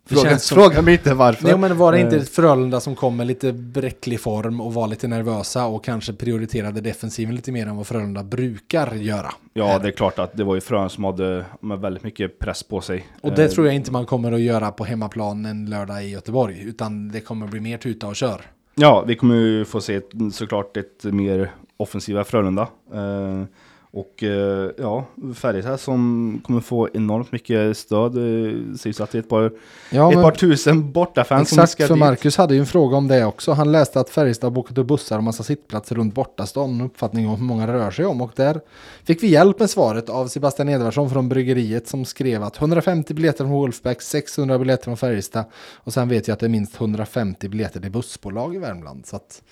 fråga, 0.09 0.39
som- 0.39 0.57
fråga 0.63 0.83
mig 0.83 0.95
inte 0.95 1.15
varför. 1.15 1.45
Nej, 1.45 1.59
men 1.59 1.77
var 1.79 1.93
det 1.93 2.01
inte 2.01 2.17
Eh, 2.17 2.23
Frölunda 2.23 2.81
som 2.81 2.95
kom 2.97 3.17
med 3.17 3.27
lite 3.27 3.53
bräcklig 3.53 4.21
form 4.21 4.61
och 4.61 4.75
var 4.75 4.87
lite 4.87 5.09
nervösa 5.09 5.67
och 5.67 5.85
kanske 5.85 6.13
prioriterade 6.13 6.81
defensiven 6.81 7.35
lite 7.35 7.53
mer 7.53 7.67
än 7.67 7.77
vad 7.77 7.87
Frölunda 7.87 8.25
brukar 8.25 8.95
göra? 8.95 9.33
Ja, 9.53 9.79
det 9.79 9.89
är 9.89 9.93
klart 9.93 10.19
att 10.19 10.37
det 10.37 10.45
var 10.45 10.55
ju 10.55 10.61
Frölunda 10.61 10.89
som 10.89 11.05
hade 11.05 11.45
med 11.61 11.79
väldigt 11.79 12.05
mycket 12.05 12.39
press 12.39 12.63
på 12.63 12.81
sig. 12.81 13.07
Och 13.21 13.33
det 13.35 13.45
Eh, 13.45 13.51
tror 13.51 13.67
jag 13.67 13.75
inte 13.77 13.93
man 13.93 14.07
kommer 14.07 14.33
att 14.33 14.41
göra 14.41 14.71
på 14.71 14.85
hemmaplan 14.85 15.45
en 15.47 15.67
lördag 15.71 16.05
i 16.05 16.09
Göteborg, 16.09 16.63
utan 16.63 17.09
det 17.09 17.21
kommer 17.21 17.47
bli 17.47 17.61
mer 17.61 17.79
tuta 17.79 18.07
och 18.07 18.17
kör. 18.17 18.41
Ja, 18.81 19.05
vi 19.07 19.17
kommer 19.17 19.35
ju 19.35 19.65
få 19.65 19.81
se 19.81 20.01
såklart 20.33 20.77
ett 20.77 21.05
mer 21.05 21.51
offensiva 21.77 22.25
Frölunda. 22.25 22.69
Eh, 22.93 23.45
och 23.91 24.23
eh, 24.23 24.71
ja, 24.79 25.07
Färjestad 25.35 25.81
som 25.81 26.41
kommer 26.45 26.61
få 26.61 26.89
enormt 26.95 27.33
mycket 27.33 27.77
stöd. 27.77 28.17
Eh, 28.17 28.77
sägs 28.77 29.01
att 29.01 29.11
det 29.11 29.19
är 29.19 29.23
ett 29.23 29.29
par, 29.29 29.53
Ja, 29.91 30.13
ett 30.13 30.23
par 30.23 30.31
tusen 30.31 30.93
bortafans 30.93 31.49
som 31.49 31.59
Exakt, 31.59 31.73
ska 31.73 31.87
för 31.87 31.95
dit. 31.95 32.01
Marcus 32.01 32.37
hade 32.37 32.55
ju 32.55 32.61
en 32.61 32.67
fråga 32.67 32.97
om 32.97 33.09
det 33.09 33.25
också. 33.25 33.53
Han 33.53 33.73
läste 33.73 34.01
att 34.01 34.11
Färjestad 34.11 34.51
har 34.51 34.55
bokat 34.55 34.79
upp 34.79 34.87
bussar 34.87 35.19
och 35.19 35.25
massa 35.25 35.43
sittplatser 35.43 35.95
runt 35.95 36.15
bortastan. 36.15 36.71
En 36.71 36.81
uppfattning 36.81 37.29
om 37.29 37.37
hur 37.37 37.45
många 37.45 37.67
det 37.67 37.73
rör 37.73 37.91
sig 37.91 38.05
om. 38.07 38.21
Och 38.21 38.33
där 38.37 38.61
fick 39.05 39.23
vi 39.23 39.27
hjälp 39.27 39.61
med 39.61 39.71
svaret 39.71 40.09
av 40.09 40.27
Sebastian 40.27 40.69
Edvardsson 40.69 41.11
från 41.11 41.29
Bryggeriet 41.29 41.89
som 41.89 42.05
skrev 42.05 42.43
att 42.43 42.59
150 42.59 43.15
biljetter 43.15 43.45
från 43.45 43.51
Wolfsback, 43.53 44.03
600 44.03 44.59
biljetter 44.59 44.85
från 44.85 44.97
Färjestad. 44.97 45.45
Och 45.75 45.93
sen 45.93 46.09
vet 46.09 46.29
jag 46.29 46.33
att 46.33 46.41
det 46.41 46.47
är 46.47 46.51
minst 46.51 46.81
150 46.81 47.49
biljetter 47.49 47.81
till 47.81 47.91
bussbolag 47.91 48.55
i 48.55 48.59
Värmland. 48.59 49.07
Så 49.07 49.17
att 49.17 49.43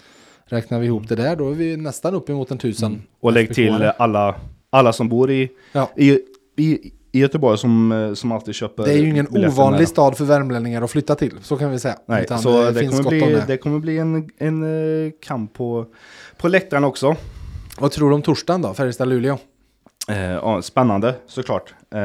räknar 0.48 0.78
vi 0.80 0.86
ihop 0.86 1.08
det 1.08 1.16
där 1.16 1.36
då 1.36 1.50
är 1.50 1.54
vi 1.54 1.76
nästan 1.76 2.14
upp 2.14 2.30
emot 2.30 2.50
en 2.50 2.58
tusen. 2.58 2.92
Mm. 2.92 3.02
Och 3.20 3.32
lägg 3.32 3.54
till 3.54 3.68
FBK-are. 3.72 3.92
alla, 3.98 4.34
alla 4.70 4.92
som 4.92 5.08
bor 5.08 5.30
i, 5.30 5.48
Ja. 5.72 5.90
i, 5.96 6.10
i, 6.56 6.92
i 7.12 7.20
Göteborg 7.20 7.58
som, 7.58 7.92
eh, 7.92 8.14
som 8.14 8.32
alltid 8.32 8.54
köper 8.54 8.84
Det 8.84 8.92
är 8.92 8.96
ju 8.98 9.08
ingen 9.08 9.28
ovanlig 9.30 9.78
med. 9.78 9.88
stad 9.88 10.16
för 10.16 10.24
värmlänningar 10.24 10.82
att 10.82 10.90
flytta 10.90 11.14
till, 11.14 11.34
så 11.42 11.56
kan 11.56 11.70
vi 11.70 11.78
säga. 11.78 11.96
Nej, 12.06 12.22
Utan 12.22 12.38
så 12.38 12.70
det, 12.70 12.74
finns 12.80 12.96
kommer 12.96 13.10
bli, 13.10 13.20
det. 13.20 13.44
det 13.46 13.56
kommer 13.56 13.78
bli 13.78 13.98
en, 13.98 14.30
en 14.38 14.62
eh, 15.06 15.12
kamp 15.22 15.54
på, 15.54 15.86
på 16.38 16.48
läktaren 16.48 16.84
också. 16.84 17.16
Vad 17.78 17.90
tror 17.92 18.08
du 18.10 18.14
om 18.14 18.22
torsdagen 18.22 18.62
då, 18.62 18.72
Färjestad-Luleå? 18.74 19.38
Eh, 20.08 20.16
ja, 20.20 20.62
spännande 20.62 21.14
såklart. 21.26 21.74
Eh, 21.94 22.00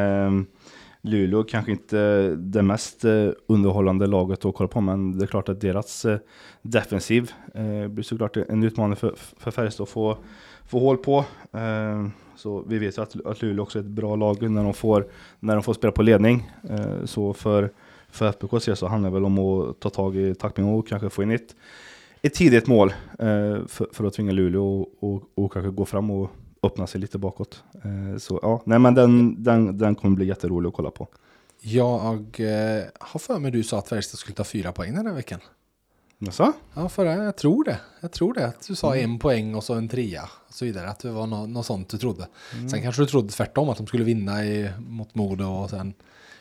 Luleå 1.02 1.44
kanske 1.44 1.72
inte 1.72 2.30
det 2.36 2.62
mest 2.62 3.06
eh, 3.06 3.30
underhållande 3.48 4.08
laget 4.08 4.46
att 4.46 4.56
kolla 4.56 4.68
på, 4.68 4.82
men 4.82 5.18
det 5.18 5.26
är 5.26 5.28
klart 5.28 5.50
att 5.50 5.62
deras 5.62 6.06
eh, 6.06 6.20
defensiv 6.62 7.32
eh, 7.54 7.88
blir 7.88 8.04
såklart 8.04 8.38
en 8.38 8.64
utmaning 8.64 8.96
för, 8.96 9.16
för 9.38 9.52
Färjestad 9.52 9.84
att 9.84 9.90
få, 9.90 10.18
få 10.66 10.80
hål 10.80 10.98
på. 10.98 11.26
Så 12.36 12.64
vi 12.68 12.78
vet 12.78 12.98
ju 12.98 13.02
att, 13.02 13.26
att 13.26 13.42
Luleå 13.42 13.64
också 13.64 13.80
är 13.80 13.84
ett 13.84 13.90
bra 13.90 14.16
lag 14.16 14.52
när 14.52 14.64
de 14.64 14.74
får, 14.74 15.08
när 15.40 15.54
de 15.54 15.64
får 15.64 15.74
spela 15.74 15.92
på 15.92 16.02
ledning. 16.02 16.52
Så 17.06 17.34
för, 17.34 17.72
för 18.10 18.30
FBKs 18.30 18.66
del 18.66 18.76
så 18.76 18.88
handlar 18.88 19.10
det 19.10 19.14
väl 19.14 19.26
om 19.26 19.40
att 19.40 19.80
ta 19.80 19.90
tag 19.90 20.16
i 20.16 20.36
tackling 20.36 20.68
och 20.68 20.88
kanske 20.88 21.10
få 21.10 21.24
in 21.24 21.32
ett, 21.32 21.56
ett 22.22 22.34
tidigt 22.34 22.68
mål 22.68 22.94
för, 23.68 23.94
för 23.94 24.06
att 24.06 24.14
tvinga 24.14 24.32
Luleå 24.32 24.82
och, 24.82 25.14
och, 25.14 25.24
och 25.36 25.54
kanske 25.54 25.72
gå 25.72 25.86
fram 25.86 26.12
och 26.12 26.32
öppna 26.64 26.88
sig 26.88 27.02
lite 27.02 27.18
bakåt. 27.18 27.64
Eh, 27.74 28.18
så 28.18 28.40
ja, 28.42 28.62
nej 28.66 28.80
men 28.80 28.96
den, 28.96 29.44
den, 29.44 29.78
den 29.78 29.96
kommer 29.96 30.16
bli 30.16 30.26
jätterolig 30.26 30.68
att 30.68 30.74
kolla 30.74 30.92
på. 30.92 31.08
Jag 31.62 32.12
eh, 32.40 32.84
har 33.00 33.20
för 33.20 33.40
mig 33.40 33.52
du 33.52 33.64
sa 33.64 33.80
att 33.80 33.88
Färjestad 33.90 34.20
skulle 34.20 34.36
ta 34.36 34.44
fyra 34.44 34.72
poäng 34.72 34.94
den 34.96 35.06
här 35.08 35.14
veckan. 35.14 35.40
Jaså? 36.24 36.54
Ja, 36.74 36.90
förra, 36.90 37.24
jag 37.24 37.36
tror 37.38 37.64
det. 37.64 37.78
Jag 38.00 38.12
tror 38.12 38.34
det. 38.34 38.48
Att 38.48 38.68
du 38.68 38.76
sa 38.76 38.96
Mm. 38.96 39.12
en 39.12 39.20
poäng 39.20 39.56
och 39.56 39.64
så 39.64 39.74
en 39.74 39.90
trea 39.90 40.24
och 40.48 40.54
så 40.54 40.66
vidare. 40.66 40.90
Att 40.90 41.00
det 41.00 41.12
var 41.12 41.28
nå- 41.28 41.46
något 41.46 41.66
sånt 41.66 41.90
du 41.90 41.98
trodde. 41.98 42.28
Mm. 42.56 42.70
Sen 42.70 42.82
kanske 42.82 43.02
du 43.02 43.06
trodde 43.06 43.30
tvärtom 43.30 43.70
att 43.70 43.78
de 43.78 43.88
skulle 43.88 44.04
vinna 44.04 44.46
i, 44.46 44.70
mot 44.80 45.16
Modo 45.16 45.44
och 45.46 45.70
sen 45.70 45.94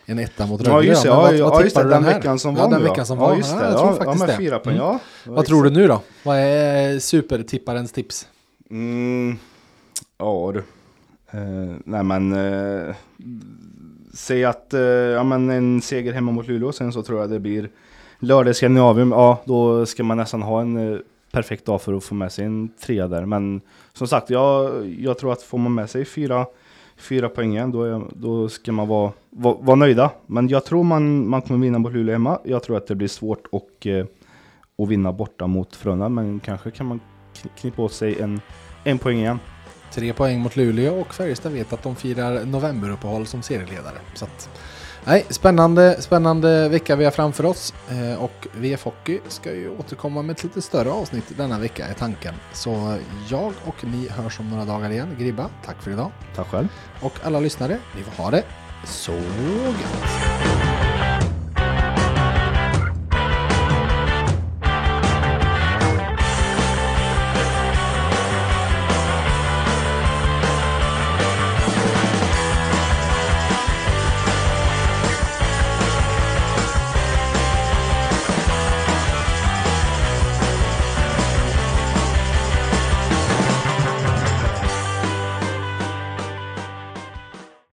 en 0.06 0.18
etta 0.18 0.46
mot 0.46 0.66
Ja 0.66 0.72
Rögle. 0.76 0.88
just 0.88 1.02
det, 1.02 1.08
ja, 1.08 1.20
vad- 1.20 1.36
ja, 1.36 1.48
vad 1.50 1.64
just 1.64 1.76
det, 1.76 1.84
den 1.88 2.04
här? 2.04 2.14
veckan 2.14 2.38
som 2.38 2.56
ja, 2.56 2.62
var 2.62 2.70
den 2.70 2.82
nu 2.82 2.88
veckan 2.88 3.06
som 3.06 3.18
ja. 3.18 3.24
var. 3.24 3.30
Ja 3.32 3.36
just 3.38 3.50
det, 3.58 3.64
jag 3.64 3.72
ja, 3.72 3.78
tror 3.78 3.90
ja, 3.90 4.04
faktiskt 4.04 4.26
det. 4.26 4.36
fyra 4.36 4.58
poäng, 4.58 4.76
Mm. 4.76 4.86
ja. 4.88 4.98
Vad 5.26 5.46
tror 5.46 5.64
du 5.64 5.70
nu 5.70 5.86
då? 5.88 6.02
Vad 6.24 6.36
är 6.38 6.98
supertipparens 6.98 7.92
tips? 7.92 8.28
Mm, 8.70 9.38
ja 10.18 10.52
du. 10.54 10.58
Eh, 11.38 11.76
nej 11.84 12.04
men, 12.04 12.32
eh, 12.32 12.94
säg 14.14 14.44
att 14.44 14.74
eh, 14.74 14.80
ja, 14.80 15.22
men 15.22 15.50
en 15.50 15.82
seger 15.82 16.12
hemma 16.12 16.32
mot 16.32 16.48
Luleå, 16.48 16.72
sen 16.72 16.92
så 16.92 17.02
tror 17.02 17.20
jag 17.20 17.30
det 17.30 17.40
blir 17.40 17.70
lördag 18.18 18.56
Skandinavium, 18.56 19.12
ja 19.12 19.42
då 19.44 19.86
ska 19.86 20.04
man 20.04 20.16
nästan 20.16 20.42
ha 20.42 20.60
en 20.60 20.92
eh, 20.92 20.98
perfekt 21.30 21.64
dag 21.64 21.82
för 21.82 21.92
att 21.92 22.04
få 22.04 22.14
med 22.14 22.32
sig 22.32 22.44
en 22.44 22.68
trea 22.68 23.08
där. 23.08 23.26
Men 23.26 23.60
som 23.92 24.08
sagt, 24.08 24.30
jag, 24.30 24.86
jag 24.88 25.18
tror 25.18 25.32
att 25.32 25.42
får 25.42 25.58
man 25.58 25.74
med 25.74 25.90
sig 25.90 26.04
fyra, 26.04 26.46
fyra 26.96 27.28
poäng 27.28 27.52
igen, 27.52 27.72
då, 27.72 27.82
är, 27.84 28.02
då 28.14 28.48
ska 28.48 28.72
man 28.72 28.88
vara, 28.88 29.12
vara, 29.30 29.56
vara 29.60 29.76
nöjda. 29.76 30.10
Men 30.26 30.48
jag 30.48 30.64
tror 30.64 30.84
man, 30.84 31.28
man 31.28 31.42
kommer 31.42 31.60
vinna 31.60 31.78
mot 31.78 31.92
Luleå 31.92 32.12
hemma. 32.12 32.38
Jag 32.44 32.62
tror 32.62 32.76
att 32.76 32.86
det 32.86 32.94
blir 32.94 33.08
svårt 33.08 33.46
och, 33.52 33.86
eh, 33.86 34.06
att 34.78 34.88
vinna 34.88 35.12
borta 35.12 35.46
mot 35.46 35.76
Frölunda, 35.76 36.08
men 36.08 36.40
kanske 36.40 36.70
kan 36.70 36.86
man 36.86 37.00
knipa 37.56 37.82
åt 37.82 37.92
sig 37.92 38.20
en, 38.20 38.40
en 38.84 38.98
poäng 38.98 39.18
igen. 39.18 39.38
Tre 39.92 40.12
poäng 40.12 40.40
mot 40.40 40.56
Luleå 40.56 41.00
och 41.00 41.14
Färjestad 41.14 41.52
vet 41.52 41.72
att 41.72 41.82
de 41.82 41.96
firar 41.96 42.44
novemberuppehåll 42.44 43.26
som 43.26 43.42
serieledare. 43.42 43.98
Så 44.14 44.24
att, 44.24 44.48
nej, 45.04 45.26
spännande, 45.28 46.02
spännande 46.02 46.68
vecka 46.68 46.96
vi 46.96 47.04
har 47.04 47.10
framför 47.10 47.44
oss. 47.44 47.74
Eh, 47.88 48.22
och 48.22 48.46
VF 48.52 48.84
Hockey 48.84 49.20
ska 49.28 49.52
ju 49.52 49.70
återkomma 49.70 50.22
med 50.22 50.36
ett 50.36 50.42
lite 50.42 50.62
större 50.62 50.90
avsnitt 50.90 51.24
denna 51.36 51.58
vecka 51.58 51.86
är 51.86 51.94
tanken. 51.94 52.34
Så 52.52 52.98
jag 53.28 53.52
och 53.64 53.84
ni 53.84 54.08
hörs 54.08 54.40
om 54.40 54.50
några 54.50 54.64
dagar 54.64 54.90
igen. 54.90 55.16
Gribba, 55.18 55.50
tack 55.64 55.82
för 55.82 55.90
idag. 55.90 56.10
Tack 56.36 56.46
själv. 56.46 56.68
Och 57.00 57.12
alla 57.22 57.40
lyssnare, 57.40 57.78
ni 57.96 58.02
får 58.02 58.22
ha 58.22 58.30
det 58.30 58.44
så 58.84 59.12
gött. 59.12 60.69